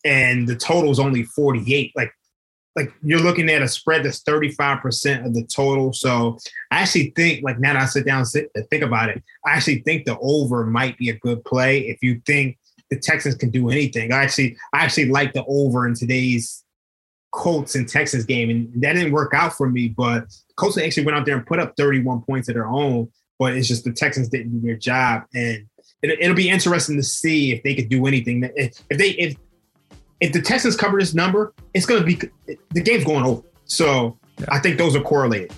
and 0.06 0.46
the 0.48 0.56
total 0.56 0.90
is 0.90 1.00
only 1.00 1.24
48. 1.24 1.92
Like 1.96 2.12
like 2.76 2.92
you're 3.02 3.20
looking 3.20 3.48
at 3.48 3.62
a 3.62 3.68
spread 3.68 4.04
that's 4.04 4.22
35% 4.22 5.24
of 5.24 5.34
the 5.34 5.44
total. 5.44 5.94
So 5.94 6.38
I 6.70 6.82
actually 6.82 7.12
think 7.16 7.42
like 7.42 7.58
now 7.58 7.72
that 7.72 7.82
I 7.82 7.86
sit 7.86 8.04
down 8.04 8.18
and 8.18 8.28
sit, 8.28 8.50
think 8.70 8.82
about 8.82 9.08
it, 9.08 9.22
I 9.44 9.52
actually 9.52 9.80
think 9.80 10.04
the 10.04 10.18
over 10.20 10.64
might 10.66 10.98
be 10.98 11.08
a 11.08 11.18
good 11.18 11.42
play 11.44 11.80
if 11.88 11.98
you 12.02 12.20
think 12.26 12.58
the 12.90 12.98
Texans 12.98 13.34
can 13.34 13.50
do 13.50 13.70
anything. 13.70 14.12
I 14.12 14.22
actually 14.22 14.56
I 14.74 14.84
actually 14.84 15.06
like 15.06 15.32
the 15.32 15.44
over 15.46 15.88
in 15.88 15.94
today's 15.94 16.62
Colts 17.32 17.74
and 17.74 17.88
Texans 17.88 18.24
game, 18.24 18.50
and 18.50 18.82
that 18.82 18.92
didn't 18.92 19.12
work 19.12 19.32
out 19.34 19.54
for 19.54 19.68
me. 19.68 19.88
But 19.88 20.26
Colts 20.56 20.78
actually 20.78 21.06
went 21.06 21.18
out 21.18 21.26
there 21.26 21.36
and 21.36 21.46
put 21.46 21.58
up 21.58 21.74
31 21.76 22.22
points 22.22 22.48
of 22.48 22.54
their 22.54 22.66
own. 22.66 23.10
but 23.38 23.54
it's 23.54 23.68
just 23.68 23.84
the 23.84 23.92
Texans 23.92 24.28
didn't 24.28 24.52
do 24.52 24.66
their 24.66 24.76
job, 24.76 25.24
and 25.34 25.66
it, 26.02 26.18
it'll 26.20 26.36
be 26.36 26.48
interesting 26.48 26.96
to 26.96 27.02
see 27.02 27.52
if 27.52 27.62
they 27.62 27.74
could 27.74 27.88
do 27.88 28.06
anything. 28.06 28.48
If 28.54 28.86
they 28.88 29.10
if 29.10 29.36
if 30.20 30.32
the 30.32 30.40
Texans 30.40 30.76
cover 30.76 30.98
this 30.98 31.14
number, 31.14 31.52
it's 31.74 31.86
going 31.86 32.00
to 32.00 32.06
be 32.06 32.20
the 32.72 32.80
game's 32.80 33.04
going 33.04 33.24
over. 33.24 33.42
So 33.66 34.16
yeah. 34.38 34.46
I 34.48 34.58
think 34.58 34.78
those 34.78 34.96
are 34.96 35.02
correlated. 35.02 35.52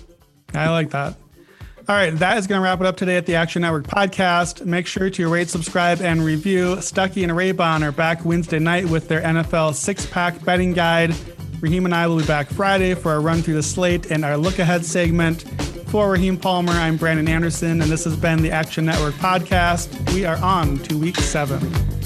I 0.53 0.69
like 0.69 0.89
that. 0.91 1.15
All 1.87 1.95
right, 1.95 2.15
that 2.19 2.37
is 2.37 2.45
going 2.45 2.59
to 2.59 2.63
wrap 2.63 2.79
it 2.81 2.85
up 2.85 2.97
today 2.97 3.17
at 3.17 3.25
the 3.25 3.33
Action 3.33 3.63
Network 3.63 3.87
podcast. 3.87 4.63
Make 4.63 4.85
sure 4.85 5.09
to 5.09 5.27
rate, 5.27 5.49
subscribe, 5.49 6.01
and 6.01 6.23
review. 6.23 6.75
Stuckey 6.75 7.23
and 7.23 7.31
Raybon 7.31 7.81
are 7.81 7.91
back 7.91 8.23
Wednesday 8.23 8.59
night 8.59 8.85
with 8.85 9.07
their 9.07 9.21
NFL 9.21 9.73
six 9.73 10.05
pack 10.05 10.43
betting 10.45 10.73
guide. 10.73 11.15
Raheem 11.61 11.85
and 11.85 11.95
I 11.95 12.05
will 12.05 12.19
be 12.19 12.27
back 12.27 12.47
Friday 12.47 12.93
for 12.93 13.11
our 13.11 13.21
run 13.21 13.41
through 13.41 13.55
the 13.55 13.63
slate 13.63 14.11
and 14.11 14.23
our 14.23 14.37
look 14.37 14.59
ahead 14.59 14.85
segment. 14.85 15.41
For 15.89 16.11
Raheem 16.11 16.37
Palmer, 16.37 16.73
I'm 16.73 16.95
Brandon 16.95 17.27
Anderson, 17.27 17.81
and 17.81 17.91
this 17.91 18.03
has 18.03 18.15
been 18.15 18.43
the 18.43 18.51
Action 18.51 18.85
Network 18.85 19.15
podcast. 19.15 20.13
We 20.13 20.25
are 20.25 20.37
on 20.37 20.77
to 20.77 20.95
week 20.95 21.17
seven. 21.17 21.98